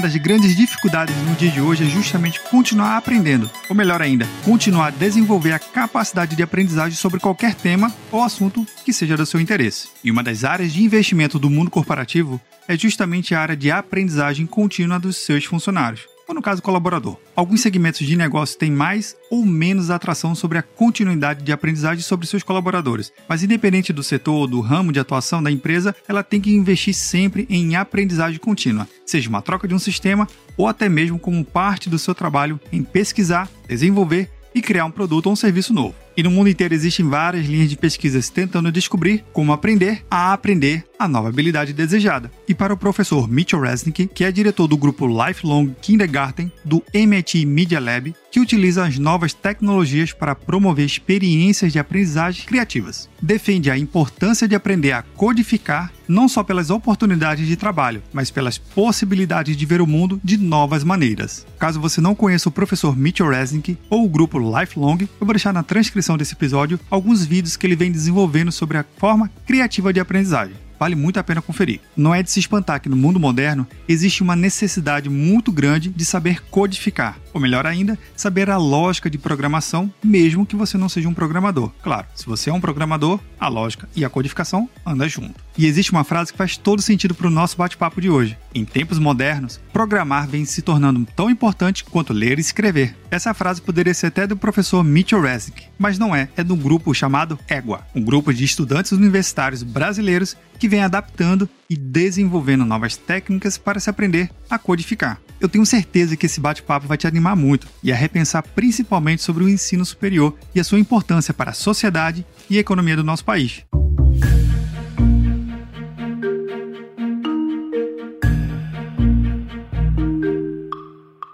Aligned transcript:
Uma 0.00 0.08
das 0.08 0.16
grandes 0.16 0.56
dificuldades 0.56 1.14
no 1.28 1.34
dia 1.34 1.50
de 1.50 1.60
hoje 1.60 1.84
é 1.84 1.86
justamente 1.86 2.40
continuar 2.48 2.96
aprendendo, 2.96 3.50
ou 3.68 3.76
melhor 3.76 4.00
ainda, 4.00 4.26
continuar 4.46 4.86
a 4.86 4.90
desenvolver 4.90 5.52
a 5.52 5.58
capacidade 5.58 6.34
de 6.34 6.42
aprendizagem 6.42 6.96
sobre 6.96 7.20
qualquer 7.20 7.54
tema 7.54 7.94
ou 8.10 8.22
assunto 8.22 8.66
que 8.82 8.94
seja 8.94 9.14
do 9.14 9.26
seu 9.26 9.38
interesse. 9.38 9.90
E 10.02 10.10
uma 10.10 10.22
das 10.22 10.42
áreas 10.42 10.72
de 10.72 10.82
investimento 10.82 11.38
do 11.38 11.50
mundo 11.50 11.70
corporativo 11.70 12.40
é 12.66 12.78
justamente 12.78 13.34
a 13.34 13.42
área 13.42 13.54
de 13.54 13.70
aprendizagem 13.70 14.46
contínua 14.46 14.98
dos 14.98 15.18
seus 15.18 15.44
funcionários 15.44 16.09
ou 16.30 16.34
no 16.34 16.40
caso 16.40 16.62
colaborador. 16.62 17.16
Alguns 17.34 17.60
segmentos 17.60 18.06
de 18.06 18.16
negócio 18.16 18.58
têm 18.58 18.70
mais 18.70 19.16
ou 19.30 19.44
menos 19.44 19.90
atração 19.90 20.34
sobre 20.34 20.58
a 20.58 20.62
continuidade 20.62 21.42
de 21.42 21.52
aprendizagem 21.52 22.02
sobre 22.02 22.26
seus 22.26 22.42
colaboradores, 22.42 23.12
mas 23.28 23.42
independente 23.42 23.92
do 23.92 24.02
setor 24.02 24.34
ou 24.34 24.46
do 24.46 24.60
ramo 24.60 24.92
de 24.92 25.00
atuação 25.00 25.42
da 25.42 25.50
empresa, 25.50 25.94
ela 26.08 26.22
tem 26.22 26.40
que 26.40 26.54
investir 26.54 26.94
sempre 26.94 27.46
em 27.50 27.74
aprendizagem 27.74 28.38
contínua, 28.38 28.88
seja 29.04 29.28
uma 29.28 29.42
troca 29.42 29.66
de 29.66 29.74
um 29.74 29.78
sistema 29.78 30.26
ou 30.56 30.68
até 30.68 30.88
mesmo 30.88 31.18
como 31.18 31.44
parte 31.44 31.90
do 31.90 31.98
seu 31.98 32.14
trabalho 32.14 32.60
em 32.72 32.82
pesquisar, 32.82 33.50
desenvolver 33.68 34.30
e 34.54 34.62
criar 34.62 34.84
um 34.84 34.90
produto 34.90 35.26
ou 35.26 35.32
um 35.32 35.36
serviço 35.36 35.72
novo. 35.72 35.94
E 36.16 36.22
no 36.22 36.30
mundo 36.30 36.48
inteiro 36.48 36.74
existem 36.74 37.08
várias 37.08 37.46
linhas 37.46 37.70
de 37.70 37.76
pesquisas 37.76 38.28
tentando 38.28 38.70
descobrir 38.70 39.24
como 39.32 39.52
aprender 39.52 40.04
a 40.10 40.32
aprender 40.32 40.84
a 41.00 41.08
nova 41.08 41.30
habilidade 41.30 41.72
desejada. 41.72 42.30
E 42.46 42.54
para 42.54 42.74
o 42.74 42.76
professor 42.76 43.26
Mitchell 43.26 43.62
Resnick, 43.62 44.06
que 44.08 44.22
é 44.22 44.30
diretor 44.30 44.68
do 44.68 44.76
grupo 44.76 45.06
Lifelong 45.06 45.74
Kindergarten 45.80 46.52
do 46.62 46.82
MIT 46.92 47.46
Media 47.46 47.80
Lab, 47.80 48.14
que 48.30 48.38
utiliza 48.38 48.84
as 48.84 48.98
novas 48.98 49.32
tecnologias 49.32 50.12
para 50.12 50.34
promover 50.34 50.84
experiências 50.84 51.72
de 51.72 51.78
aprendizagem 51.78 52.44
criativas. 52.44 53.08
Defende 53.20 53.70
a 53.70 53.78
importância 53.78 54.46
de 54.46 54.54
aprender 54.54 54.92
a 54.92 55.02
codificar 55.02 55.90
não 56.06 56.28
só 56.28 56.42
pelas 56.42 56.68
oportunidades 56.68 57.46
de 57.46 57.56
trabalho, 57.56 58.02
mas 58.12 58.30
pelas 58.30 58.58
possibilidades 58.58 59.56
de 59.56 59.64
ver 59.64 59.80
o 59.80 59.86
mundo 59.86 60.20
de 60.22 60.36
novas 60.36 60.84
maneiras. 60.84 61.46
Caso 61.58 61.80
você 61.80 62.00
não 62.00 62.14
conheça 62.14 62.48
o 62.48 62.52
professor 62.52 62.94
Mitchell 62.94 63.30
Resnick 63.30 63.78
ou 63.88 64.04
o 64.04 64.08
grupo 64.08 64.38
Lifelong, 64.38 64.98
eu 65.00 65.26
vou 65.26 65.32
deixar 65.32 65.54
na 65.54 65.62
transcrição 65.62 66.18
desse 66.18 66.34
episódio 66.34 66.78
alguns 66.90 67.24
vídeos 67.24 67.56
que 67.56 67.66
ele 67.66 67.76
vem 67.76 67.90
desenvolvendo 67.90 68.52
sobre 68.52 68.76
a 68.76 68.84
forma 68.98 69.30
criativa 69.46 69.94
de 69.94 70.00
aprendizagem 70.00 70.69
vale 70.80 70.96
muito 70.96 71.20
a 71.20 71.22
pena 71.22 71.42
conferir. 71.42 71.78
Não 71.94 72.14
é 72.14 72.22
de 72.22 72.30
se 72.30 72.40
espantar 72.40 72.80
que 72.80 72.88
no 72.88 72.96
mundo 72.96 73.20
moderno 73.20 73.66
existe 73.86 74.22
uma 74.22 74.34
necessidade 74.34 75.10
muito 75.10 75.52
grande 75.52 75.90
de 75.90 76.04
saber 76.06 76.42
codificar, 76.44 77.18
ou 77.32 77.40
melhor 77.40 77.66
ainda, 77.66 77.98
saber 78.16 78.50
a 78.50 78.56
lógica 78.56 79.10
de 79.10 79.18
programação, 79.18 79.92
mesmo 80.02 80.46
que 80.46 80.56
você 80.56 80.76
não 80.76 80.88
seja 80.88 81.08
um 81.08 81.14
programador. 81.14 81.70
Claro, 81.82 82.06
se 82.14 82.26
você 82.26 82.50
é 82.50 82.52
um 82.52 82.60
programador, 82.60 83.20
a 83.38 83.48
lógica 83.48 83.88
e 83.94 84.04
a 84.04 84.10
codificação 84.10 84.68
andam 84.84 85.08
junto. 85.08 85.34
E 85.56 85.66
existe 85.66 85.92
uma 85.92 86.04
frase 86.04 86.32
que 86.32 86.38
faz 86.38 86.56
todo 86.56 86.82
sentido 86.82 87.14
para 87.14 87.26
o 87.26 87.30
nosso 87.30 87.56
bate-papo 87.56 88.00
de 88.00 88.08
hoje. 88.08 88.36
Em 88.54 88.64
tempos 88.64 88.98
modernos, 88.98 89.60
programar 89.72 90.28
vem 90.28 90.44
se 90.44 90.62
tornando 90.62 91.06
tão 91.14 91.30
importante 91.30 91.84
quanto 91.84 92.12
ler 92.12 92.38
e 92.38 92.40
escrever. 92.40 92.96
Essa 93.10 93.34
frase 93.34 93.60
poderia 93.60 93.94
ser 93.94 94.06
até 94.06 94.26
do 94.26 94.36
professor 94.36 94.82
Mitchell 94.82 95.20
Resnick, 95.20 95.64
mas 95.78 95.98
não 95.98 96.14
é, 96.14 96.28
é 96.36 96.42
de 96.42 96.52
um 96.52 96.56
grupo 96.56 96.94
chamado 96.94 97.38
EGUA, 97.48 97.86
um 97.94 98.02
grupo 98.02 98.32
de 98.32 98.44
estudantes 98.44 98.92
universitários 98.92 99.62
brasileiros 99.62 100.36
que 100.58 100.68
vem 100.68 100.82
adaptando 100.82 101.48
e 101.70 101.76
desenvolvendo 101.76 102.64
novas 102.64 102.96
técnicas 102.96 103.56
para 103.56 103.78
se 103.78 103.88
aprender 103.88 104.28
a 104.50 104.58
codificar. 104.58 105.20
Eu 105.40 105.48
tenho 105.48 105.64
certeza 105.64 106.16
que 106.16 106.26
esse 106.26 106.40
bate-papo 106.40 106.88
vai 106.88 106.98
te 106.98 107.06
animar 107.06 107.36
muito 107.36 107.68
e 107.82 107.92
a 107.92 107.96
repensar 107.96 108.42
principalmente 108.42 109.22
sobre 109.22 109.44
o 109.44 109.48
ensino 109.48 109.84
superior 109.86 110.36
e 110.52 110.58
a 110.58 110.64
sua 110.64 110.80
importância 110.80 111.32
para 111.32 111.52
a 111.52 111.54
sociedade 111.54 112.26
e 112.50 112.58
a 112.58 112.60
economia 112.60 112.96
do 112.96 113.04
nosso 113.04 113.24
país. 113.24 113.64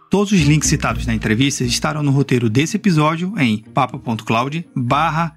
Todos 0.09 0.33
os 0.33 0.41
links 0.41 0.69
citados 0.69 1.07
na 1.07 1.15
entrevista 1.15 1.65
estarão 1.65 2.03
no 2.03 2.11
roteiro 2.11 2.49
desse 2.49 2.77
episódio 2.77 3.35
em 3.39 3.59
papo.cloud 3.59 4.67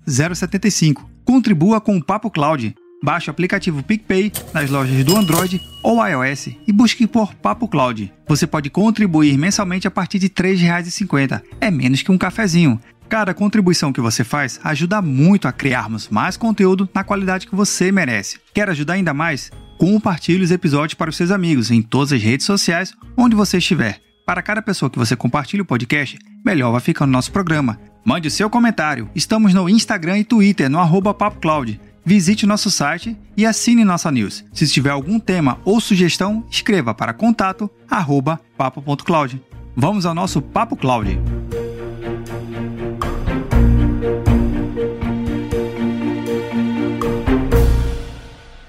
075. 0.07 1.09
Contribua 1.25 1.81
com 1.81 1.97
o 1.97 2.03
Papo 2.03 2.29
Cloud 2.29 2.75
Baixe 3.01 3.29
o 3.29 3.31
aplicativo 3.31 3.81
PicPay 3.81 4.31
nas 4.53 4.69
lojas 4.69 5.05
do 5.05 5.15
Android 5.15 5.61
ou 5.81 6.05
iOS 6.05 6.49
e 6.67 6.73
busque 6.73 7.07
por 7.07 7.33
Papo 7.33 7.67
Cloud. 7.67 8.11
Você 8.27 8.45
pode 8.45 8.69
contribuir 8.69 9.37
mensalmente 9.37 9.87
a 9.87 9.91
partir 9.91 10.19
de 10.19 10.27
R$ 10.27 10.33
3,50. 10.33 11.41
É 11.61 11.71
menos 11.71 12.01
que 12.01 12.11
um 12.11 12.17
cafezinho. 12.17 12.79
Cada 13.07 13.33
contribuição 13.33 13.93
que 13.93 14.01
você 14.01 14.23
faz 14.23 14.59
ajuda 14.63 15.01
muito 15.01 15.47
a 15.47 15.51
criarmos 15.51 16.09
mais 16.09 16.35
conteúdo 16.35 16.89
na 16.93 17.03
qualidade 17.03 17.47
que 17.47 17.55
você 17.55 17.91
merece. 17.91 18.37
Quer 18.53 18.69
ajudar 18.69 18.93
ainda 18.93 19.13
mais? 19.13 19.49
Compartilhe 19.79 20.43
os 20.43 20.51
episódios 20.51 20.93
para 20.93 21.09
os 21.09 21.15
seus 21.15 21.31
amigos 21.31 21.71
em 21.71 21.81
todas 21.81 22.11
as 22.11 22.21
redes 22.21 22.45
sociais 22.45 22.93
onde 23.17 23.35
você 23.35 23.57
estiver. 23.57 24.01
Para 24.25 24.43
cada 24.43 24.61
pessoa 24.61 24.89
que 24.89 24.99
você 24.99 25.15
compartilha 25.15 25.63
o 25.63 25.65
podcast, 25.65 26.19
melhor 26.45 26.71
vai 26.71 26.81
ficar 26.81 27.05
o 27.05 27.07
nosso 27.07 27.31
programa. 27.31 27.79
Mande 28.05 28.27
o 28.27 28.31
seu 28.31 28.49
comentário. 28.49 29.09
Estamos 29.15 29.53
no 29.53 29.67
Instagram 29.69 30.19
e 30.19 30.23
Twitter 30.23 30.69
no 30.69 30.79
arroba 30.79 31.13
PapoCloud 31.13 31.79
visite 32.05 32.45
nosso 32.45 32.69
site 32.71 33.17
e 33.35 33.45
assine 33.45 33.83
nossa 33.83 34.11
news. 34.11 34.43
Se 34.53 34.67
tiver 34.67 34.91
algum 34.91 35.19
tema 35.19 35.59
ou 35.63 35.79
sugestão, 35.79 36.43
escreva 36.49 36.93
para 36.93 37.13
contato 37.13 37.69
arroba 37.89 38.39
papo.cloud. 38.57 39.41
Vamos 39.75 40.05
ao 40.05 40.13
nosso 40.13 40.41
Papo 40.41 40.75
Cloud. 40.75 41.17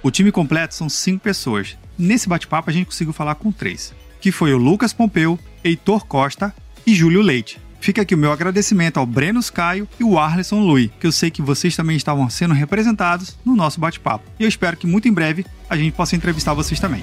O 0.03 0.11
time 0.11 0.33
completo 0.33 0.75
são 0.75 0.89
cinco 0.89 1.23
pessoas. 1.23 1.77
Nesse 1.99 2.29
bate-papo 2.29 2.71
a 2.71 2.73
gente 2.73 2.87
conseguiu 2.87 3.13
falar 3.13 3.35
com 3.35 3.53
três, 3.53 3.93
que 4.21 4.33
foi 4.33 4.55
o 4.55 4.59
Lucas 4.59 4.93
Pompeu, 4.93 5.39
Heitor 5.63 6.07
Costa 6.07 6.55
e 6.87 6.95
Júlio 6.95 7.21
Leite. 7.21 7.61
Fica 7.81 8.03
aqui 8.03 8.15
o 8.15 8.19
meu 8.19 8.31
agradecimento 8.31 8.99
ao 8.99 9.07
Brenos 9.07 9.49
Caio 9.49 9.89
e 9.99 10.05
o 10.05 10.19
Arleson 10.19 10.61
Lui, 10.61 10.93
que 11.01 11.07
eu 11.07 11.13
sei 11.13 11.31
que 11.31 11.41
vocês 11.41 11.75
também 11.75 11.97
estavam 11.97 12.29
sendo 12.29 12.53
representados 12.53 13.39
no 13.45 13.57
nosso 13.57 13.81
bate-papo. 13.81 14.25
E 14.39 14.43
eu 14.43 14.49
espero 14.49 14.77
que 14.77 14.87
muito 14.87 15.09
em 15.09 15.13
breve 15.13 15.47
a 15.69 15.77
gente 15.77 15.93
possa 15.93 16.15
entrevistar 16.15 16.53
vocês 16.53 16.79
também. 16.79 17.01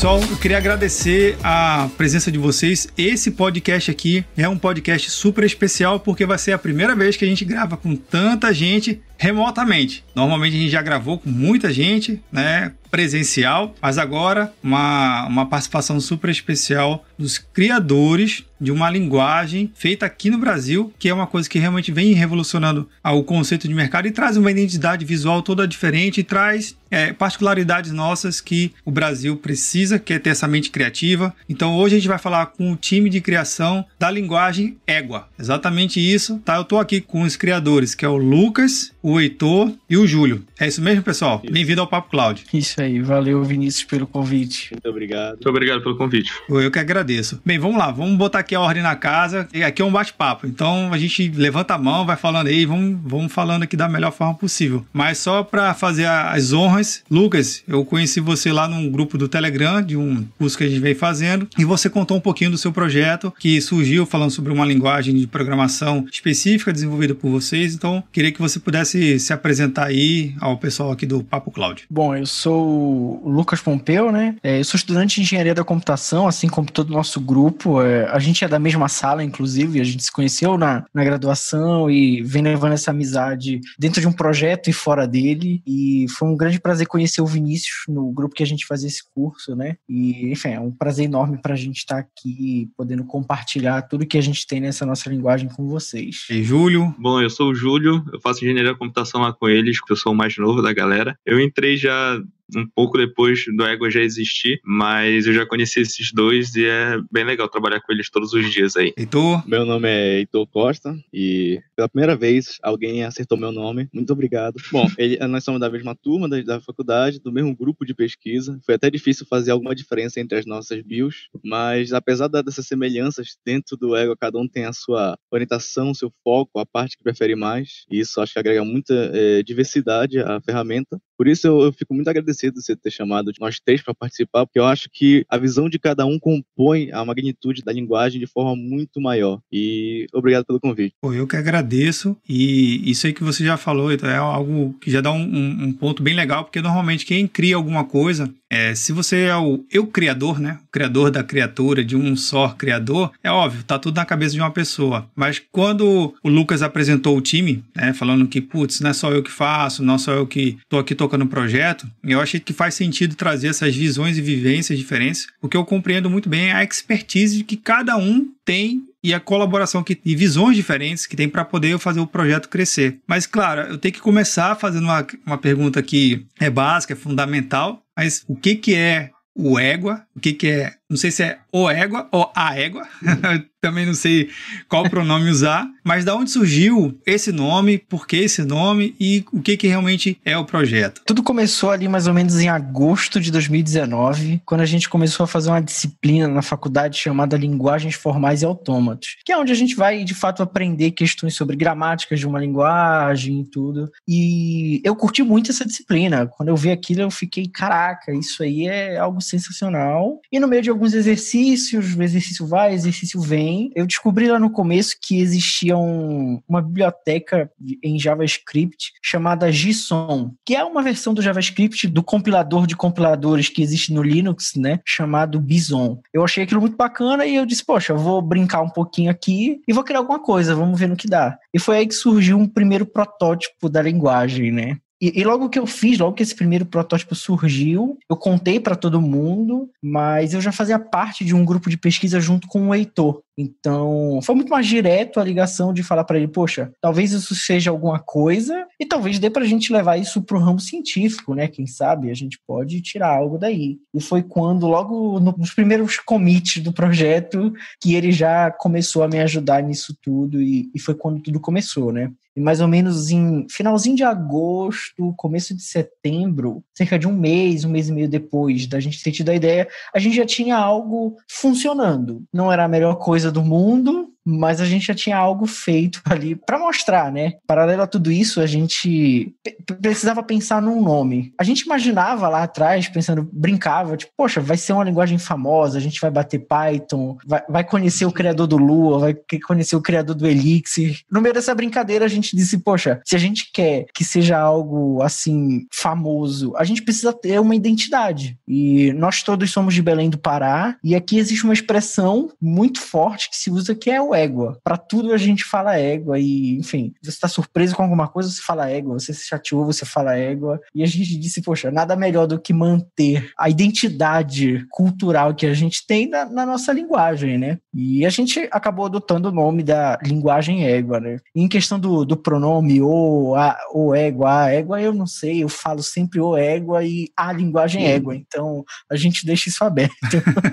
Pessoal, 0.00 0.18
eu 0.18 0.36
queria 0.38 0.56
agradecer 0.56 1.36
a 1.44 1.86
presença 1.98 2.32
de 2.32 2.38
vocês. 2.38 2.88
Esse 2.96 3.32
podcast 3.32 3.90
aqui 3.90 4.24
é 4.34 4.48
um 4.48 4.56
podcast 4.56 5.10
super 5.10 5.44
especial 5.44 6.00
porque 6.00 6.24
vai 6.24 6.38
ser 6.38 6.52
a 6.52 6.58
primeira 6.58 6.96
vez 6.96 7.18
que 7.18 7.24
a 7.26 7.28
gente 7.28 7.44
grava 7.44 7.76
com 7.76 7.94
tanta 7.94 8.50
gente 8.54 9.02
remotamente. 9.18 10.02
Normalmente 10.14 10.56
a 10.56 10.58
gente 10.58 10.70
já 10.70 10.80
gravou 10.80 11.18
com 11.18 11.28
muita 11.28 11.70
gente, 11.70 12.18
né? 12.32 12.72
Presencial, 12.90 13.74
mas 13.80 13.98
agora 13.98 14.52
uma, 14.62 15.26
uma 15.26 15.46
participação 15.46 16.00
super 16.00 16.30
especial 16.30 17.04
dos 17.18 17.38
criadores 17.38 18.44
de 18.60 18.70
uma 18.70 18.90
linguagem 18.90 19.72
feita 19.74 20.04
aqui 20.04 20.28
no 20.28 20.38
Brasil, 20.38 20.92
que 20.98 21.08
é 21.08 21.14
uma 21.14 21.26
coisa 21.26 21.48
que 21.48 21.58
realmente 21.58 21.90
vem 21.90 22.12
revolucionando 22.12 22.88
o 23.02 23.22
conceito 23.22 23.66
de 23.66 23.74
mercado 23.74 24.06
e 24.06 24.10
traz 24.10 24.36
uma 24.36 24.50
identidade 24.50 25.04
visual 25.04 25.40
toda 25.42 25.66
diferente 25.66 26.20
e 26.20 26.24
traz 26.24 26.76
é, 26.90 27.12
particularidades 27.12 27.92
nossas 27.92 28.40
que 28.40 28.72
o 28.84 28.90
Brasil 28.90 29.36
precisa, 29.36 29.98
que 29.98 30.12
é 30.12 30.18
ter 30.18 30.30
essa 30.30 30.48
mente 30.48 30.70
criativa. 30.70 31.34
Então 31.48 31.76
hoje 31.76 31.94
a 31.94 31.98
gente 31.98 32.08
vai 32.08 32.18
falar 32.18 32.46
com 32.46 32.72
o 32.72 32.76
time 32.76 33.08
de 33.08 33.20
criação 33.20 33.84
da 33.98 34.10
linguagem 34.10 34.76
Égua. 34.86 35.28
Exatamente 35.38 36.00
isso, 36.00 36.38
tá? 36.44 36.56
Eu 36.56 36.64
tô 36.64 36.78
aqui 36.78 37.00
com 37.00 37.22
os 37.22 37.36
criadores, 37.36 37.94
que 37.94 38.04
é 38.04 38.08
o 38.08 38.16
Lucas, 38.16 38.92
o 39.02 39.20
Heitor 39.20 39.72
e 39.88 39.96
o 39.96 40.06
Júlio. 40.06 40.44
É 40.58 40.66
isso 40.66 40.82
mesmo, 40.82 41.02
pessoal? 41.02 41.40
Bem-vindo 41.50 41.80
ao 41.80 41.86
Papo 41.86 42.10
Cloud. 42.10 42.44
Isso 42.52 42.79
aí, 42.82 43.00
valeu 43.00 43.42
Vinícius 43.42 43.84
pelo 43.84 44.06
convite. 44.06 44.72
Muito 44.72 44.88
obrigado. 44.88 45.30
Muito 45.32 45.48
obrigado 45.48 45.82
pelo 45.82 45.96
convite. 45.96 46.32
Eu 46.48 46.70
que 46.70 46.78
agradeço. 46.78 47.40
Bem, 47.44 47.58
vamos 47.58 47.78
lá, 47.78 47.90
vamos 47.90 48.16
botar 48.16 48.40
aqui 48.40 48.54
a 48.54 48.60
ordem 48.60 48.82
na 48.82 48.96
casa. 48.96 49.48
E 49.52 49.62
aqui 49.62 49.82
é 49.82 49.84
um 49.84 49.92
bate-papo. 49.92 50.46
Então 50.46 50.92
a 50.92 50.98
gente 50.98 51.28
levanta 51.28 51.74
a 51.74 51.78
mão, 51.78 52.06
vai 52.06 52.16
falando 52.16 52.48
aí, 52.48 52.64
vamos, 52.64 52.98
vamos 53.04 53.32
falando 53.32 53.62
aqui 53.62 53.76
da 53.76 53.88
melhor 53.88 54.12
forma 54.12 54.34
possível. 54.34 54.84
Mas 54.92 55.18
só 55.18 55.42
para 55.42 55.74
fazer 55.74 56.06
as 56.06 56.52
honras, 56.52 57.02
Lucas, 57.10 57.62
eu 57.66 57.84
conheci 57.84 58.20
você 58.20 58.52
lá 58.52 58.68
num 58.68 58.90
grupo 58.90 59.16
do 59.18 59.28
Telegram, 59.28 59.82
de 59.82 59.96
um 59.96 60.26
curso 60.38 60.56
que 60.56 60.64
a 60.64 60.68
gente 60.68 60.80
vem 60.80 60.94
fazendo, 60.94 61.48
e 61.58 61.64
você 61.64 61.88
contou 61.90 62.16
um 62.16 62.20
pouquinho 62.20 62.50
do 62.50 62.58
seu 62.58 62.72
projeto 62.72 63.32
que 63.38 63.60
surgiu 63.60 64.06
falando 64.06 64.30
sobre 64.30 64.52
uma 64.52 64.64
linguagem 64.64 65.14
de 65.14 65.26
programação 65.26 66.06
específica 66.10 66.72
desenvolvida 66.72 67.14
por 67.14 67.30
vocês. 67.30 67.74
Então, 67.74 68.02
queria 68.12 68.32
que 68.32 68.40
você 68.40 68.58
pudesse 68.58 69.18
se 69.18 69.32
apresentar 69.32 69.86
aí 69.86 70.34
ao 70.40 70.56
pessoal 70.56 70.92
aqui 70.92 71.06
do 71.06 71.22
Papo 71.22 71.50
Cloud. 71.50 71.84
Bom, 71.90 72.14
eu 72.14 72.26
sou 72.26 72.69
o 72.70 73.28
Lucas 73.28 73.60
Pompeu, 73.60 74.12
né? 74.12 74.36
É, 74.42 74.60
eu 74.60 74.64
sou 74.64 74.76
estudante 74.78 75.16
de 75.16 75.22
engenharia 75.22 75.54
da 75.54 75.64
computação, 75.64 76.26
assim 76.26 76.48
como 76.48 76.70
todo 76.70 76.90
o 76.90 76.92
nosso 76.92 77.20
grupo. 77.20 77.82
É, 77.82 78.06
a 78.06 78.18
gente 78.18 78.44
é 78.44 78.48
da 78.48 78.58
mesma 78.58 78.88
sala, 78.88 79.24
inclusive, 79.24 79.80
a 79.80 79.84
gente 79.84 80.02
se 80.02 80.12
conheceu 80.12 80.56
na, 80.56 80.84
na 80.94 81.04
graduação 81.04 81.90
e 81.90 82.22
vem 82.22 82.42
levando 82.42 82.72
essa 82.72 82.90
amizade 82.90 83.60
dentro 83.78 84.00
de 84.00 84.06
um 84.06 84.12
projeto 84.12 84.68
e 84.68 84.72
fora 84.72 85.06
dele. 85.06 85.62
E 85.66 86.06
foi 86.10 86.28
um 86.28 86.36
grande 86.36 86.60
prazer 86.60 86.86
conhecer 86.86 87.20
o 87.20 87.26
Vinícius 87.26 87.84
no 87.88 88.10
grupo 88.12 88.34
que 88.34 88.42
a 88.42 88.46
gente 88.46 88.66
fazia 88.66 88.88
esse 88.88 89.02
curso, 89.14 89.54
né? 89.54 89.76
E, 89.88 90.30
enfim, 90.30 90.50
é 90.50 90.60
um 90.60 90.70
prazer 90.70 91.06
enorme 91.06 91.38
para 91.40 91.54
a 91.54 91.56
gente 91.56 91.78
estar 91.78 91.96
tá 91.96 92.00
aqui 92.00 92.70
podendo 92.76 93.04
compartilhar 93.04 93.82
tudo 93.82 94.06
que 94.06 94.18
a 94.18 94.22
gente 94.22 94.46
tem 94.46 94.60
nessa 94.60 94.86
nossa 94.86 95.08
linguagem 95.08 95.48
com 95.48 95.66
vocês. 95.66 96.26
E 96.30 96.42
Júlio? 96.42 96.94
Bom, 96.98 97.20
eu 97.20 97.30
sou 97.30 97.50
o 97.50 97.54
Júlio, 97.54 98.04
eu 98.12 98.20
faço 98.20 98.44
engenharia 98.44 98.72
da 98.72 98.78
computação 98.78 99.20
lá 99.20 99.32
com 99.32 99.48
eles, 99.48 99.78
eu 99.88 99.96
sou 99.96 100.12
o 100.12 100.16
mais 100.16 100.36
novo 100.36 100.62
da 100.62 100.72
galera. 100.72 101.16
Eu 101.24 101.40
entrei 101.40 101.76
já 101.76 102.20
um 102.56 102.66
pouco 102.66 102.98
depois 102.98 103.44
do 103.56 103.64
Ego 103.64 103.90
já 103.90 104.00
existir, 104.00 104.60
mas 104.64 105.26
eu 105.26 105.32
já 105.32 105.46
conheci 105.46 105.80
esses 105.80 106.12
dois 106.12 106.54
e 106.54 106.66
é 106.66 106.98
bem 107.10 107.24
legal 107.24 107.48
trabalhar 107.48 107.80
com 107.80 107.92
eles 107.92 108.10
todos 108.10 108.32
os 108.32 108.50
dias 108.50 108.76
aí. 108.76 108.92
Heitor? 108.96 109.46
Meu 109.48 109.64
nome 109.64 109.88
é 109.88 110.18
Heitor 110.18 110.46
Costa 110.46 110.96
e 111.12 111.60
pela 111.76 111.88
primeira 111.88 112.16
vez 112.16 112.58
alguém 112.62 113.04
acertou 113.04 113.38
meu 113.38 113.52
nome. 113.52 113.88
Muito 113.92 114.12
obrigado. 114.12 114.56
Bom, 114.70 114.86
ele, 114.98 115.16
nós 115.28 115.44
somos 115.44 115.60
da 115.60 115.70
mesma 115.70 115.94
turma 115.94 116.28
da, 116.28 116.40
da, 116.42 116.60
faculdade, 116.60 117.20
do 117.20 117.32
mesmo 117.32 117.54
grupo 117.56 117.84
de 117.84 117.94
pesquisa. 117.94 118.58
Foi 118.64 118.74
até 118.74 118.90
difícil 118.90 119.26
fazer 119.26 119.50
alguma 119.50 119.74
diferença 119.74 120.20
entre 120.20 120.38
as 120.38 120.46
nossas 120.46 120.82
bios, 120.82 121.28
mas 121.44 121.92
apesar 121.92 122.28
dessas 122.28 122.66
semelhanças 122.66 123.36
dentro 123.44 123.76
do 123.76 123.96
Ego, 123.96 124.16
cada 124.16 124.38
um 124.38 124.48
tem 124.48 124.64
a 124.64 124.72
sua 124.72 125.16
orientação, 125.30 125.94
seu 125.94 126.12
foco, 126.22 126.58
a 126.58 126.66
parte 126.66 126.96
que 126.96 127.02
prefere 127.02 127.34
mais. 127.34 127.84
E 127.90 128.00
isso 128.00 128.20
acho 128.20 128.32
que 128.32 128.38
agrega 128.38 128.64
muita 128.64 128.94
é, 129.12 129.42
diversidade 129.42 130.18
à 130.18 130.40
ferramenta. 130.40 131.00
Por 131.16 131.28
isso 131.28 131.46
eu, 131.46 131.60
eu 131.60 131.72
fico 131.72 131.94
muito 131.94 132.08
agradecido 132.08 132.39
agradecido 132.40 132.60
você 132.60 132.74
ter 132.74 132.90
chamado 132.90 133.30
nós 133.38 133.60
três 133.60 133.82
para 133.82 133.94
participar, 133.94 134.46
porque 134.46 134.58
eu 134.58 134.64
acho 134.64 134.88
que 134.90 135.24
a 135.28 135.36
visão 135.36 135.68
de 135.68 135.78
cada 135.78 136.06
um 136.06 136.18
compõe 136.18 136.90
a 136.92 137.04
magnitude 137.04 137.62
da 137.62 137.72
linguagem 137.72 138.18
de 138.20 138.26
forma 138.26 138.56
muito 138.56 139.00
maior. 139.00 139.40
E 139.52 140.06
obrigado 140.12 140.44
pelo 140.44 140.60
convite. 140.60 140.94
Pô, 141.00 141.12
eu 141.12 141.26
que 141.26 141.36
agradeço. 141.36 142.16
E 142.28 142.90
isso 142.90 143.06
aí 143.06 143.12
que 143.12 143.24
você 143.24 143.44
já 143.44 143.56
falou, 143.56 143.92
então 143.92 144.08
é 144.08 144.16
algo 144.16 144.74
que 144.80 144.90
já 144.90 145.00
dá 145.00 145.12
um, 145.12 145.22
um, 145.22 145.64
um 145.64 145.72
ponto 145.72 146.02
bem 146.02 146.14
legal, 146.14 146.44
porque 146.44 146.60
normalmente 146.60 147.04
quem 147.04 147.26
cria 147.26 147.56
alguma 147.56 147.84
coisa, 147.84 148.32
é, 148.50 148.74
se 148.74 148.92
você 148.92 149.22
é 149.22 149.36
o 149.36 149.64
eu 149.70 149.86
criador, 149.86 150.40
né? 150.40 150.58
O 150.66 150.72
criador 150.72 151.10
da 151.10 151.22
criatura, 151.22 151.84
de 151.84 151.96
um 151.96 152.16
só 152.16 152.48
criador, 152.48 153.12
é 153.22 153.30
óbvio, 153.30 153.62
tá 153.62 153.78
tudo 153.78 153.96
na 153.96 154.04
cabeça 154.04 154.34
de 154.34 154.40
uma 154.40 154.50
pessoa. 154.50 155.08
Mas 155.14 155.40
quando 155.52 156.12
o 156.22 156.28
Lucas 156.28 156.60
apresentou 156.60 157.16
o 157.16 157.20
time, 157.20 157.64
né, 157.74 157.92
falando 157.92 158.26
que, 158.26 158.40
putz, 158.40 158.80
não 158.80 158.90
é 158.90 158.92
só 158.92 159.12
eu 159.12 159.22
que 159.22 159.30
faço, 159.30 159.84
não 159.84 159.98
só 159.98 160.12
eu 160.12 160.26
que 160.26 160.58
tô 160.68 160.78
aqui 160.78 160.94
tocando 160.94 161.24
o 161.24 161.28
projeto, 161.28 161.86
eu 162.02 162.20
achei 162.20 162.40
que 162.40 162.52
faz 162.52 162.74
sentido 162.74 163.14
trazer 163.14 163.48
essas 163.48 163.74
visões 163.74 164.18
e 164.18 164.22
vivências 164.22 164.76
diferentes, 164.76 165.28
porque 165.40 165.56
eu 165.56 165.64
compreendo 165.64 166.10
muito 166.10 166.28
bem 166.28 166.50
a 166.50 166.64
expertise 166.64 167.44
que 167.44 167.56
cada 167.56 167.96
um 167.96 168.26
tem 168.44 168.89
e 169.02 169.14
a 169.14 169.20
colaboração 169.20 169.82
que, 169.82 170.00
e 170.04 170.14
visões 170.14 170.56
diferentes 170.56 171.06
que 171.06 171.16
tem 171.16 171.28
para 171.28 171.44
poder 171.44 171.78
fazer 171.78 172.00
o 172.00 172.06
projeto 172.06 172.48
crescer. 172.48 172.98
Mas, 173.06 173.26
claro, 173.26 173.62
eu 173.62 173.78
tenho 173.78 173.94
que 173.94 174.00
começar 174.00 174.54
fazendo 174.56 174.84
uma, 174.84 175.06
uma 175.26 175.38
pergunta 175.38 175.82
que 175.82 176.26
é 176.38 176.50
básica, 176.50 176.92
é 176.92 176.96
fundamental, 176.96 177.82
mas 177.96 178.24
o 178.28 178.36
que, 178.36 178.56
que 178.56 178.74
é 178.74 179.10
o 179.34 179.58
égua? 179.58 180.04
O 180.14 180.20
que, 180.20 180.32
que 180.32 180.48
é 180.48 180.74
não 180.90 180.96
sei 180.96 181.12
se 181.12 181.22
é 181.22 181.38
o 181.52 181.70
égua 181.70 182.08
ou 182.10 182.30
a 182.34 182.58
égua, 182.58 182.86
também 183.60 183.86
não 183.86 183.94
sei 183.94 184.30
qual 184.68 184.88
pronome 184.88 185.28
usar, 185.28 185.68
mas 185.84 186.04
da 186.04 186.16
onde 186.16 186.30
surgiu 186.30 186.98
esse 187.06 187.30
nome, 187.30 187.78
por 187.78 188.06
que 188.06 188.16
esse 188.16 188.42
nome 188.42 188.94
e 188.98 189.24
o 189.32 189.40
que, 189.40 189.56
que 189.56 189.68
realmente 189.68 190.18
é 190.24 190.36
o 190.36 190.44
projeto? 190.44 191.02
Tudo 191.04 191.22
começou 191.22 191.70
ali 191.70 191.86
mais 191.86 192.06
ou 192.06 192.14
menos 192.14 192.40
em 192.40 192.48
agosto 192.48 193.20
de 193.20 193.30
2019, 193.30 194.42
quando 194.44 194.62
a 194.62 194.66
gente 194.66 194.88
começou 194.88 195.24
a 195.24 195.26
fazer 195.26 195.50
uma 195.50 195.60
disciplina 195.60 196.26
na 196.26 196.42
faculdade 196.42 196.98
chamada 196.98 197.36
Linguagens 197.36 197.94
Formais 197.94 198.42
e 198.42 198.46
Autômatos, 198.46 199.16
que 199.24 199.32
é 199.32 199.38
onde 199.38 199.52
a 199.52 199.56
gente 199.56 199.76
vai 199.76 200.04
de 200.04 200.14
fato 200.14 200.42
aprender 200.42 200.92
questões 200.92 201.34
sobre 201.34 201.56
gramáticas 201.56 202.18
de 202.18 202.26
uma 202.26 202.40
linguagem 202.40 203.40
e 203.40 203.44
tudo. 203.44 203.90
E 204.08 204.80
eu 204.82 204.96
curti 204.96 205.22
muito 205.22 205.50
essa 205.50 205.66
disciplina. 205.66 206.26
Quando 206.26 206.48
eu 206.48 206.56
vi 206.56 206.70
aquilo, 206.70 207.02
eu 207.02 207.10
fiquei, 207.10 207.46
caraca, 207.46 208.12
isso 208.12 208.42
aí 208.42 208.66
é 208.66 208.96
algo 208.96 209.20
sensacional. 209.20 210.18
E 210.32 210.40
no 210.40 210.48
meio 210.48 210.62
de 210.62 210.70
alguns 210.80 210.94
exercícios, 210.94 211.94
o 211.94 212.02
exercício 212.02 212.46
vai, 212.46 212.70
o 212.70 212.74
exercício 212.74 213.20
vem. 213.20 213.70
Eu 213.74 213.86
descobri 213.86 214.26
lá 214.28 214.38
no 214.38 214.50
começo 214.50 214.96
que 215.00 215.20
existia 215.20 215.76
um, 215.76 216.40
uma 216.48 216.62
biblioteca 216.62 217.50
em 217.84 217.98
JavaScript 217.98 218.92
chamada 219.02 219.52
JSON, 219.52 220.32
que 220.44 220.56
é 220.56 220.64
uma 220.64 220.82
versão 220.82 221.12
do 221.12 221.20
JavaScript 221.20 221.86
do 221.86 222.02
compilador 222.02 222.66
de 222.66 222.74
compiladores 222.74 223.50
que 223.50 223.62
existe 223.62 223.92
no 223.92 224.02
Linux, 224.02 224.54
né, 224.56 224.80
chamado 224.86 225.38
Bison. 225.38 226.00
Eu 226.14 226.24
achei 226.24 226.44
aquilo 226.44 226.62
muito 226.62 226.78
bacana 226.78 227.26
e 227.26 227.36
eu 227.36 227.44
disse, 227.44 227.64
poxa, 227.64 227.92
vou 227.92 228.22
brincar 228.22 228.62
um 228.62 228.70
pouquinho 228.70 229.10
aqui 229.10 229.60
e 229.68 229.74
vou 229.74 229.84
criar 229.84 229.98
alguma 229.98 230.18
coisa, 230.18 230.54
vamos 230.54 230.80
ver 230.80 230.88
no 230.88 230.96
que 230.96 231.06
dá. 231.06 231.36
E 231.52 231.58
foi 231.58 231.76
aí 231.76 231.86
que 231.86 231.94
surgiu 231.94 232.38
um 232.38 232.48
primeiro 232.48 232.86
protótipo 232.86 233.68
da 233.68 233.82
linguagem, 233.82 234.50
né? 234.50 234.78
E, 235.00 235.20
e, 235.20 235.24
logo 235.24 235.48
que 235.48 235.58
eu 235.58 235.66
fiz, 235.66 235.98
logo 235.98 236.14
que 236.14 236.22
esse 236.22 236.34
primeiro 236.34 236.66
protótipo 236.66 237.14
surgiu, 237.14 237.98
eu 238.08 238.16
contei 238.16 238.60
para 238.60 238.76
todo 238.76 239.00
mundo, 239.00 239.70
mas 239.82 240.34
eu 240.34 240.40
já 240.40 240.52
fazia 240.52 240.78
parte 240.78 241.24
de 241.24 241.34
um 241.34 241.44
grupo 241.44 241.70
de 241.70 241.78
pesquisa 241.78 242.20
junto 242.20 242.46
com 242.46 242.68
o 242.68 242.74
Heitor. 242.74 243.22
Então, 243.40 244.20
foi 244.22 244.34
muito 244.34 244.50
mais 244.50 244.66
direto 244.66 245.18
a 245.18 245.24
ligação 245.24 245.72
de 245.72 245.82
falar 245.82 246.04
para 246.04 246.18
ele, 246.18 246.28
poxa, 246.28 246.70
talvez 246.78 247.12
isso 247.12 247.34
seja 247.34 247.70
alguma 247.70 247.98
coisa 247.98 248.66
e 248.78 248.84
talvez 248.84 249.18
dê 249.18 249.30
para 249.30 249.44
a 249.44 249.46
gente 249.46 249.72
levar 249.72 249.96
isso 249.96 250.20
para 250.20 250.36
o 250.36 250.40
ramo 250.40 250.60
científico, 250.60 251.34
né? 251.34 251.48
Quem 251.48 251.66
sabe 251.66 252.10
a 252.10 252.14
gente 252.14 252.38
pode 252.46 252.82
tirar 252.82 253.16
algo 253.16 253.38
daí. 253.38 253.78
E 253.94 254.00
foi 254.00 254.22
quando, 254.22 254.66
logo 254.66 255.18
nos 255.18 255.54
primeiros 255.54 255.98
commits 255.98 256.62
do 256.62 256.72
projeto, 256.72 257.52
que 257.80 257.94
ele 257.94 258.12
já 258.12 258.50
começou 258.50 259.02
a 259.02 259.08
me 259.08 259.18
ajudar 259.20 259.62
nisso 259.62 259.96
tudo 260.02 260.42
e, 260.42 260.70
e 260.74 260.78
foi 260.78 260.94
quando 260.94 261.22
tudo 261.22 261.40
começou, 261.40 261.90
né? 261.90 262.12
Mais 262.40 262.60
ou 262.60 262.68
menos 262.68 263.10
em 263.10 263.46
finalzinho 263.50 263.96
de 263.96 264.04
agosto, 264.04 265.14
começo 265.16 265.54
de 265.54 265.62
setembro, 265.62 266.62
cerca 266.74 266.98
de 266.98 267.06
um 267.06 267.12
mês, 267.12 267.64
um 267.64 267.70
mês 267.70 267.88
e 267.88 267.92
meio 267.92 268.08
depois 268.08 268.66
da 268.66 268.80
gente 268.80 269.02
ter 269.02 269.12
tido 269.12 269.28
a 269.28 269.34
ideia, 269.34 269.68
a 269.94 269.98
gente 269.98 270.16
já 270.16 270.26
tinha 270.26 270.56
algo 270.56 271.16
funcionando. 271.30 272.22
Não 272.32 272.52
era 272.52 272.64
a 272.64 272.68
melhor 272.68 272.96
coisa 272.96 273.30
do 273.30 273.42
mundo, 273.42 274.10
mas 274.24 274.60
a 274.60 274.64
gente 274.64 274.86
já 274.86 274.94
tinha 274.94 275.16
algo 275.16 275.46
feito 275.46 276.00
ali 276.08 276.34
para 276.34 276.58
mostrar, 276.58 277.10
né? 277.10 277.34
Paralelo 277.46 277.82
a 277.82 277.86
tudo 277.86 278.10
isso, 278.10 278.40
a 278.40 278.46
gente 278.46 279.34
precisava 279.80 280.22
pensar 280.22 280.60
num 280.60 280.82
nome. 280.82 281.32
A 281.38 281.44
gente 281.44 281.60
imaginava 281.60 282.28
lá 282.28 282.42
atrás, 282.42 282.88
pensando, 282.88 283.28
brincava, 283.32 283.96
tipo, 283.96 284.12
poxa, 284.16 284.40
vai 284.40 284.56
ser 284.56 284.72
uma 284.72 284.84
linguagem 284.84 285.18
famosa, 285.18 285.78
a 285.78 285.80
gente 285.80 286.00
vai 286.00 286.10
bater 286.10 286.38
Python, 286.38 287.16
vai, 287.26 287.42
vai 287.48 287.64
conhecer 287.64 288.04
o 288.04 288.12
criador 288.12 288.46
do 288.46 288.56
Lua, 288.56 288.98
vai 288.98 289.16
conhecer 289.46 289.76
o 289.76 289.82
criador 289.82 290.14
do 290.14 290.26
Elixir. 290.26 291.00
No 291.10 291.20
meio 291.20 291.34
dessa 291.34 291.54
brincadeira, 291.54 292.04
a 292.04 292.08
gente 292.08 292.36
disse, 292.36 292.58
poxa, 292.58 293.00
se 293.04 293.16
a 293.16 293.18
gente 293.18 293.50
quer 293.52 293.86
que 293.94 294.04
seja 294.04 294.38
algo 294.38 295.02
assim 295.02 295.66
famoso, 295.72 296.52
a 296.56 296.64
gente 296.64 296.82
precisa 296.82 297.12
ter 297.12 297.40
uma 297.40 297.54
identidade. 297.54 298.38
E 298.46 298.92
nós 298.94 299.22
todos 299.22 299.50
somos 299.50 299.74
de 299.74 299.82
Belém 299.82 300.10
do 300.10 300.18
Pará, 300.18 300.76
e 300.82 300.94
aqui 300.94 301.18
existe 301.18 301.44
uma 301.44 301.54
expressão 301.54 302.30
muito 302.40 302.80
forte 302.80 303.30
que 303.30 303.36
se 303.36 303.50
usa 303.50 303.74
que 303.74 303.90
é 303.90 304.00
o 304.00 304.09
égua. 304.14 304.58
Para 304.62 304.76
tudo 304.76 305.12
a 305.12 305.18
gente 305.18 305.44
fala 305.44 305.78
égua 305.78 306.18
e, 306.18 306.58
enfim, 306.58 306.92
você 307.02 307.10
está 307.10 307.28
surpreso 307.28 307.74
com 307.74 307.82
alguma 307.82 308.08
coisa, 308.08 308.30
você 308.30 308.40
fala 308.40 308.70
égua, 308.70 308.98
você 308.98 309.12
se 309.12 309.26
chateou, 309.26 309.64
você 309.64 309.84
fala 309.84 310.16
égua. 310.16 310.60
E 310.74 310.82
a 310.82 310.86
gente 310.86 311.16
disse, 311.16 311.42
poxa, 311.42 311.70
nada 311.70 311.96
melhor 311.96 312.26
do 312.26 312.40
que 312.40 312.52
manter 312.52 313.30
a 313.38 313.48
identidade 313.48 314.66
cultural 314.70 315.34
que 315.34 315.46
a 315.46 315.54
gente 315.54 315.86
tem 315.86 316.08
na, 316.08 316.24
na 316.24 316.46
nossa 316.46 316.72
linguagem, 316.72 317.38
né? 317.38 317.58
E 317.74 318.04
a 318.04 318.10
gente 318.10 318.48
acabou 318.50 318.86
adotando 318.86 319.28
o 319.28 319.32
nome 319.32 319.62
da 319.62 319.98
linguagem 320.04 320.66
égua, 320.66 321.00
né? 321.00 321.18
E 321.34 321.42
em 321.42 321.48
questão 321.48 321.78
do, 321.78 322.04
do 322.04 322.16
pronome 322.16 322.80
o, 322.82 323.34
a, 323.34 323.56
o 323.72 323.94
égua, 323.94 324.44
a 324.44 324.50
égua, 324.50 324.80
eu 324.80 324.92
não 324.92 325.06
sei, 325.06 325.42
eu 325.42 325.48
falo 325.48 325.82
sempre 325.82 326.20
o 326.20 326.36
égua 326.36 326.84
e 326.84 327.08
a 327.16 327.32
linguagem 327.32 327.86
égua. 327.86 328.14
Então 328.16 328.64
a 328.90 328.96
gente 328.96 329.24
deixa 329.24 329.48
isso 329.48 329.64
aberto. 329.64 329.94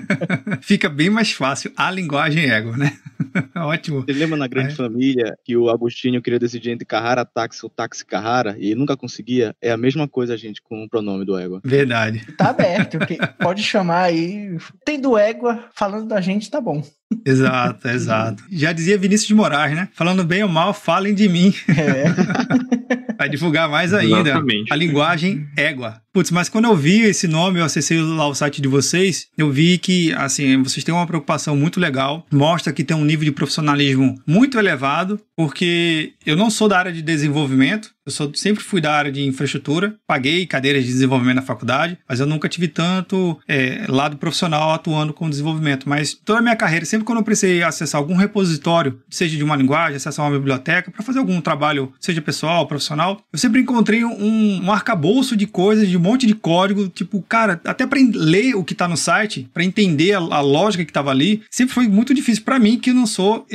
Fica 0.62 0.88
bem 0.88 1.10
mais 1.10 1.32
fácil 1.32 1.72
a 1.76 1.90
linguagem 1.90 2.50
égua, 2.50 2.76
né? 2.76 2.96
Ótimo. 3.56 4.02
Você 4.02 4.12
lembra 4.12 4.36
na 4.36 4.46
Grande 4.46 4.72
é. 4.72 4.76
Família 4.76 5.36
que 5.44 5.56
o 5.56 5.68
Agostinho 5.68 6.22
queria 6.22 6.38
decidir 6.38 6.70
entre 6.70 6.84
Carrara 6.84 7.24
Táxi 7.24 7.64
ou 7.64 7.70
Táxi 7.70 8.04
Carrara 8.04 8.56
e 8.58 8.74
nunca 8.74 8.96
conseguia? 8.96 9.54
É 9.60 9.70
a 9.70 9.76
mesma 9.76 10.08
coisa, 10.08 10.36
gente, 10.36 10.62
com 10.62 10.84
o 10.84 10.88
pronome 10.88 11.24
do 11.24 11.36
égua. 11.36 11.60
Verdade. 11.64 12.24
Tá 12.36 12.50
aberto. 12.50 12.98
pode 13.38 13.62
chamar 13.62 14.02
aí. 14.04 14.56
Tem 14.84 15.00
do 15.00 15.16
égua 15.16 15.64
falando 15.74 16.06
da 16.06 16.20
gente, 16.20 16.50
tá 16.50 16.60
bom. 16.60 16.82
Exato, 17.24 17.88
exato. 17.88 18.44
Já 18.50 18.72
dizia 18.72 18.98
Vinícius 18.98 19.28
de 19.28 19.34
Moraes, 19.34 19.74
né? 19.74 19.88
Falando 19.92 20.24
bem 20.24 20.42
ou 20.42 20.48
mal, 20.48 20.74
falem 20.74 21.14
de 21.14 21.28
mim. 21.28 21.52
É. 21.68 23.08
Vai 23.18 23.28
divulgar 23.28 23.68
mais 23.68 23.92
ainda 23.92 24.30
Exatamente. 24.30 24.72
a 24.72 24.76
linguagem 24.76 25.48
égua. 25.56 26.00
Putz, 26.18 26.32
mas 26.32 26.48
quando 26.48 26.64
eu 26.64 26.74
vi 26.74 27.02
esse 27.02 27.28
nome, 27.28 27.60
eu 27.60 27.64
acessei 27.64 28.00
lá 28.00 28.26
o 28.26 28.34
site 28.34 28.60
de 28.60 28.66
vocês, 28.66 29.28
eu 29.38 29.52
vi 29.52 29.78
que, 29.78 30.12
assim, 30.14 30.60
vocês 30.64 30.82
têm 30.82 30.92
uma 30.92 31.06
preocupação 31.06 31.54
muito 31.54 31.78
legal, 31.78 32.26
mostra 32.28 32.72
que 32.72 32.82
tem 32.82 32.96
um 32.96 33.04
nível 33.04 33.24
de 33.24 33.30
profissionalismo 33.30 34.20
muito 34.26 34.58
elevado, 34.58 35.20
porque 35.36 36.14
eu 36.26 36.36
não 36.36 36.50
sou 36.50 36.68
da 36.68 36.76
área 36.76 36.92
de 36.92 37.02
desenvolvimento, 37.02 37.92
eu 38.08 38.10
sou, 38.10 38.32
sempre 38.34 38.64
fui 38.64 38.80
da 38.80 38.94
área 38.94 39.12
de 39.12 39.22
infraestrutura, 39.22 39.94
paguei 40.06 40.46
cadeiras 40.46 40.82
de 40.82 40.90
desenvolvimento 40.90 41.36
na 41.36 41.42
faculdade, 41.42 41.98
mas 42.08 42.18
eu 42.18 42.26
nunca 42.26 42.48
tive 42.48 42.66
tanto 42.66 43.38
é, 43.46 43.84
lado 43.86 44.16
profissional 44.16 44.72
atuando 44.72 45.12
com 45.12 45.28
desenvolvimento. 45.28 45.86
Mas 45.86 46.14
toda 46.14 46.38
a 46.38 46.42
minha 46.42 46.56
carreira, 46.56 46.86
sempre 46.86 47.04
quando 47.04 47.18
eu 47.18 47.24
precisei 47.24 47.62
acessar 47.62 48.00
algum 48.00 48.16
repositório, 48.16 48.98
seja 49.10 49.36
de 49.36 49.44
uma 49.44 49.54
linguagem, 49.54 49.96
acessar 49.96 50.24
uma 50.24 50.36
biblioteca, 50.38 50.90
para 50.90 51.02
fazer 51.02 51.18
algum 51.18 51.38
trabalho, 51.38 51.92
seja 52.00 52.22
pessoal, 52.22 52.66
profissional, 52.66 53.20
eu 53.30 53.38
sempre 53.38 53.60
encontrei 53.60 54.02
um, 54.02 54.64
um 54.64 54.72
arcabouço 54.72 55.36
de 55.36 55.46
coisas, 55.46 55.86
de 55.86 55.98
monte 56.08 56.26
de 56.26 56.34
código, 56.34 56.88
tipo, 56.88 57.22
cara, 57.22 57.60
até 57.64 57.86
para 57.86 57.98
ler 58.14 58.54
o 58.54 58.64
que 58.64 58.72
está 58.72 58.88
no 58.88 58.96
site, 58.96 59.48
para 59.52 59.64
entender 59.64 60.14
a, 60.14 60.18
a, 60.18 60.40
lógica 60.40 60.84
que 60.84 60.90
estava 60.90 61.10
ali, 61.10 61.42
sempre 61.50 61.74
foi 61.74 61.88
muito 61.88 62.14
difícil 62.14 62.44
para 62.44 62.58
mim, 62.58 62.78
que 62.78 62.92
não 62.92 63.06
sou 63.06 63.46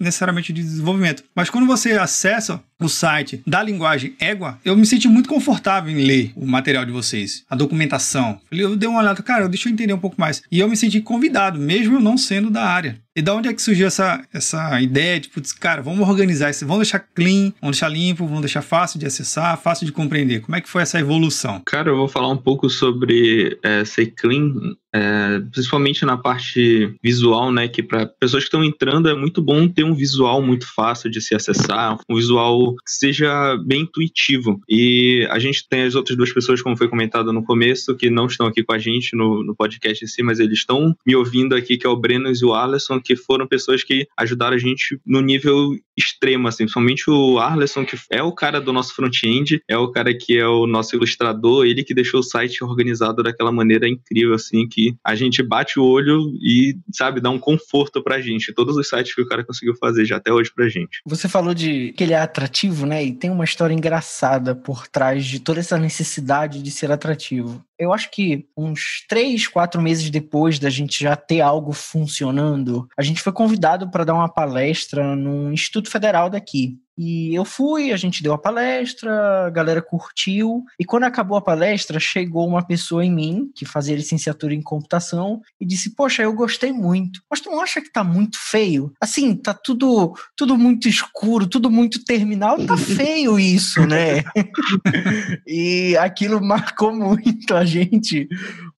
necessariamente 0.00 0.52
de 0.52 0.62
desenvolvimento. 0.62 1.24
Mas 1.34 1.50
quando 1.50 1.66
você 1.66 1.92
acessa 1.92 2.62
o 2.84 2.88
site 2.88 3.42
da 3.46 3.62
linguagem 3.62 4.14
Égua, 4.18 4.58
eu 4.64 4.76
me 4.76 4.86
senti 4.86 5.08
muito 5.08 5.28
confortável 5.28 5.92
em 5.92 6.04
ler 6.04 6.32
o 6.36 6.46
material 6.46 6.84
de 6.84 6.92
vocês, 6.92 7.44
a 7.48 7.56
documentação. 7.56 8.40
Eu 8.50 8.76
dei 8.76 8.88
uma 8.88 9.00
olhada, 9.00 9.22
cara, 9.22 9.48
deixa 9.48 9.68
eu 9.68 9.72
entender 9.72 9.92
um 9.92 9.98
pouco 9.98 10.20
mais. 10.20 10.42
E 10.50 10.60
eu 10.60 10.68
me 10.68 10.76
senti 10.76 11.00
convidado, 11.00 11.58
mesmo 11.58 11.96
eu 11.96 12.00
não 12.00 12.16
sendo 12.16 12.50
da 12.50 12.64
área. 12.64 13.00
E 13.14 13.20
da 13.20 13.34
onde 13.34 13.48
é 13.48 13.52
que 13.52 13.60
surgiu 13.60 13.86
essa, 13.86 14.24
essa 14.32 14.80
ideia 14.80 15.20
de, 15.20 15.28
putz, 15.28 15.52
cara, 15.52 15.82
vamos 15.82 16.08
organizar 16.08 16.50
isso, 16.50 16.66
vamos 16.66 16.88
deixar 16.88 17.00
clean, 17.14 17.52
vamos 17.60 17.76
deixar 17.76 17.88
limpo, 17.88 18.24
vamos 18.24 18.40
deixar 18.40 18.62
fácil 18.62 18.98
de 18.98 19.04
acessar, 19.04 19.60
fácil 19.60 19.84
de 19.84 19.92
compreender. 19.92 20.40
Como 20.40 20.56
é 20.56 20.60
que 20.62 20.68
foi 20.68 20.80
essa 20.80 20.98
evolução? 20.98 21.60
Cara, 21.66 21.90
eu 21.90 21.96
vou 21.96 22.08
falar 22.08 22.30
um 22.30 22.38
pouco 22.38 22.70
sobre 22.70 23.58
é, 23.62 23.84
ser 23.84 24.06
clean, 24.06 24.74
é, 24.94 25.40
principalmente 25.50 26.04
na 26.04 26.16
parte 26.16 26.94
visual, 27.02 27.50
né? 27.50 27.68
Que 27.68 27.82
para 27.82 28.06
pessoas 28.06 28.42
que 28.42 28.48
estão 28.48 28.64
entrando 28.64 29.08
é 29.08 29.14
muito 29.14 29.40
bom 29.40 29.66
ter 29.66 29.84
um 29.84 29.94
visual 29.94 30.42
muito 30.42 30.66
fácil 30.72 31.10
de 31.10 31.20
se 31.20 31.34
acessar, 31.34 31.98
um 32.08 32.16
visual 32.16 32.74
que 32.76 32.90
seja 32.90 33.56
bem 33.64 33.82
intuitivo. 33.82 34.60
E 34.68 35.26
a 35.30 35.38
gente 35.38 35.66
tem 35.68 35.82
as 35.82 35.94
outras 35.94 36.16
duas 36.16 36.32
pessoas, 36.32 36.60
como 36.60 36.76
foi 36.76 36.88
comentado 36.88 37.32
no 37.32 37.44
começo, 37.44 37.96
que 37.96 38.10
não 38.10 38.26
estão 38.26 38.46
aqui 38.46 38.62
com 38.62 38.72
a 38.72 38.78
gente 38.78 39.16
no, 39.16 39.42
no 39.42 39.54
podcast 39.54 40.04
em 40.04 40.08
si, 40.08 40.22
mas 40.22 40.38
eles 40.38 40.58
estão 40.58 40.94
me 41.06 41.16
ouvindo 41.16 41.54
aqui, 41.54 41.76
que 41.76 41.86
é 41.86 41.90
o 41.90 41.96
Breno 41.96 42.30
e 42.30 42.44
o 42.44 42.54
Alisson, 42.54 43.00
que 43.00 43.16
foram 43.16 43.46
pessoas 43.46 43.82
que 43.82 44.06
ajudaram 44.18 44.56
a 44.56 44.58
gente 44.58 44.98
no 45.06 45.20
nível 45.20 45.74
extremo, 45.96 46.48
assim, 46.48 46.64
principalmente 46.64 47.10
o 47.10 47.38
Arleson, 47.38 47.84
que 47.84 47.96
é 48.10 48.22
o 48.22 48.32
cara 48.32 48.60
do 48.60 48.72
nosso 48.72 48.94
front-end, 48.94 49.62
é 49.68 49.76
o 49.76 49.90
cara 49.90 50.12
que 50.14 50.36
é 50.36 50.46
o 50.46 50.66
nosso 50.66 50.96
ilustrador, 50.96 51.66
ele 51.66 51.84
que 51.84 51.94
deixou 51.94 52.20
o 52.20 52.24
site 52.24 52.64
organizado 52.64 53.22
daquela 53.22 53.52
maneira 53.52 53.88
incrível, 53.88 54.34
assim, 54.34 54.66
que 54.66 54.81
a 55.04 55.14
gente 55.14 55.42
bate 55.42 55.78
o 55.78 55.84
olho 55.84 56.32
e, 56.40 56.76
sabe, 56.92 57.20
dá 57.20 57.30
um 57.30 57.38
conforto 57.38 58.02
pra 58.02 58.20
gente. 58.20 58.52
Todos 58.52 58.76
os 58.76 58.88
sites 58.88 59.14
que 59.14 59.22
o 59.22 59.26
cara 59.26 59.44
conseguiu 59.44 59.74
fazer 59.76 60.04
já 60.04 60.16
até 60.16 60.32
hoje 60.32 60.52
pra 60.54 60.68
gente. 60.68 61.00
Você 61.06 61.28
falou 61.28 61.54
de 61.54 61.92
que 61.92 62.04
ele 62.04 62.12
é 62.12 62.20
atrativo, 62.20 62.86
né? 62.86 63.04
E 63.04 63.12
tem 63.12 63.30
uma 63.30 63.44
história 63.44 63.74
engraçada 63.74 64.54
por 64.54 64.86
trás 64.88 65.24
de 65.24 65.40
toda 65.40 65.60
essa 65.60 65.78
necessidade 65.78 66.62
de 66.62 66.70
ser 66.70 66.90
atrativo 66.90 67.64
eu 67.82 67.92
acho 67.92 68.10
que 68.10 68.46
uns 68.56 69.04
três, 69.08 69.48
quatro 69.48 69.82
meses 69.82 70.08
depois 70.08 70.58
da 70.58 70.70
gente 70.70 71.02
já 71.02 71.16
ter 71.16 71.40
algo 71.40 71.72
funcionando, 71.72 72.86
a 72.96 73.02
gente 73.02 73.20
foi 73.20 73.32
convidado 73.32 73.90
para 73.90 74.04
dar 74.04 74.14
uma 74.14 74.32
palestra 74.32 75.16
no 75.16 75.52
Instituto 75.52 75.90
Federal 75.90 76.30
daqui. 76.30 76.78
E 76.96 77.34
eu 77.34 77.44
fui, 77.44 77.90
a 77.90 77.96
gente 77.96 78.22
deu 78.22 78.32
a 78.34 78.38
palestra, 78.38 79.46
a 79.46 79.50
galera 79.50 79.80
curtiu. 79.80 80.64
E 80.78 80.84
quando 80.84 81.04
acabou 81.04 81.38
a 81.38 81.42
palestra, 81.42 81.98
chegou 81.98 82.46
uma 82.46 82.64
pessoa 82.64 83.04
em 83.04 83.12
mim, 83.12 83.50
que 83.54 83.64
fazia 83.64 83.96
licenciatura 83.96 84.54
em 84.54 84.62
computação, 84.62 85.40
e 85.60 85.66
disse: 85.66 85.94
Poxa, 85.94 86.22
eu 86.22 86.32
gostei 86.34 86.72
muito. 86.72 87.20
Mas 87.30 87.40
tu 87.40 87.50
não 87.50 87.60
acha 87.60 87.80
que 87.80 87.90
tá 87.90 88.04
muito 88.04 88.38
feio? 88.38 88.92
Assim, 89.00 89.34
tá 89.34 89.54
tudo, 89.54 90.14
tudo 90.36 90.56
muito 90.56 90.88
escuro, 90.88 91.46
tudo 91.46 91.70
muito 91.70 92.04
terminal. 92.04 92.58
Tá 92.66 92.76
feio 92.76 93.38
isso, 93.38 93.86
né? 93.86 94.22
e 95.46 95.96
aquilo 95.96 96.44
marcou 96.44 96.94
muito 96.94 97.54
a 97.54 97.64
gente, 97.64 98.28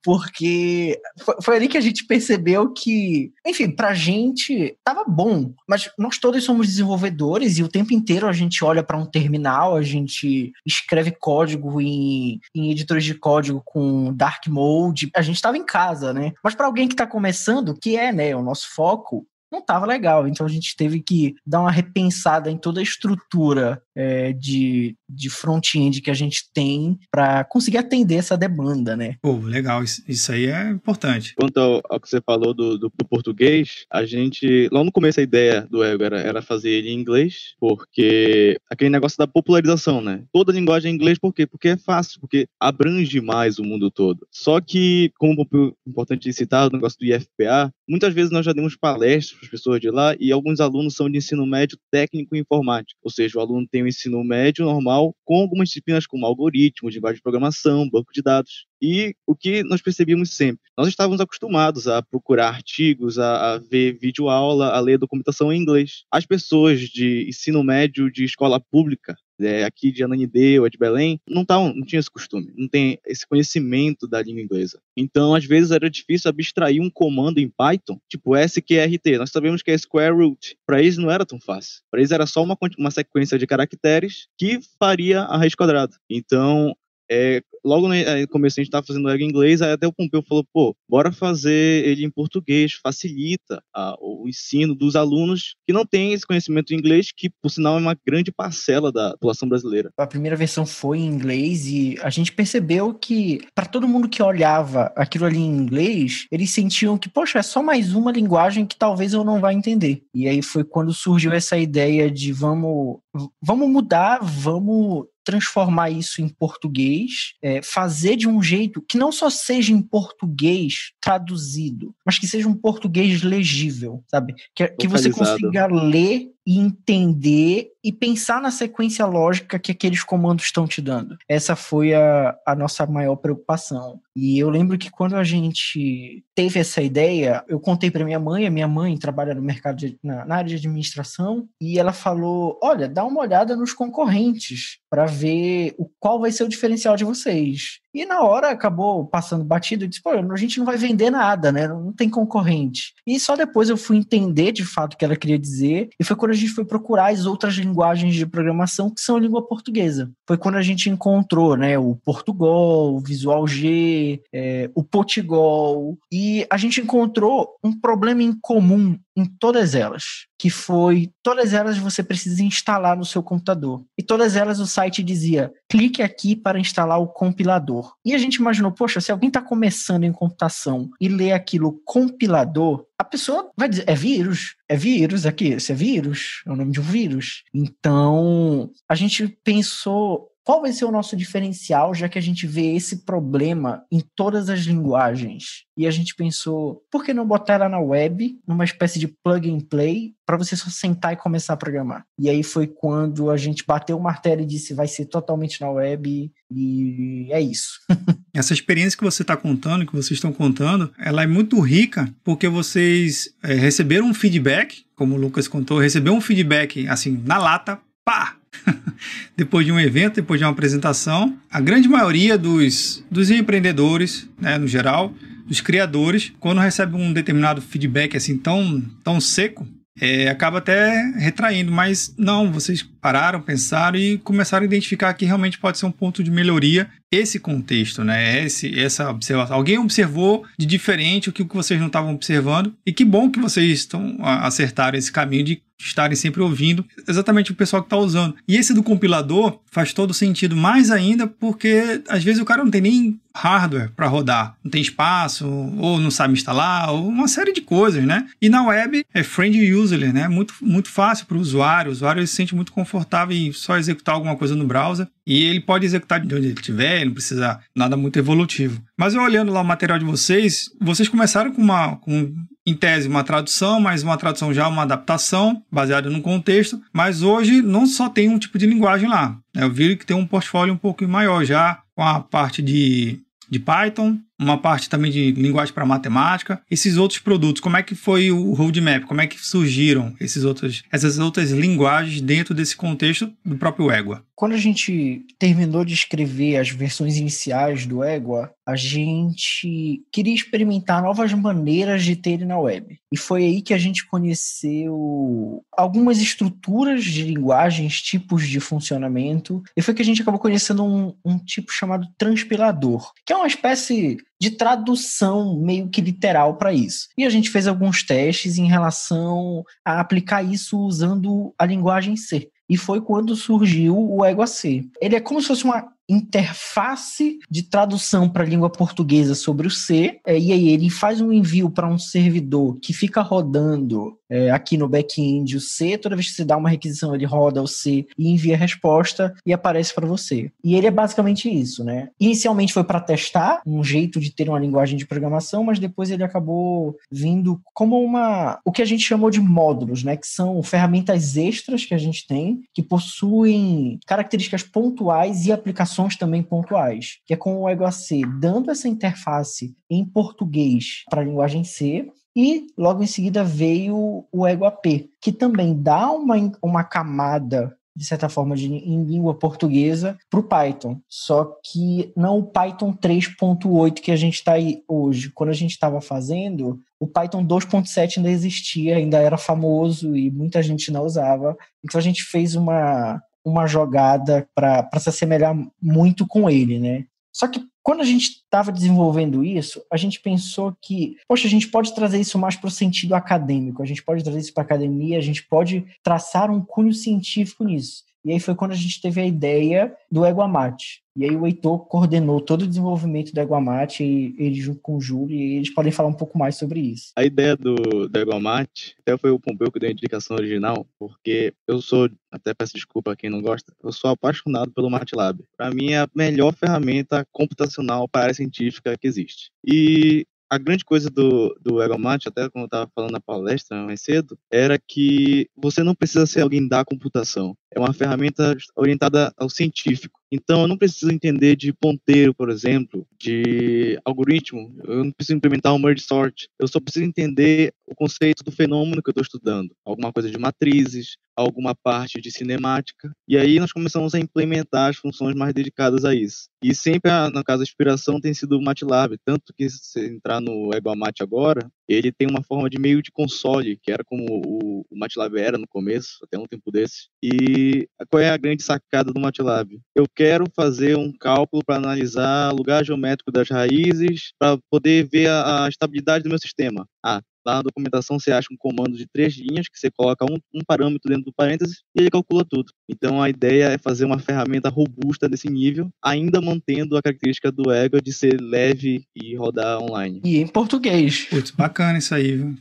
porque 0.02 1.00
foi, 1.42 1.56
ali 1.56 1.68
que 1.68 1.78
a 1.78 1.80
gente 1.80 2.06
percebeu 2.06 2.72
que, 2.72 3.32
enfim, 3.44 3.70
pra 3.70 3.92
gente 3.92 4.76
tava 4.84 5.04
bom, 5.04 5.52
mas 5.68 5.90
nós 5.98 6.18
todos 6.18 6.44
somos 6.44 6.68
desenvolvedores 6.68 7.58
e 7.58 7.62
o 7.62 7.68
tempo 7.68 7.92
inteiro 7.92 8.03
a 8.28 8.32
gente 8.32 8.64
olha 8.64 8.82
para 8.82 8.98
um 8.98 9.06
terminal, 9.06 9.76
a 9.76 9.82
gente 9.82 10.52
escreve 10.66 11.10
código 11.10 11.80
em, 11.80 12.40
em 12.54 12.70
editores 12.70 13.04
de 13.04 13.14
código 13.14 13.62
com 13.64 14.12
dark 14.14 14.46
mode, 14.48 15.10
a 15.14 15.22
gente 15.22 15.36
estava 15.36 15.56
em 15.56 15.64
casa, 15.64 16.12
né? 16.12 16.32
Mas 16.42 16.54
para 16.54 16.66
alguém 16.66 16.88
que 16.88 16.94
está 16.94 17.06
começando, 17.06 17.78
que 17.78 17.96
é, 17.96 18.12
né, 18.12 18.34
o 18.34 18.42
nosso 18.42 18.74
foco, 18.74 19.26
não 19.54 19.60
estava 19.60 19.86
legal. 19.86 20.26
Então 20.26 20.44
a 20.44 20.48
gente 20.48 20.76
teve 20.76 21.00
que 21.00 21.36
dar 21.46 21.60
uma 21.60 21.70
repensada 21.70 22.50
em 22.50 22.58
toda 22.58 22.80
a 22.80 22.82
estrutura 22.82 23.80
é, 23.96 24.32
de, 24.32 24.96
de 25.08 25.30
front-end 25.30 26.00
que 26.00 26.10
a 26.10 26.14
gente 26.14 26.44
tem 26.52 26.98
para 27.10 27.44
conseguir 27.44 27.78
atender 27.78 28.16
essa 28.16 28.36
demanda, 28.36 28.96
né? 28.96 29.16
Pô, 29.22 29.36
legal, 29.36 29.82
isso, 29.82 30.32
aí 30.32 30.46
é 30.46 30.70
importante. 30.70 31.34
Quanto 31.36 31.58
ao, 31.58 31.82
ao 31.88 32.00
que 32.00 32.08
você 32.08 32.20
falou 32.20 32.52
do, 32.52 32.78
do, 32.78 32.88
do, 32.88 33.08
português, 33.08 33.84
a 33.90 34.04
gente, 34.04 34.68
lá 34.72 34.82
no 34.82 34.92
começo 34.92 35.20
a 35.20 35.22
ideia 35.22 35.62
do 35.70 35.82
Ego 35.84 36.04
era, 36.04 36.20
era 36.20 36.42
fazer 36.42 36.70
ele 36.70 36.90
em 36.90 36.98
inglês, 36.98 37.54
porque 37.60 38.58
aquele 38.68 38.90
negócio 38.90 39.18
da 39.18 39.26
popularização, 39.26 40.00
né? 40.00 40.24
Toda 40.32 40.52
linguagem 40.52 40.90
é 40.90 40.94
inglês, 40.94 41.18
por 41.18 41.32
quê? 41.32 41.46
Porque 41.46 41.68
é 41.68 41.76
fácil, 41.76 42.20
porque 42.20 42.46
abrange 42.58 43.20
mais 43.20 43.58
o 43.58 43.64
mundo 43.64 43.90
todo. 43.90 44.26
Só 44.30 44.60
que, 44.60 45.12
como 45.18 45.42
é 45.42 45.88
importante 45.88 46.32
citar, 46.32 46.68
o 46.68 46.72
negócio 46.72 46.98
do 46.98 47.06
IFPA, 47.06 47.72
muitas 47.88 48.12
vezes 48.12 48.30
nós 48.30 48.44
já 48.44 48.52
demos 48.52 48.76
palestras 48.76 49.38
para 49.38 49.46
as 49.46 49.50
pessoas 49.50 49.80
de 49.80 49.90
lá 49.90 50.16
e 50.18 50.32
alguns 50.32 50.60
alunos 50.60 50.94
são 50.94 51.08
de 51.10 51.18
ensino 51.18 51.46
médio 51.46 51.78
técnico 51.90 52.34
e 52.34 52.40
informático, 52.40 52.98
ou 53.02 53.10
seja, 53.10 53.38
o 53.38 53.40
aluno 53.40 53.66
tem 53.70 53.83
ensino 53.86 54.22
médio 54.24 54.64
normal 54.64 55.14
com 55.24 55.40
algumas 55.40 55.68
disciplinas 55.68 56.06
como 56.06 56.26
algoritmos, 56.26 56.94
linguagem 56.94 57.16
de 57.16 57.22
programação, 57.22 57.88
banco 57.88 58.12
de 58.12 58.22
dados. 58.22 58.66
E 58.80 59.14
o 59.26 59.34
que 59.34 59.62
nós 59.62 59.80
percebíamos 59.80 60.30
sempre? 60.30 60.60
Nós 60.76 60.88
estávamos 60.88 61.20
acostumados 61.20 61.88
a 61.88 62.02
procurar 62.02 62.48
artigos, 62.48 63.18
a, 63.18 63.54
a 63.54 63.58
ver 63.58 63.98
vídeo-aula, 63.98 64.68
a 64.68 64.80
ler 64.80 64.98
documentação 64.98 65.52
em 65.52 65.60
inglês. 65.60 66.04
As 66.10 66.26
pessoas 66.26 66.80
de 66.80 67.26
ensino 67.28 67.62
médio 67.62 68.10
de 68.10 68.24
escola 68.24 68.60
pública 68.60 69.16
é, 69.40 69.64
aqui 69.64 69.90
de 69.90 70.02
Ananideu, 70.02 70.68
de 70.68 70.78
Belém, 70.78 71.20
não, 71.28 71.44
tá, 71.44 71.56
não 71.58 71.84
tinha 71.84 72.00
esse 72.00 72.10
costume, 72.10 72.52
não 72.56 72.68
tem 72.68 72.98
esse 73.06 73.26
conhecimento 73.26 74.06
da 74.06 74.22
língua 74.22 74.42
inglesa. 74.42 74.80
Então, 74.96 75.34
às 75.34 75.44
vezes, 75.44 75.70
era 75.70 75.90
difícil 75.90 76.28
abstrair 76.28 76.80
um 76.80 76.90
comando 76.90 77.38
em 77.38 77.48
Python, 77.48 77.98
tipo 78.08 78.36
SQRT. 78.36 79.18
Nós 79.18 79.30
sabemos 79.30 79.62
que 79.62 79.70
é 79.70 79.78
square 79.78 80.14
root. 80.14 80.56
Para 80.66 80.80
eles 80.80 80.96
não 80.96 81.10
era 81.10 81.26
tão 81.26 81.40
fácil. 81.40 81.82
Para 81.90 82.00
eles 82.00 82.12
era 82.12 82.26
só 82.26 82.42
uma, 82.42 82.56
uma 82.78 82.90
sequência 82.90 83.38
de 83.38 83.46
caracteres 83.46 84.28
que 84.38 84.60
faria 84.78 85.22
a 85.22 85.36
raiz 85.36 85.54
quadrada. 85.54 85.96
Então, 86.08 86.74
é, 87.10 87.42
logo 87.64 87.88
no 87.88 87.94
começo 88.28 88.58
a 88.58 88.62
gente 88.62 88.68
estava 88.68 88.86
fazendo 88.86 89.06
o 89.06 89.14
em 89.14 89.24
inglês, 89.24 89.62
aí 89.62 89.72
até 89.72 89.86
o 89.86 89.92
Pompeu 89.92 90.22
falou, 90.22 90.44
pô, 90.52 90.76
bora 90.88 91.10
fazer 91.12 91.86
ele 91.86 92.04
em 92.04 92.10
português, 92.10 92.74
facilita 92.74 93.62
a, 93.74 93.96
o 94.00 94.28
ensino 94.28 94.74
dos 94.74 94.96
alunos 94.96 95.56
que 95.66 95.72
não 95.72 95.86
têm 95.86 96.12
esse 96.12 96.26
conhecimento 96.26 96.68
de 96.68 96.74
inglês, 96.74 97.10
que 97.14 97.30
por 97.42 97.50
sinal 97.50 97.76
é 97.76 97.80
uma 97.80 97.96
grande 98.06 98.30
parcela 98.30 98.92
da 98.92 99.12
população 99.12 99.48
brasileira. 99.48 99.90
A 99.96 100.06
primeira 100.06 100.36
versão 100.36 100.66
foi 100.66 100.98
em 100.98 101.06
inglês 101.06 101.66
e 101.66 101.96
a 102.02 102.10
gente 102.10 102.32
percebeu 102.32 102.92
que 102.94 103.40
para 103.54 103.66
todo 103.66 103.88
mundo 103.88 104.08
que 104.08 104.22
olhava 104.22 104.92
aquilo 104.96 105.24
ali 105.24 105.38
em 105.38 105.56
inglês, 105.56 106.26
eles 106.30 106.50
sentiam 106.50 106.98
que, 106.98 107.08
poxa, 107.08 107.38
é 107.38 107.42
só 107.42 107.62
mais 107.62 107.94
uma 107.94 108.12
linguagem 108.12 108.66
que 108.66 108.76
talvez 108.76 109.12
eu 109.12 109.24
não 109.24 109.40
vá 109.40 109.52
entender. 109.52 110.02
E 110.14 110.28
aí 110.28 110.42
foi 110.42 110.64
quando 110.64 110.92
surgiu 110.92 111.32
essa 111.32 111.56
ideia 111.56 112.10
de 112.10 112.32
vamos, 112.32 112.98
vamos 113.40 113.68
mudar, 113.68 114.18
vamos 114.22 115.06
transformar 115.24 115.90
isso 115.90 116.20
em 116.20 116.28
português, 116.28 117.34
é, 117.40 117.62
fazer 117.62 118.16
de 118.16 118.28
um 118.28 118.42
jeito 118.42 118.82
que 118.82 118.98
não 118.98 119.10
só 119.10 119.30
seja 119.30 119.72
em 119.72 119.80
português 119.80 120.92
traduzido, 121.00 121.94
mas 122.04 122.18
que 122.18 122.26
seja 122.26 122.46
um 122.46 122.54
português 122.54 123.22
legível, 123.22 124.04
sabe? 124.08 124.34
Que, 124.54 124.68
que 124.68 124.86
você 124.86 125.10
consiga 125.10 125.66
ler 125.66 126.33
e 126.46 126.58
entender 126.58 127.74
e 127.82 127.92
pensar 127.92 128.40
na 128.40 128.50
sequência 128.50 129.04
lógica 129.04 129.58
que 129.58 129.72
aqueles 129.72 130.02
comandos 130.02 130.46
estão 130.46 130.66
te 130.66 130.80
dando. 130.80 131.18
Essa 131.28 131.54
foi 131.54 131.92
a, 131.92 132.34
a 132.46 132.54
nossa 132.54 132.86
maior 132.86 133.16
preocupação. 133.16 134.00
E 134.16 134.38
eu 134.38 134.48
lembro 134.48 134.78
que 134.78 134.90
quando 134.90 135.16
a 135.16 135.24
gente 135.24 136.24
teve 136.34 136.60
essa 136.60 136.80
ideia, 136.80 137.44
eu 137.46 137.60
contei 137.60 137.90
para 137.90 138.04
minha 138.04 138.18
mãe, 138.18 138.46
a 138.46 138.50
minha 138.50 138.68
mãe 138.68 138.96
trabalha 138.96 139.34
no 139.34 139.42
mercado 139.42 139.76
de, 139.76 139.98
na, 140.02 140.24
na, 140.24 140.36
área 140.36 140.48
de 140.48 140.56
administração, 140.56 141.46
e 141.60 141.78
ela 141.78 141.92
falou: 141.92 142.58
"Olha, 142.62 142.88
dá 142.88 143.04
uma 143.04 143.20
olhada 143.20 143.56
nos 143.56 143.72
concorrentes 143.72 144.78
para 144.88 145.04
ver 145.04 145.74
o 145.76 145.90
qual 145.98 146.20
vai 146.20 146.30
ser 146.30 146.44
o 146.44 146.48
diferencial 146.48 146.96
de 146.96 147.04
vocês". 147.04 147.80
E 147.92 148.04
na 148.04 148.22
hora 148.22 148.50
acabou 148.50 149.06
passando 149.06 149.44
batido 149.44 149.84
e 149.84 149.88
disse: 149.88 150.02
pô, 150.02 150.10
a 150.10 150.36
gente 150.36 150.58
não 150.58 150.66
vai 150.66 150.76
vender 150.76 151.10
nada, 151.10 151.52
né? 151.52 151.68
Não 151.68 151.92
tem 151.92 152.08
concorrente. 152.08 152.92
E 153.06 153.18
só 153.20 153.36
depois 153.36 153.68
eu 153.68 153.76
fui 153.76 153.96
entender 153.96 154.52
de 154.52 154.64
fato 154.64 154.94
o 154.94 154.96
que 154.96 155.04
ela 155.04 155.16
queria 155.16 155.38
dizer. 155.38 155.90
E 155.98 156.04
foi 156.04 156.16
quando 156.16 156.33
a 156.34 156.36
gente 156.36 156.52
foi 156.52 156.64
procurar 156.64 157.12
as 157.12 157.26
outras 157.26 157.54
linguagens 157.54 158.14
de 158.14 158.26
programação 158.26 158.90
que 158.90 159.00
são 159.00 159.16
a 159.16 159.20
língua 159.20 159.46
portuguesa. 159.46 160.10
Foi 160.26 160.36
quando 160.36 160.56
a 160.56 160.62
gente 160.62 160.90
encontrou 160.90 161.56
né, 161.56 161.78
o 161.78 161.96
Portugal, 162.04 162.94
o 162.94 163.00
Visual 163.00 163.46
G, 163.46 164.20
é, 164.32 164.70
o 164.74 164.82
Potigol, 164.82 165.98
e 166.12 166.46
a 166.50 166.56
gente 166.56 166.80
encontrou 166.80 167.50
um 167.62 167.78
problema 167.78 168.22
em 168.22 168.36
comum 168.40 168.98
em 169.16 169.24
todas 169.24 169.74
elas, 169.74 170.26
que 170.38 170.50
foi 170.50 171.12
todas 171.22 171.52
elas 171.52 171.78
você 171.78 172.02
precisa 172.02 172.42
instalar 172.42 172.96
no 172.96 173.04
seu 173.04 173.22
computador. 173.22 173.84
E 173.96 174.02
todas 174.02 174.36
elas 174.36 174.58
o 174.60 174.66
site 174.66 175.02
dizia: 175.02 175.52
clique 175.68 176.02
aqui 176.02 176.34
para 176.34 176.58
instalar 176.58 177.00
o 177.00 177.06
compilador. 177.06 177.94
E 178.04 178.14
a 178.14 178.18
gente 178.18 178.36
imaginou, 178.36 178.72
poxa, 178.72 179.00
se 179.00 179.12
alguém 179.12 179.28
está 179.28 179.40
começando 179.40 180.04
em 180.04 180.12
computação 180.12 180.90
e 181.00 181.08
lê 181.08 181.32
aquilo 181.32 181.80
compilador, 181.84 182.84
a 182.98 183.04
pessoa 183.04 183.50
vai 183.56 183.68
dizer: 183.68 183.84
é 183.86 183.94
vírus, 183.94 184.56
é 184.68 184.76
vírus 184.76 185.26
aqui, 185.26 185.54
isso 185.54 185.70
é 185.70 185.74
vírus, 185.74 186.42
é 186.46 186.50
o 186.50 186.56
nome 186.56 186.72
de 186.72 186.80
um 186.80 186.84
vírus. 186.84 187.44
Então 187.54 188.70
a 188.88 188.94
gente 188.94 189.28
pensou 189.44 190.30
qual 190.44 190.60
vai 190.60 190.72
ser 190.72 190.84
o 190.84 190.92
nosso 190.92 191.16
diferencial, 191.16 191.94
já 191.94 192.06
que 192.06 192.18
a 192.18 192.22
gente 192.22 192.46
vê 192.46 192.74
esse 192.74 192.98
problema 193.04 193.82
em 193.90 194.00
todas 194.14 194.50
as 194.50 194.60
linguagens? 194.60 195.64
E 195.76 195.86
a 195.86 195.90
gente 195.90 196.14
pensou, 196.14 196.84
por 196.90 197.02
que 197.02 197.14
não 197.14 197.26
botar 197.26 197.54
ela 197.54 197.68
na 197.68 197.80
web, 197.80 198.38
numa 198.46 198.64
espécie 198.64 198.98
de 198.98 199.08
plug 199.08 199.50
and 199.50 199.60
play, 199.60 200.12
para 200.26 200.36
você 200.36 200.54
só 200.54 200.68
sentar 200.68 201.14
e 201.14 201.16
começar 201.16 201.54
a 201.54 201.56
programar? 201.56 202.04
E 202.18 202.28
aí 202.28 202.42
foi 202.42 202.66
quando 202.66 203.30
a 203.30 203.38
gente 203.38 203.64
bateu 203.66 203.96
o 203.96 204.02
martelo 204.02 204.42
e 204.42 204.46
disse, 204.46 204.74
vai 204.74 204.86
ser 204.86 205.06
totalmente 205.06 205.62
na 205.62 205.70
web, 205.70 206.30
e 206.50 207.28
é 207.30 207.40
isso. 207.40 207.80
Essa 208.34 208.52
experiência 208.52 208.98
que 208.98 209.04
você 209.04 209.22
está 209.22 209.38
contando, 209.38 209.86
que 209.86 209.96
vocês 209.96 210.18
estão 210.18 210.32
contando, 210.32 210.92
ela 210.98 211.22
é 211.22 211.26
muito 211.26 211.58
rica, 211.58 212.12
porque 212.22 212.48
vocês 212.48 213.34
é, 213.42 213.54
receberam 213.54 214.06
um 214.06 214.14
feedback, 214.14 214.84
como 214.94 215.14
o 215.14 215.18
Lucas 215.18 215.48
contou, 215.48 215.78
receberam 215.78 216.18
um 216.18 216.20
feedback, 216.20 216.86
assim, 216.86 217.20
na 217.24 217.38
lata, 217.38 217.80
pá, 218.04 218.36
depois 219.36 219.66
de 219.66 219.72
um 219.72 219.78
evento, 219.78 220.16
depois 220.16 220.38
de 220.38 220.44
uma 220.44 220.52
apresentação, 220.52 221.36
a 221.50 221.60
grande 221.60 221.88
maioria 221.88 222.36
dos, 222.38 223.04
dos 223.10 223.30
empreendedores, 223.30 224.28
né, 224.40 224.58
no 224.58 224.66
geral, 224.66 225.12
dos 225.46 225.60
criadores, 225.60 226.32
quando 226.40 226.60
recebe 226.60 226.96
um 226.96 227.12
determinado 227.12 227.60
feedback 227.60 228.16
assim 228.16 228.36
tão, 228.36 228.82
tão 229.02 229.20
seco, 229.20 229.66
é, 230.00 230.28
acaba 230.28 230.58
até 230.58 231.12
retraindo, 231.16 231.70
mas 231.70 232.14
não, 232.18 232.50
vocês 232.50 232.82
pararam, 233.04 233.38
pensaram 233.38 233.98
e 233.98 234.16
começaram 234.16 234.62
a 234.62 234.66
identificar 234.66 235.12
que 235.12 235.26
realmente 235.26 235.58
pode 235.58 235.76
ser 235.76 235.84
um 235.84 235.90
ponto 235.90 236.24
de 236.24 236.30
melhoria 236.30 236.88
esse 237.12 237.38
contexto, 237.38 238.02
né? 238.02 238.42
Esse, 238.42 238.78
essa 238.78 239.10
observação. 239.10 239.54
Alguém 239.54 239.76
observou 239.76 240.44
de 240.58 240.64
diferente 240.64 241.28
o 241.28 241.32
que 241.32 241.44
vocês 241.44 241.78
não 241.78 241.88
estavam 241.88 242.14
observando 242.14 242.74
e 242.84 242.92
que 242.94 243.04
bom 243.04 243.30
que 243.30 243.38
vocês 243.38 243.70
estão 243.70 244.16
acertaram 244.20 244.98
esse 244.98 245.12
caminho 245.12 245.44
de 245.44 245.62
estarem 245.78 246.16
sempre 246.16 246.40
ouvindo 246.40 246.84
exatamente 247.06 247.52
o 247.52 247.54
pessoal 247.54 247.82
que 247.82 247.86
está 247.86 247.96
usando. 247.96 248.34
E 248.48 248.56
esse 248.56 248.72
do 248.72 248.82
compilador 248.82 249.60
faz 249.70 249.92
todo 249.92 250.14
sentido 250.14 250.56
mais 250.56 250.90
ainda 250.90 251.26
porque 251.26 252.02
às 252.08 252.24
vezes 252.24 252.40
o 252.40 252.44
cara 252.44 252.64
não 252.64 252.70
tem 252.70 252.80
nem 252.80 253.20
hardware 253.36 253.90
para 253.94 254.06
rodar, 254.06 254.56
não 254.62 254.70
tem 254.70 254.80
espaço 254.80 255.46
ou 255.46 255.98
não 255.98 256.10
sabe 256.10 256.34
instalar 256.34 256.92
ou 256.92 257.06
uma 257.06 257.26
série 257.26 257.52
de 257.52 257.60
coisas, 257.60 258.04
né? 258.04 258.26
E 258.40 258.48
na 258.48 258.64
web 258.64 259.04
é 259.12 259.22
friendly 259.22 259.74
user, 259.74 260.12
né? 260.12 260.28
Muito 260.28 260.54
muito 260.62 260.88
fácil 260.88 261.26
para 261.26 261.36
o 261.36 261.40
usuário. 261.40 261.90
O 261.90 261.92
usuário 261.92 262.26
se 262.26 262.34
sente 262.34 262.54
muito 262.54 262.72
confortável 262.72 262.93
em 263.30 263.52
só 263.52 263.76
executar 263.76 264.14
alguma 264.14 264.36
coisa 264.36 264.54
no 264.54 264.66
browser 264.66 265.08
e 265.26 265.44
ele 265.44 265.60
pode 265.60 265.86
executar 265.86 266.20
de 266.20 266.34
onde 266.34 266.46
ele 266.46 266.54
estiver, 266.54 267.04
não 267.04 267.14
precisa 267.14 267.58
nada 267.74 267.96
muito 267.96 268.18
evolutivo. 268.18 268.82
Mas 268.98 269.14
eu 269.14 269.22
olhando 269.22 269.52
lá 269.52 269.60
o 269.60 269.64
material 269.64 269.98
de 269.98 270.04
vocês, 270.04 270.70
vocês 270.80 271.08
começaram 271.08 271.52
com 271.52 271.62
uma 271.62 271.96
com 271.96 272.34
em 272.66 272.74
tese, 272.74 273.08
uma 273.08 273.22
tradução, 273.22 273.78
mas 273.78 274.02
uma 274.02 274.16
tradução 274.16 274.52
já 274.52 274.66
uma 274.68 274.82
adaptação, 274.82 275.62
baseada 275.70 276.08
no 276.08 276.22
contexto. 276.22 276.80
Mas 276.92 277.22
hoje 277.22 277.60
não 277.60 277.86
só 277.86 278.08
tem 278.08 278.28
um 278.28 278.38
tipo 278.38 278.58
de 278.58 278.66
linguagem 278.66 279.08
lá. 279.08 279.38
Né? 279.54 279.64
Eu 279.64 279.70
vi 279.70 279.96
que 279.96 280.06
tem 280.06 280.16
um 280.16 280.26
portfólio 280.26 280.72
um 280.72 280.78
pouco 280.78 281.06
maior 281.06 281.44
já, 281.44 281.82
com 281.94 282.02
a 282.02 282.20
parte 282.20 282.62
de, 282.62 283.20
de 283.50 283.58
Python, 283.58 284.18
uma 284.40 284.58
parte 284.58 284.88
também 284.88 285.10
de 285.10 285.32
linguagem 285.32 285.74
para 285.74 285.86
matemática. 285.86 286.60
Esses 286.70 286.96
outros 286.96 287.20
produtos, 287.20 287.60
como 287.60 287.76
é 287.76 287.82
que 287.82 287.94
foi 287.94 288.30
o 288.30 288.52
roadmap? 288.52 289.04
Como 289.04 289.20
é 289.20 289.26
que 289.26 289.38
surgiram 289.38 290.14
esses 290.20 290.44
outros, 290.44 290.82
essas 290.90 291.18
outras 291.18 291.50
linguagens 291.50 292.20
dentro 292.20 292.54
desse 292.54 292.76
contexto 292.76 293.32
do 293.44 293.56
próprio 293.56 293.90
Égua? 293.90 294.24
Quando 294.34 294.54
a 294.54 294.58
gente 294.58 295.24
terminou 295.38 295.84
de 295.84 295.94
escrever 295.94 296.56
as 296.56 296.68
versões 296.68 297.16
iniciais 297.16 297.86
do 297.86 298.02
Égua, 298.02 298.52
a 298.66 298.74
gente 298.74 300.02
queria 300.10 300.34
experimentar 300.34 301.02
novas 301.02 301.32
maneiras 301.32 302.02
de 302.02 302.16
ter 302.16 302.32
ele 302.32 302.44
na 302.44 302.58
web. 302.58 302.98
E 303.12 303.16
foi 303.16 303.44
aí 303.44 303.62
que 303.62 303.72
a 303.72 303.78
gente 303.78 304.04
conheceu 304.06 305.62
algumas 305.76 306.18
estruturas 306.18 307.04
de 307.04 307.22
linguagens, 307.22 308.02
tipos 308.02 308.48
de 308.48 308.58
funcionamento, 308.58 309.62
e 309.76 309.82
foi 309.82 309.94
que 309.94 310.02
a 310.02 310.04
gente 310.04 310.22
acabou 310.22 310.40
conhecendo 310.40 310.84
um, 310.84 311.14
um 311.24 311.38
tipo 311.38 311.70
chamado 311.70 312.08
transpilador, 312.18 313.12
que 313.24 313.32
é 313.32 313.36
uma 313.36 313.46
espécie 313.46 314.18
de 314.40 314.50
tradução 314.50 315.58
meio 315.60 315.88
que 315.88 316.00
literal 316.00 316.56
para 316.56 316.72
isso. 316.72 317.08
E 317.16 317.24
a 317.24 317.30
gente 317.30 317.50
fez 317.50 317.66
alguns 317.66 318.02
testes 318.02 318.58
em 318.58 318.66
relação 318.66 319.64
a 319.84 320.00
aplicar 320.00 320.42
isso 320.42 320.78
usando 320.78 321.54
a 321.58 321.64
linguagem 321.64 322.16
C. 322.16 322.50
E 322.68 322.76
foi 322.76 323.00
quando 323.00 323.36
surgiu 323.36 323.96
o 323.96 324.24
Ego 324.24 324.46
C. 324.46 324.84
Ele 325.00 325.16
é 325.16 325.20
como 325.20 325.40
se 325.40 325.48
fosse 325.48 325.64
uma 325.64 325.93
interface 326.08 327.38
de 327.50 327.62
tradução 327.62 328.28
para 328.28 328.42
a 328.42 328.46
língua 328.46 328.70
portuguesa 328.70 329.34
sobre 329.34 329.66
o 329.66 329.70
C, 329.70 330.18
é, 330.26 330.38
e 330.38 330.52
aí 330.52 330.68
ele 330.68 330.90
faz 330.90 331.20
um 331.20 331.32
envio 331.32 331.70
para 331.70 331.88
um 331.88 331.98
servidor 331.98 332.78
que 332.80 332.92
fica 332.92 333.22
rodando 333.22 334.18
é, 334.28 334.50
aqui 334.50 334.76
no 334.76 334.88
back-end 334.88 335.56
o 335.56 335.60
C, 335.60 335.96
toda 335.96 336.16
vez 336.16 336.28
que 336.28 336.36
você 336.36 336.44
dá 336.44 336.56
uma 336.56 336.68
requisição, 336.68 337.14
ele 337.14 337.24
roda 337.24 337.62
o 337.62 337.66
C 337.66 338.06
e 338.18 338.28
envia 338.28 338.54
a 338.54 338.58
resposta 338.58 339.34
e 339.46 339.52
aparece 339.52 339.94
para 339.94 340.06
você. 340.06 340.50
E 340.62 340.74
ele 340.74 340.86
é 340.86 340.90
basicamente 340.90 341.48
isso, 341.48 341.84
né? 341.84 342.08
Inicialmente 342.18 342.72
foi 342.72 342.84
para 342.84 343.00
testar 343.00 343.60
um 343.66 343.84
jeito 343.84 344.18
de 344.18 344.30
ter 344.30 344.48
uma 344.48 344.58
linguagem 344.58 344.96
de 344.96 345.06
programação, 345.06 345.62
mas 345.62 345.78
depois 345.78 346.10
ele 346.10 346.24
acabou 346.24 346.96
vindo 347.10 347.60
como 347.72 348.02
uma 348.02 348.58
o 348.64 348.72
que 348.72 348.82
a 348.82 348.86
gente 348.86 349.04
chamou 349.04 349.30
de 349.30 349.40
módulos, 349.40 350.02
né? 350.02 350.16
Que 350.16 350.26
são 350.26 350.62
ferramentas 350.62 351.36
extras 351.36 351.84
que 351.84 351.94
a 351.94 351.98
gente 351.98 352.26
tem 352.26 352.62
que 352.72 352.82
possuem 352.82 353.98
características 354.06 354.62
pontuais 354.62 355.46
e 355.46 355.52
aplicações 355.52 355.93
também 356.18 356.42
pontuais, 356.42 357.18
que 357.26 357.34
é 357.34 357.36
com 357.36 357.62
o 357.62 357.68
Ego 357.68 357.84
AC 357.84 358.20
dando 358.40 358.70
essa 358.70 358.88
interface 358.88 359.74
em 359.88 360.04
português 360.04 361.04
para 361.08 361.20
a 361.20 361.24
linguagem 361.24 361.64
C 361.64 362.10
e 362.36 362.66
logo 362.76 363.02
em 363.02 363.06
seguida 363.06 363.44
veio 363.44 364.24
o 364.32 364.46
Ego 364.46 364.64
AP, 364.64 365.08
que 365.20 365.32
também 365.32 365.80
dá 365.80 366.10
uma, 366.10 366.34
uma 366.62 366.84
camada 366.84 367.76
de 367.96 368.04
certa 368.04 368.28
forma, 368.28 368.56
de, 368.56 368.66
em 368.66 369.04
língua 369.04 369.34
portuguesa 369.34 370.18
para 370.28 370.40
o 370.40 370.42
Python. 370.42 371.00
Só 371.08 371.56
que 371.62 372.12
não 372.16 372.38
o 372.38 372.46
Python 372.46 372.92
3.8 372.92 374.00
que 374.00 374.10
a 374.10 374.16
gente 374.16 374.34
está 374.34 374.54
aí 374.54 374.82
hoje. 374.88 375.30
Quando 375.32 375.50
a 375.50 375.54
gente 375.54 375.70
estava 375.70 376.00
fazendo, 376.00 376.80
o 376.98 377.06
Python 377.06 377.46
2.7 377.46 378.18
ainda 378.18 378.30
existia, 378.30 378.96
ainda 378.96 379.18
era 379.18 379.36
famoso 379.36 380.16
e 380.16 380.30
muita 380.30 380.60
gente 380.62 380.90
não 380.90 381.04
usava. 381.04 381.56
Então 381.84 381.98
a 381.98 382.02
gente 382.02 382.24
fez 382.24 382.56
uma, 382.56 383.22
uma 383.44 383.66
jogada 383.66 384.48
para 384.54 384.88
se 384.98 385.08
assemelhar 385.08 385.54
muito 385.80 386.26
com 386.26 386.48
ele, 386.48 386.78
né? 386.78 387.04
Só 387.32 387.48
que 387.48 387.66
quando 387.82 388.00
a 388.00 388.04
gente 388.04 388.42
estava 388.42 388.72
desenvolvendo 388.72 389.44
isso, 389.44 389.84
a 389.92 389.96
gente 389.96 390.20
pensou 390.20 390.74
que, 390.80 391.16
poxa, 391.28 391.46
a 391.46 391.50
gente 391.50 391.68
pode 391.68 391.94
trazer 391.94 392.18
isso 392.18 392.38
mais 392.38 392.56
para 392.56 392.68
o 392.68 392.70
sentido 392.70 393.14
acadêmico, 393.14 393.82
a 393.82 393.86
gente 393.86 394.02
pode 394.02 394.22
trazer 394.24 394.38
isso 394.38 394.54
para 394.54 394.62
a 394.62 394.66
academia, 394.66 395.18
a 395.18 395.20
gente 395.20 395.46
pode 395.46 395.84
traçar 396.02 396.50
um 396.50 396.64
cunho 396.64 396.94
científico 396.94 397.64
nisso. 397.64 398.04
E 398.24 398.32
aí 398.32 398.40
foi 398.40 398.54
quando 398.54 398.72
a 398.72 398.76
gente 398.76 399.00
teve 399.00 399.20
a 399.20 399.26
ideia 399.26 399.94
do 400.10 400.24
Eguamate. 400.24 401.04
E 401.16 401.24
aí 401.24 401.36
o 401.36 401.46
Heitor 401.46 401.86
coordenou 401.86 402.40
todo 402.40 402.62
o 402.62 402.66
desenvolvimento 402.66 403.32
do 403.32 403.40
Eguamate, 403.40 404.02
ele 404.36 404.54
junto 404.54 404.80
com 404.80 404.96
o 404.96 405.00
Júlio, 405.00 405.36
e 405.36 405.56
eles 405.56 405.72
podem 405.72 405.92
falar 405.92 406.08
um 406.08 406.14
pouco 406.14 406.36
mais 406.36 406.56
sobre 406.56 406.80
isso. 406.80 407.12
A 407.14 407.24
ideia 407.24 407.56
do, 407.56 407.76
do 408.08 408.18
Eguamate, 408.18 408.96
até 409.00 409.16
foi 409.16 409.30
o 409.30 409.38
Pompeu 409.38 409.70
que 409.70 409.78
deu 409.78 409.90
a 409.90 409.92
indicação 409.92 410.36
original, 410.36 410.84
porque 410.98 411.54
eu 411.68 411.80
sou, 411.80 412.10
até 412.32 412.52
peço 412.52 412.74
desculpa 412.74 413.12
a 413.12 413.16
quem 413.16 413.30
não 413.30 413.40
gosta, 413.40 413.72
eu 413.82 413.92
sou 413.92 414.10
apaixonado 414.10 414.72
pelo 414.72 414.90
MATLAB. 414.90 415.44
Para 415.56 415.70
mim 415.70 415.92
é 415.92 416.00
a 416.00 416.08
melhor 416.14 416.52
ferramenta 416.52 417.24
computacional 417.30 418.08
para 418.08 418.22
a 418.22 418.24
área 418.24 418.34
científica 418.34 418.96
que 418.98 419.06
existe. 419.06 419.50
E 419.64 420.26
a 420.50 420.58
grande 420.58 420.84
coisa 420.84 421.10
do, 421.10 421.56
do 421.60 421.82
Egomat, 421.82 422.26
até 422.26 422.48
como 422.50 422.64
eu 422.64 422.66
estava 422.66 422.90
falando 422.94 423.12
na 423.12 423.20
palestra 423.20 423.76
mais 423.84 424.02
cedo, 424.02 424.38
era 424.50 424.78
que 424.78 425.48
você 425.56 425.82
não 425.82 425.94
precisa 425.94 426.26
ser 426.26 426.42
alguém 426.42 426.66
da 426.66 426.84
computação. 426.84 427.56
É 427.74 427.78
uma 427.78 427.92
ferramenta 427.92 428.56
orientada 428.76 429.32
ao 429.36 429.50
científico. 429.50 430.20
Então, 430.34 430.62
eu 430.62 430.68
não 430.68 430.76
preciso 430.76 431.12
entender 431.12 431.54
de 431.54 431.72
ponteiro, 431.72 432.34
por 432.34 432.50
exemplo, 432.50 433.06
de 433.16 433.96
algoritmo. 434.04 434.74
Eu 434.82 435.04
não 435.04 435.12
preciso 435.12 435.36
implementar 435.36 435.72
um 435.72 435.78
merge 435.78 436.02
sort. 436.02 436.48
Eu 436.58 436.66
só 436.66 436.80
preciso 436.80 437.04
entender 437.04 437.72
o 437.86 437.94
conceito 437.94 438.42
do 438.42 438.50
fenômeno 438.50 439.00
que 439.00 439.08
eu 439.08 439.12
estou 439.12 439.22
estudando. 439.22 439.70
Alguma 439.84 440.12
coisa 440.12 440.28
de 440.28 440.36
matrizes, 440.36 441.16
alguma 441.36 441.72
parte 441.72 442.20
de 442.20 442.32
cinemática. 442.32 443.14
E 443.28 443.38
aí 443.38 443.60
nós 443.60 443.70
começamos 443.70 444.12
a 444.12 444.18
implementar 444.18 444.90
as 444.90 444.96
funções 444.96 445.36
mais 445.36 445.54
dedicadas 445.54 446.04
a 446.04 446.12
isso. 446.12 446.48
E 446.60 446.74
sempre, 446.74 447.12
na 447.32 447.44
casa, 447.44 447.62
a 447.62 447.68
inspiração 447.68 448.20
tem 448.20 448.34
sido 448.34 448.58
o 448.58 448.62
MATLAB. 448.62 449.16
Tanto 449.24 449.54
que 449.56 449.70
se 449.70 450.04
entrar 450.04 450.40
no 450.40 450.74
EgoMat 450.74 451.22
agora, 451.22 451.70
ele 451.88 452.12
tem 452.12 452.28
uma 452.28 452.42
forma 452.42 452.68
de 452.68 452.78
meio 452.78 453.02
de 453.02 453.10
console, 453.10 453.78
que 453.82 453.90
era 453.90 454.04
como 454.04 454.24
o, 454.24 454.84
o 454.90 454.98
MATLAB 454.98 455.36
era 455.36 455.58
no 455.58 455.68
começo, 455.68 456.18
até 456.22 456.38
um 456.38 456.46
tempo 456.46 456.70
desse. 456.70 457.08
E 457.22 457.88
qual 458.10 458.22
é 458.22 458.30
a 458.30 458.36
grande 458.36 458.62
sacada 458.62 459.12
do 459.12 459.20
MATLAB? 459.20 459.80
Eu 459.94 460.06
quero 460.14 460.44
fazer 460.54 460.96
um 460.96 461.12
cálculo 461.12 461.62
para 461.64 461.76
analisar 461.76 462.52
o 462.52 462.56
lugar 462.56 462.84
geométrico 462.84 463.30
das 463.30 463.48
raízes, 463.48 464.32
para 464.38 464.58
poder 464.70 465.08
ver 465.08 465.28
a, 465.28 465.64
a 465.64 465.68
estabilidade 465.68 466.24
do 466.24 466.30
meu 466.30 466.38
sistema. 466.38 466.86
Ah, 467.04 467.20
Lá 467.46 467.56
na 467.56 467.62
documentação 467.62 468.18
você 468.18 468.32
acha 468.32 468.48
um 468.52 468.56
comando 468.56 468.96
de 468.96 469.06
três 469.06 469.34
linhas 469.36 469.68
que 469.68 469.78
você 469.78 469.90
coloca 469.90 470.24
um, 470.24 470.36
um 470.54 470.60
parâmetro 470.66 471.08
dentro 471.08 471.24
do 471.24 471.32
parênteses 471.32 471.82
e 471.96 472.00
ele 472.00 472.10
calcula 472.10 472.44
tudo. 472.48 472.72
Então 472.88 473.22
a 473.22 473.28
ideia 473.28 473.66
é 473.66 473.78
fazer 473.78 474.04
uma 474.04 474.18
ferramenta 474.18 474.68
robusta 474.68 475.28
desse 475.28 475.48
nível, 475.48 475.88
ainda 476.02 476.40
mantendo 476.40 476.96
a 476.96 477.02
característica 477.02 477.50
do 477.50 477.70
Ego 477.70 478.00
de 478.00 478.12
ser 478.12 478.40
leve 478.40 479.04
e 479.14 479.34
rodar 479.34 479.78
online. 479.80 480.20
E 480.24 480.38
em 480.38 480.46
português. 480.46 481.26
Putz, 481.30 481.50
bacana 481.50 481.98
isso 481.98 482.14
aí, 482.14 482.36
viu? 482.36 482.54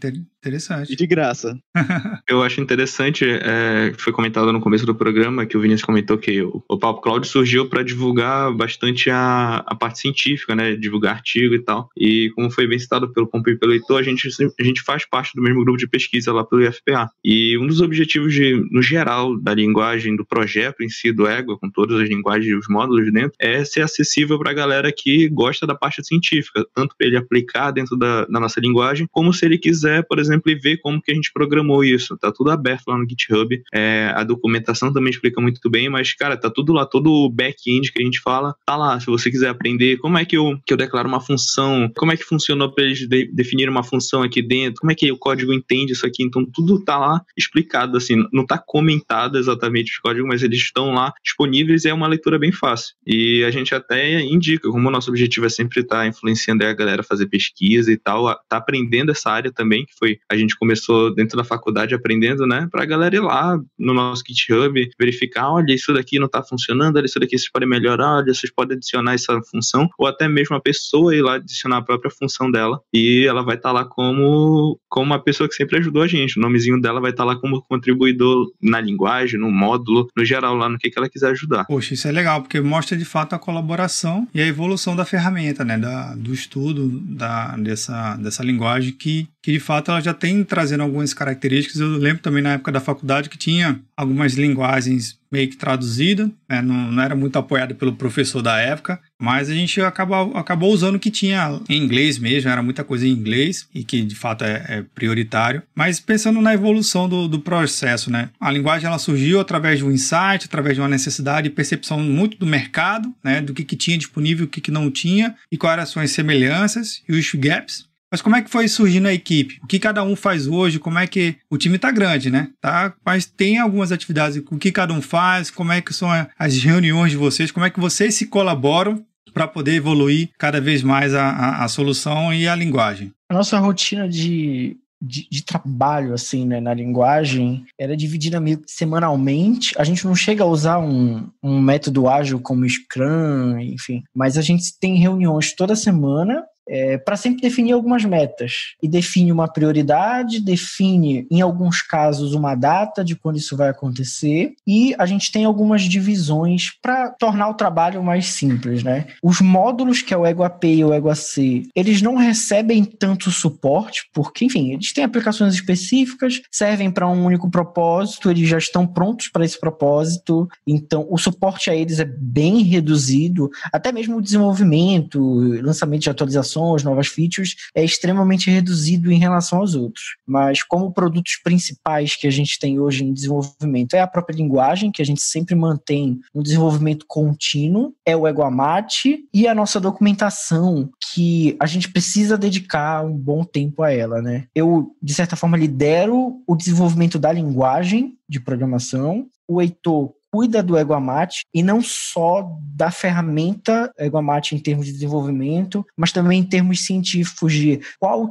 Interessante. 0.43 0.91
E 0.91 0.95
de 0.95 1.07
graça. 1.07 1.57
Eu 2.27 2.43
acho 2.43 2.59
interessante, 2.59 3.25
é, 3.25 3.93
foi 3.97 4.11
comentado 4.11 4.51
no 4.51 4.59
começo 4.59 4.85
do 4.85 4.93
programa, 4.93 5.45
que 5.45 5.55
o 5.55 5.61
Vinícius 5.61 5.85
comentou 5.85 6.17
que 6.17 6.41
o, 6.41 6.61
o 6.67 6.77
Papo 6.77 7.01
Cloud 7.01 7.25
surgiu 7.25 7.69
para 7.69 7.81
divulgar 7.81 8.53
bastante 8.53 9.09
a, 9.09 9.63
a 9.65 9.73
parte 9.73 9.99
científica, 9.99 10.53
né? 10.53 10.75
Divulgar 10.75 11.15
artigo 11.15 11.55
e 11.55 11.59
tal. 11.59 11.89
E 11.97 12.29
como 12.35 12.51
foi 12.51 12.67
bem 12.67 12.77
citado 12.77 13.11
pelo 13.13 13.27
Pompo 13.27 13.49
e 13.49 13.57
pelo 13.57 13.71
Heitor, 13.71 13.99
a 13.99 14.03
gente, 14.03 14.27
a 14.59 14.63
gente 14.63 14.72
faz 14.81 15.05
parte 15.05 15.31
do 15.35 15.41
mesmo 15.41 15.63
grupo 15.63 15.77
de 15.77 15.87
pesquisa 15.87 16.31
lá 16.31 16.43
pelo 16.43 16.63
IFPA. 16.63 17.09
E 17.23 17.57
um 17.57 17.67
dos 17.67 17.81
objetivos, 17.81 18.33
de, 18.33 18.65
no 18.71 18.81
geral, 18.81 19.37
da 19.39 19.53
linguagem, 19.53 20.15
do 20.15 20.25
projeto 20.25 20.81
em 20.81 20.89
si, 20.89 21.11
do 21.11 21.27
Ego, 21.27 21.57
com 21.57 21.69
todas 21.69 21.99
as 21.99 22.09
linguagens 22.09 22.47
e 22.47 22.55
os 22.55 22.67
módulos 22.67 23.11
dentro, 23.11 23.33
é 23.39 23.63
ser 23.63 23.81
acessível 23.81 24.37
para 24.39 24.51
a 24.51 24.53
galera 24.53 24.91
que 24.91 25.27
gosta 25.29 25.67
da 25.67 25.75
parte 25.75 26.03
científica, 26.05 26.65
tanto 26.75 26.95
para 26.97 27.07
ele 27.07 27.17
aplicar 27.17 27.71
dentro 27.71 27.97
da, 27.97 28.25
da 28.25 28.39
nossa 28.39 28.59
linguagem, 28.59 29.07
como 29.11 29.33
se 29.33 29.45
ele 29.45 29.57
quiser, 29.57 30.05
por 30.07 30.19
exemplo, 30.19 30.53
ver 30.61 30.77
como 30.77 31.01
que 31.01 31.11
a 31.11 31.15
gente 31.15 31.31
programou 31.33 31.83
isso. 31.83 32.17
Tá 32.17 32.31
tudo 32.31 32.51
aberto 32.51 32.87
lá 32.87 32.97
no 32.97 33.07
GitHub. 33.07 33.61
É, 33.73 34.11
a 34.15 34.23
documentação 34.23 34.91
também 34.91 35.11
explica 35.11 35.41
muito 35.41 35.69
bem, 35.69 35.89
mas, 35.89 36.13
cara, 36.13 36.37
tá 36.37 36.49
tudo 36.49 36.73
lá, 36.73 36.85
todo 36.85 37.11
o 37.11 37.29
back-end 37.29 37.91
que 37.91 38.01
a 38.01 38.05
gente 38.05 38.19
fala, 38.21 38.55
tá 38.65 38.75
lá. 38.75 38.99
Se 38.99 39.07
você 39.07 39.29
quiser 39.29 39.49
aprender 39.49 39.97
como 39.97 40.17
é 40.17 40.25
que 40.25 40.37
eu, 40.37 40.57
que 40.65 40.73
eu 40.73 40.77
declaro 40.77 41.07
uma 41.07 41.21
função, 41.21 41.91
como 41.95 42.11
é 42.11 42.17
que 42.17 42.23
funcionou 42.23 42.71
para 42.71 42.83
eles 42.83 43.07
de, 43.07 43.25
definir 43.33 43.69
uma 43.69 43.83
função 43.83 44.21
aqui 44.21 44.41
dentro, 44.41 44.62
como 44.79 44.91
é 44.91 44.95
que 44.95 45.11
o 45.11 45.17
código 45.17 45.53
entende 45.53 45.93
isso 45.93 46.05
aqui. 46.05 46.23
Então, 46.23 46.45
tudo 46.45 46.83
tá 46.83 46.97
lá 46.97 47.21
explicado, 47.37 47.97
assim, 47.97 48.23
não 48.31 48.45
tá 48.45 48.57
comentado 48.57 49.37
exatamente 49.37 49.91
os 49.91 49.97
códigos, 49.97 50.27
mas 50.27 50.43
eles 50.43 50.59
estão 50.59 50.93
lá 50.93 51.13
disponíveis 51.23 51.85
e 51.85 51.89
é 51.89 51.93
uma 51.93 52.07
leitura 52.07 52.37
bem 52.37 52.51
fácil. 52.51 52.93
E 53.05 53.43
a 53.43 53.51
gente 53.51 53.73
até 53.73 54.21
indica, 54.21 54.69
como 54.69 54.87
o 54.87 54.91
nosso 54.91 55.09
objetivo 55.09 55.45
é 55.45 55.49
sempre 55.49 55.81
estar 55.81 55.99
tá 55.99 56.07
influenciando 56.07 56.65
a 56.65 56.73
galera 56.73 57.01
a 57.01 57.05
fazer 57.05 57.27
pesquisa 57.27 57.91
e 57.91 57.97
tal, 57.97 58.25
tá 58.47 58.57
aprendendo 58.57 59.11
essa 59.11 59.29
área 59.29 59.51
também, 59.51 59.85
que 59.85 59.93
foi 59.97 60.17
a 60.29 60.35
gente 60.35 60.57
começou 60.57 61.13
dentro 61.13 61.37
da 61.37 61.43
faculdade 61.43 61.95
aprendendo, 61.95 62.45
né, 62.45 62.67
para 62.71 62.83
a 62.83 62.85
galera 62.85 63.15
ir 63.15 63.21
lá 63.21 63.57
no 63.77 63.93
nosso 63.93 64.23
GitHub, 64.27 64.89
verificar, 64.99 65.51
olha, 65.51 65.73
isso 65.73 65.93
daqui 65.93 66.19
não 66.19 66.25
está 66.25 66.43
funcionando, 66.43 66.97
olha, 66.97 67.05
isso 67.05 67.19
daqui 67.19 67.37
vocês 67.37 67.51
podem 67.51 67.67
melhorar, 67.67 68.17
olha, 68.17 68.33
vocês 68.33 68.51
podem 68.53 68.77
adicionar 68.77 69.13
essa 69.13 69.39
função, 69.49 69.89
ou 69.97 70.07
até 70.07 70.27
mesmo 70.27 70.55
a 70.55 70.61
pessoa 70.61 71.15
ir 71.15 71.21
lá 71.21 71.35
adicionar 71.35 71.77
a 71.77 71.81
própria 71.81 72.11
função 72.11 72.49
dela, 72.49 72.79
e 72.93 73.25
ela 73.25 73.43
vai 73.43 73.55
estar 73.55 73.69
tá 73.69 73.73
lá 73.73 73.85
como, 73.85 74.52
como 74.89 75.07
uma 75.07 75.19
pessoa 75.19 75.47
que 75.47 75.55
sempre 75.55 75.77
ajudou 75.79 76.03
a 76.03 76.07
gente, 76.07 76.37
o 76.37 76.41
nomezinho 76.41 76.79
dela 76.79 77.01
vai 77.01 77.11
estar 77.11 77.23
tá 77.23 77.27
lá 77.31 77.35
como 77.35 77.61
contribuidor 77.61 78.51
na 78.61 78.79
linguagem, 78.79 79.39
no 79.39 79.51
módulo, 79.51 80.07
no 80.15 80.25
geral, 80.25 80.55
lá 80.55 80.69
no 80.69 80.77
que, 80.77 80.89
que 80.89 80.97
ela 80.97 81.09
quiser 81.09 81.31
ajudar. 81.31 81.65
Poxa, 81.65 81.93
isso 81.93 82.07
é 82.07 82.11
legal, 82.11 82.41
porque 82.41 82.59
mostra 82.61 82.97
de 82.97 83.05
fato 83.05 83.33
a 83.33 83.39
colaboração 83.39 84.27
e 84.33 84.41
a 84.41 84.47
evolução 84.47 84.95
da 84.95 85.05
ferramenta, 85.05 85.63
né, 85.63 85.77
da, 85.77 86.15
do 86.15 86.33
estudo 86.33 86.87
da, 86.89 87.55
dessa, 87.57 88.15
dessa 88.17 88.43
linguagem 88.43 88.93
que, 88.93 89.27
que 89.41 89.51
de 89.51 89.59
fato 89.59 89.91
ela 89.91 90.01
já 90.01 90.13
tem 90.13 90.43
trazendo 90.43 90.83
algumas 90.83 91.13
características. 91.13 91.79
Eu 91.79 91.89
lembro 91.97 92.21
também 92.21 92.43
na 92.43 92.53
época 92.53 92.71
da 92.71 92.79
faculdade 92.79 93.29
que 93.29 93.37
tinha 93.37 93.79
algumas 93.95 94.33
linguagens 94.33 95.17
meio 95.33 95.49
que 95.49 95.57
traduzidas, 95.57 96.29
né? 96.47 96.61
não, 96.61 96.91
não, 96.91 97.01
era 97.01 97.15
muito 97.15 97.39
apoiado 97.39 97.73
pelo 97.73 97.93
professor 97.93 98.39
da 98.39 98.59
época, 98.59 98.99
mas 99.19 99.49
a 99.49 99.53
gente 99.53 99.81
acabou, 99.81 100.37
acabou 100.37 100.71
usando 100.71 100.95
o 100.95 100.99
que 100.99 101.09
tinha 101.09 101.59
em 101.67 101.81
inglês 101.81 102.19
mesmo, 102.19 102.51
era 102.51 102.61
muita 102.61 102.83
coisa 102.83 103.07
em 103.07 103.09
inglês 103.09 103.67
e 103.73 103.83
que 103.83 104.03
de 104.03 104.13
fato 104.13 104.43
é, 104.43 104.63
é 104.69 104.85
prioritário. 104.93 105.63
Mas 105.73 105.99
pensando 105.99 106.39
na 106.39 106.53
evolução 106.53 107.09
do, 107.09 107.27
do, 107.27 107.39
processo, 107.39 108.11
né? 108.11 108.29
A 108.39 108.51
linguagem 108.51 108.85
ela 108.85 108.99
surgiu 108.99 109.39
através 109.39 109.79
de 109.79 109.85
um 109.85 109.91
insight, 109.91 110.45
através 110.45 110.75
de 110.75 110.81
uma 110.81 110.87
necessidade 110.87 111.47
e 111.47 111.51
percepção 111.51 111.99
muito 111.99 112.37
do 112.37 112.45
mercado, 112.45 113.11
né? 113.23 113.41
Do 113.41 113.55
que, 113.55 113.63
que 113.63 113.75
tinha 113.75 113.97
disponível, 113.97 114.45
o 114.45 114.49
que, 114.49 114.61
que 114.61 114.69
não 114.69 114.91
tinha 114.91 115.35
e 115.51 115.57
quais 115.57 115.73
eram 115.73 115.83
as 115.83 115.89
suas 115.89 116.11
semelhanças 116.11 117.01
e 117.09 117.13
os 117.13 117.33
gaps. 117.33 117.91
Mas 118.13 118.21
como 118.21 118.35
é 118.35 118.43
que 118.43 118.49
foi 118.51 118.67
surgindo 118.67 119.07
a 119.07 119.13
equipe? 119.13 119.59
O 119.63 119.65
que 119.65 119.79
cada 119.79 120.03
um 120.03 120.15
faz 120.15 120.45
hoje? 120.45 120.77
Como 120.77 120.99
é 120.99 121.07
que 121.07 121.35
o 121.49 121.57
time 121.57 121.77
está 121.77 121.89
grande, 121.89 122.29
né? 122.29 122.49
Tá, 122.61 122.93
mas 123.03 123.25
tem 123.25 123.57
algumas 123.57 123.91
atividades. 123.91 124.37
O 124.51 124.59
que 124.59 124.71
cada 124.71 124.93
um 124.93 125.01
faz? 125.01 125.49
Como 125.49 125.71
é 125.71 125.81
que 125.81 125.91
são 125.91 126.09
as 126.37 126.55
reuniões 126.59 127.09
de 127.09 127.17
vocês? 127.17 127.51
Como 127.51 127.65
é 127.65 127.71
que 127.71 127.79
vocês 127.79 128.13
se 128.13 128.27
colaboram 128.27 129.03
para 129.33 129.47
poder 129.47 129.73
evoluir 129.73 130.29
cada 130.37 130.61
vez 130.61 130.83
mais 130.83 131.15
a, 131.15 131.27
a, 131.27 131.63
a, 131.63 131.67
solução 131.67 132.31
e 132.31 132.47
a 132.47 132.55
linguagem? 132.55 133.11
A 133.31 133.33
nossa 133.33 133.57
rotina 133.57 134.07
de, 134.07 134.77
de, 135.01 135.27
de, 135.27 135.43
trabalho, 135.43 136.13
assim, 136.13 136.45
né, 136.45 136.61
na 136.61 136.71
linguagem, 136.71 137.65
era 137.79 137.97
dividida 137.97 138.39
meio 138.39 138.61
semanalmente. 138.67 139.73
A 139.75 139.83
gente 139.83 140.05
não 140.05 140.13
chega 140.13 140.43
a 140.43 140.47
usar 140.47 140.77
um, 140.77 141.27
um 141.41 141.59
método 141.59 142.07
ágil 142.07 142.39
como 142.39 142.69
Scrum, 142.69 143.57
enfim, 143.57 144.03
mas 144.15 144.37
a 144.37 144.41
gente 144.43 144.77
tem 144.79 144.97
reuniões 144.97 145.55
toda 145.55 145.75
semana 145.75 146.43
é, 146.67 146.97
para 146.97 147.15
sempre 147.15 147.41
definir 147.41 147.73
algumas 147.73 148.05
metas. 148.05 148.75
E 148.81 148.87
define 148.87 149.31
uma 149.31 149.47
prioridade, 149.47 150.39
define, 150.39 151.27
em 151.29 151.41
alguns 151.41 151.81
casos, 151.81 152.33
uma 152.33 152.55
data 152.55 153.03
de 153.03 153.15
quando 153.15 153.37
isso 153.37 153.55
vai 153.57 153.69
acontecer, 153.69 154.53
e 154.65 154.95
a 154.97 155.05
gente 155.05 155.31
tem 155.31 155.45
algumas 155.45 155.83
divisões 155.83 156.71
para 156.81 157.09
tornar 157.09 157.49
o 157.49 157.53
trabalho 157.53 158.03
mais 158.03 158.27
simples. 158.27 158.83
Né? 158.83 159.07
Os 159.21 159.41
módulos 159.41 160.01
que 160.01 160.13
é 160.13 160.17
o 160.17 160.25
Ego 160.25 160.43
AP 160.43 160.63
e 160.65 160.83
o 160.83 160.93
Ego 160.93 161.09
AC, 161.09 161.67
eles 161.75 162.01
não 162.01 162.15
recebem 162.15 162.83
tanto 162.83 163.31
suporte, 163.31 164.09
porque, 164.13 164.45
enfim, 164.45 164.73
eles 164.73 164.93
têm 164.93 165.03
aplicações 165.03 165.53
específicas, 165.53 166.41
servem 166.51 166.91
para 166.91 167.09
um 167.09 167.25
único 167.25 167.49
propósito, 167.49 168.29
eles 168.29 168.47
já 168.47 168.57
estão 168.57 168.85
prontos 168.85 169.27
para 169.27 169.45
esse 169.45 169.59
propósito, 169.59 170.47
então 170.65 171.05
o 171.09 171.17
suporte 171.17 171.69
a 171.69 171.75
eles 171.75 171.99
é 171.99 172.05
bem 172.05 172.63
reduzido, 172.63 173.49
até 173.71 173.91
mesmo 173.91 174.17
o 174.17 174.21
desenvolvimento, 174.21 175.19
lançamento 175.61 176.03
de 176.03 176.09
atualizações 176.09 176.52
atualizações, 176.53 176.83
novas 176.83 177.07
features, 177.07 177.55
é 177.75 177.83
extremamente 177.83 178.49
reduzido 178.49 179.11
em 179.11 179.19
relação 179.19 179.59
aos 179.59 179.75
outros. 179.75 180.17
Mas 180.25 180.63
como 180.63 180.91
produtos 180.91 181.39
principais 181.43 182.15
que 182.15 182.27
a 182.27 182.31
gente 182.31 182.59
tem 182.59 182.79
hoje 182.79 183.03
em 183.03 183.13
desenvolvimento 183.13 183.95
é 183.95 184.01
a 184.01 184.07
própria 184.07 184.35
linguagem, 184.35 184.91
que 184.91 185.01
a 185.01 185.05
gente 185.05 185.21
sempre 185.21 185.55
mantém 185.55 186.19
no 186.33 186.43
desenvolvimento 186.43 187.05
contínuo, 187.07 187.93
é 188.05 188.15
o 188.15 188.27
Eguamate 188.27 189.25
e 189.33 189.47
a 189.47 189.55
nossa 189.55 189.79
documentação, 189.79 190.89
que 191.13 191.55
a 191.59 191.65
gente 191.65 191.89
precisa 191.89 192.37
dedicar 192.37 193.05
um 193.05 193.17
bom 193.17 193.43
tempo 193.43 193.83
a 193.83 193.91
ela, 193.91 194.21
né? 194.21 194.45
Eu, 194.55 194.95
de 195.01 195.13
certa 195.13 195.35
forma, 195.35 195.57
lidero 195.57 196.41
o 196.47 196.55
desenvolvimento 196.55 197.17
da 197.17 197.31
linguagem 197.31 198.15
de 198.27 198.39
programação, 198.39 199.27
o 199.47 199.61
Heitor 199.61 200.13
cuida 200.33 200.63
do 200.63 200.75
Eguamate 200.75 201.45
e 201.53 201.61
não 201.61 201.79
só 201.79 202.57
da 202.75 202.89
ferramenta 202.89 203.93
Eguamate 203.99 204.55
em 204.55 204.59
termos 204.59 204.87
de 204.87 204.93
desenvolvimento, 204.93 205.85
mas 205.95 206.11
também 206.11 206.39
em 206.39 206.43
termos 206.43 206.87
científicos 206.87 207.53
de 207.53 207.79
qual, 207.99 208.27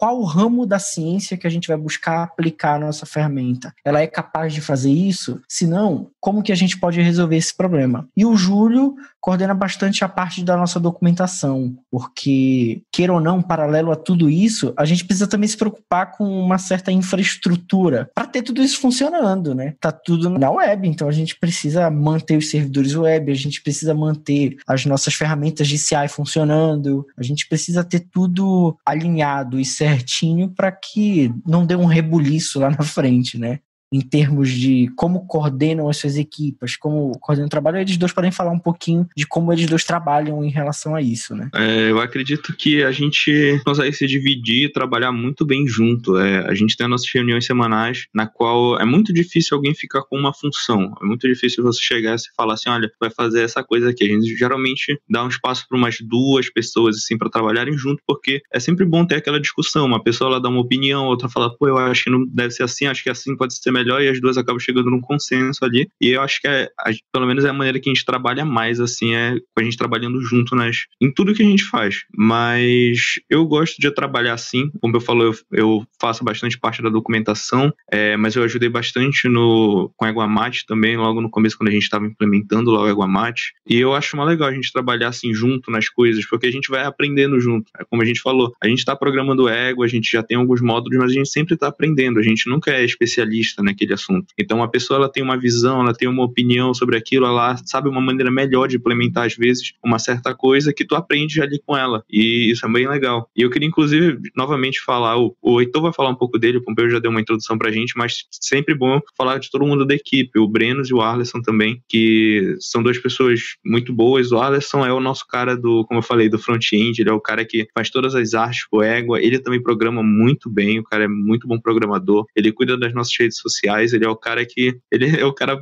qual 0.00 0.22
ramo 0.22 0.64
da 0.64 0.78
ciência 0.78 1.36
que 1.36 1.46
a 1.46 1.50
gente 1.50 1.68
vai 1.68 1.76
buscar 1.76 2.22
aplicar 2.22 2.76
a 2.76 2.78
nossa 2.78 3.04
ferramenta. 3.04 3.74
Ela 3.84 4.00
é 4.00 4.06
capaz 4.06 4.54
de 4.54 4.62
fazer 4.62 4.90
isso? 4.90 5.42
Se 5.46 5.66
não, 5.66 6.06
como 6.18 6.42
que 6.42 6.50
a 6.50 6.54
gente 6.54 6.80
pode 6.80 7.02
resolver 7.02 7.36
esse 7.36 7.54
problema? 7.54 8.08
E 8.16 8.24
o 8.24 8.34
Júlio 8.34 8.96
coordena 9.20 9.52
bastante 9.52 10.02
a 10.02 10.08
parte 10.08 10.42
da 10.42 10.56
nossa 10.56 10.80
documentação, 10.80 11.76
porque, 11.90 12.82
queira 12.90 13.12
ou 13.12 13.20
não, 13.20 13.42
paralelo 13.42 13.92
a 13.92 13.96
tudo 13.96 14.30
isso, 14.30 14.72
a 14.76 14.86
gente 14.86 15.04
precisa 15.04 15.26
também 15.26 15.46
se 15.46 15.56
preocupar 15.56 16.12
com 16.12 16.24
uma 16.24 16.56
certa 16.56 16.90
infraestrutura 16.90 18.10
para 18.14 18.26
ter 18.26 18.42
tudo 18.42 18.62
isso 18.62 18.80
funcionando, 18.80 19.54
né? 19.54 19.74
Tá 19.78 19.92
tudo 19.92 20.30
na 20.30 20.50
web, 20.50 20.88
então 20.88 21.06
a 21.06 21.12
gente 21.12 21.38
precisa 21.38 21.90
manter 21.90 22.38
os 22.38 22.48
servidores 22.48 22.94
web, 22.94 23.30
a 23.30 23.34
gente 23.34 23.62
precisa 23.62 23.92
manter 23.92 24.56
as 24.66 24.86
nossas 24.86 25.12
ferramentas 25.12 25.68
de 25.68 25.78
CI 25.78 26.08
funcionando, 26.08 27.06
a 27.18 27.22
gente 27.22 27.46
precisa 27.46 27.84
ter 27.84 28.00
tudo 28.00 28.74
alinhado 28.86 29.60
e 29.60 29.64
certinho 29.90 30.50
para 30.50 30.70
que 30.70 31.32
não 31.46 31.66
dê 31.66 31.74
um 31.74 31.86
rebuliço 31.86 32.60
lá 32.60 32.70
na 32.70 32.82
frente, 32.82 33.38
né? 33.38 33.60
Em 33.92 34.00
termos 34.00 34.50
de 34.50 34.88
como 34.96 35.26
coordenam 35.26 35.88
as 35.88 35.96
suas 35.96 36.16
equipas, 36.16 36.76
como 36.76 37.12
coordenam 37.18 37.46
o 37.46 37.50
trabalho, 37.50 37.78
eles 37.78 37.96
dois 37.96 38.12
podem 38.12 38.30
falar 38.30 38.50
um 38.50 38.58
pouquinho 38.58 39.08
de 39.16 39.26
como 39.26 39.52
eles 39.52 39.66
dois 39.66 39.84
trabalham 39.84 40.44
em 40.44 40.50
relação 40.50 40.94
a 40.94 41.02
isso, 41.02 41.34
né? 41.34 41.48
É, 41.54 41.90
eu 41.90 42.00
acredito 42.00 42.54
que 42.56 42.82
a 42.82 42.92
gente 42.92 43.60
consegue 43.64 43.92
se 43.92 44.06
dividir 44.06 44.66
e 44.66 44.72
trabalhar 44.72 45.12
muito 45.12 45.44
bem 45.44 45.66
junto. 45.66 46.18
É, 46.18 46.48
a 46.48 46.54
gente 46.54 46.76
tem 46.76 46.86
nossas 46.86 47.08
reuniões 47.12 47.44
semanais, 47.44 48.06
na 48.14 48.26
qual 48.26 48.78
é 48.78 48.84
muito 48.84 49.12
difícil 49.12 49.56
alguém 49.56 49.74
ficar 49.74 50.02
com 50.02 50.16
uma 50.16 50.32
função. 50.32 50.94
É 51.02 51.04
muito 51.04 51.26
difícil 51.26 51.64
você 51.64 51.80
chegar 51.80 52.14
e 52.14 52.34
falar 52.36 52.54
assim, 52.54 52.70
olha, 52.70 52.90
vai 53.00 53.10
fazer 53.10 53.42
essa 53.42 53.62
coisa 53.62 53.90
aqui. 53.90 54.04
A 54.04 54.08
gente 54.08 54.36
geralmente 54.36 54.98
dá 55.08 55.24
um 55.24 55.28
espaço 55.28 55.66
para 55.68 55.76
umas 55.76 55.96
duas 56.00 56.50
pessoas 56.50 56.96
assim 56.96 57.18
para 57.18 57.30
trabalharem 57.30 57.76
junto, 57.76 58.02
porque 58.06 58.40
é 58.52 58.60
sempre 58.60 58.84
bom 58.84 59.04
ter 59.04 59.16
aquela 59.16 59.40
discussão. 59.40 59.86
Uma 59.86 60.02
pessoa 60.02 60.30
ela 60.30 60.40
dá 60.40 60.48
uma 60.48 60.60
opinião, 60.60 61.06
outra 61.06 61.28
fala, 61.28 61.54
pô, 61.56 61.68
eu 61.68 61.78
acho 61.78 62.04
que 62.04 62.10
não 62.10 62.24
deve 62.26 62.52
ser 62.52 62.62
assim, 62.62 62.86
acho 62.86 63.02
que 63.02 63.10
assim 63.10 63.36
pode 63.36 63.54
ser 63.54 63.70
melhor, 63.70 63.79
e 63.80 64.08
as 64.08 64.20
duas 64.20 64.36
acabam 64.36 64.58
chegando 64.58 64.90
num 64.90 65.00
consenso 65.00 65.64
ali. 65.64 65.88
E 66.00 66.10
eu 66.10 66.22
acho 66.22 66.40
que 66.40 66.48
é, 66.48 66.68
pelo 67.12 67.26
menos 67.26 67.44
é 67.44 67.48
a 67.48 67.52
maneira 67.52 67.80
que 67.80 67.88
a 67.88 67.92
gente 67.92 68.04
trabalha 68.04 68.44
mais, 68.44 68.80
assim, 68.80 69.14
é 69.14 69.34
com 69.54 69.60
a 69.60 69.64
gente 69.64 69.76
trabalhando 69.76 70.20
junto 70.22 70.54
nas, 70.54 70.86
em 71.00 71.12
tudo 71.12 71.34
que 71.34 71.42
a 71.42 71.46
gente 71.46 71.64
faz. 71.64 72.04
Mas 72.14 73.20
eu 73.28 73.44
gosto 73.44 73.80
de 73.80 73.90
trabalhar 73.90 74.34
assim, 74.34 74.70
como 74.80 74.96
eu 74.96 75.00
falo, 75.00 75.24
eu, 75.24 75.34
eu 75.52 75.86
faço 76.00 76.24
bastante 76.24 76.58
parte 76.58 76.82
da 76.82 76.88
documentação, 76.88 77.72
é, 77.90 78.16
mas 78.16 78.36
eu 78.36 78.42
ajudei 78.42 78.68
bastante 78.68 79.28
no, 79.28 79.90
com 79.96 80.04
a 80.04 80.10
Eguamate 80.10 80.66
também, 80.66 80.96
logo 80.96 81.20
no 81.20 81.30
começo, 81.30 81.56
quando 81.56 81.68
a 81.68 81.72
gente 81.72 81.82
estava 81.82 82.06
implementando 82.06 82.70
lá 82.70 82.82
o 82.82 82.88
Eguamate. 82.88 83.52
E 83.68 83.76
eu 83.78 83.94
acho 83.94 84.16
mais 84.16 84.28
legal 84.28 84.48
a 84.48 84.52
gente 84.52 84.72
trabalhar 84.72 85.08
assim 85.08 85.32
junto 85.32 85.70
nas 85.70 85.88
coisas, 85.88 86.26
porque 86.26 86.46
a 86.46 86.52
gente 86.52 86.70
vai 86.70 86.84
aprendendo 86.84 87.38
junto. 87.40 87.70
É 87.78 87.84
como 87.84 88.02
a 88.02 88.04
gente 88.04 88.20
falou, 88.20 88.54
a 88.62 88.68
gente 88.68 88.78
está 88.78 88.94
programando 88.94 89.48
Ego, 89.48 89.82
a 89.82 89.88
gente 89.88 90.10
já 90.10 90.22
tem 90.22 90.36
alguns 90.36 90.60
módulos, 90.60 90.98
mas 90.98 91.10
a 91.10 91.14
gente 91.14 91.28
sempre 91.28 91.54
está 91.54 91.68
aprendendo, 91.68 92.18
a 92.18 92.22
gente 92.22 92.48
nunca 92.48 92.70
é 92.70 92.84
especialista 92.84 93.62
naquele 93.70 93.94
assunto. 93.94 94.26
Então 94.38 94.62
a 94.62 94.68
pessoa 94.68 94.98
ela 94.98 95.08
tem 95.10 95.22
uma 95.22 95.38
visão, 95.38 95.80
ela 95.80 95.94
tem 95.94 96.08
uma 96.08 96.24
opinião 96.24 96.74
sobre 96.74 96.96
aquilo, 96.96 97.26
ela 97.26 97.56
sabe 97.64 97.88
uma 97.88 98.00
maneira 98.00 98.30
melhor 98.30 98.66
de 98.66 98.76
implementar 98.76 99.26
às 99.26 99.34
vezes 99.34 99.72
uma 99.84 99.98
certa 99.98 100.34
coisa 100.34 100.72
que 100.72 100.84
tu 100.84 100.94
aprende 100.94 101.40
ali 101.40 101.60
com 101.64 101.76
ela. 101.76 102.02
E 102.10 102.50
isso 102.50 102.66
é 102.66 102.72
bem 102.72 102.88
legal. 102.88 103.28
E 103.36 103.42
eu 103.42 103.50
queria 103.50 103.68
inclusive 103.68 104.18
novamente 104.36 104.80
falar, 104.80 105.18
o, 105.18 105.36
o 105.40 105.60
Heitor 105.60 105.82
vai 105.82 105.92
falar 105.92 106.10
um 106.10 106.14
pouco 106.14 106.38
dele, 106.38 106.58
o 106.58 106.62
Pompeu 106.62 106.90
já 106.90 106.98
deu 106.98 107.10
uma 107.10 107.20
introdução 107.20 107.56
pra 107.56 107.70
gente, 107.70 107.94
mas 107.96 108.24
sempre 108.30 108.74
bom 108.74 109.00
falar 109.16 109.38
de 109.38 109.50
todo 109.50 109.66
mundo 109.66 109.86
da 109.86 109.94
equipe, 109.94 110.38
o 110.38 110.48
Brenos 110.48 110.90
e 110.90 110.94
o 110.94 111.00
Arleson 111.00 111.40
também, 111.40 111.82
que 111.88 112.56
são 112.60 112.82
duas 112.82 112.98
pessoas 112.98 113.40
muito 113.64 113.92
boas. 113.92 114.32
O 114.32 114.38
Arleson 114.38 114.84
é 114.84 114.92
o 114.92 115.00
nosso 115.00 115.26
cara 115.26 115.56
do, 115.56 115.84
como 115.86 115.98
eu 115.98 116.04
falei, 116.04 116.28
do 116.28 116.38
front-end, 116.38 117.00
ele 117.00 117.10
é 117.10 117.12
o 117.12 117.20
cara 117.20 117.44
que 117.44 117.68
faz 117.74 117.90
todas 117.90 118.14
as 118.14 118.34
artes 118.34 118.66
com 118.66 118.82
Égua, 118.82 119.20
ele 119.20 119.38
também 119.38 119.62
programa 119.62 120.02
muito 120.02 120.50
bem, 120.50 120.78
o 120.78 120.84
cara 120.84 121.04
é 121.04 121.08
muito 121.08 121.46
bom 121.46 121.58
programador, 121.58 122.26
ele 122.34 122.52
cuida 122.52 122.76
das 122.76 122.92
nossas 122.92 123.14
redes 123.18 123.38
sociais, 123.38 123.59
ele 123.64 124.04
é 124.04 124.08
o 124.08 124.16
cara 124.16 124.44
que, 124.44 124.78
ele 124.90 125.16
é 125.20 125.24
o 125.24 125.32
cara 125.32 125.60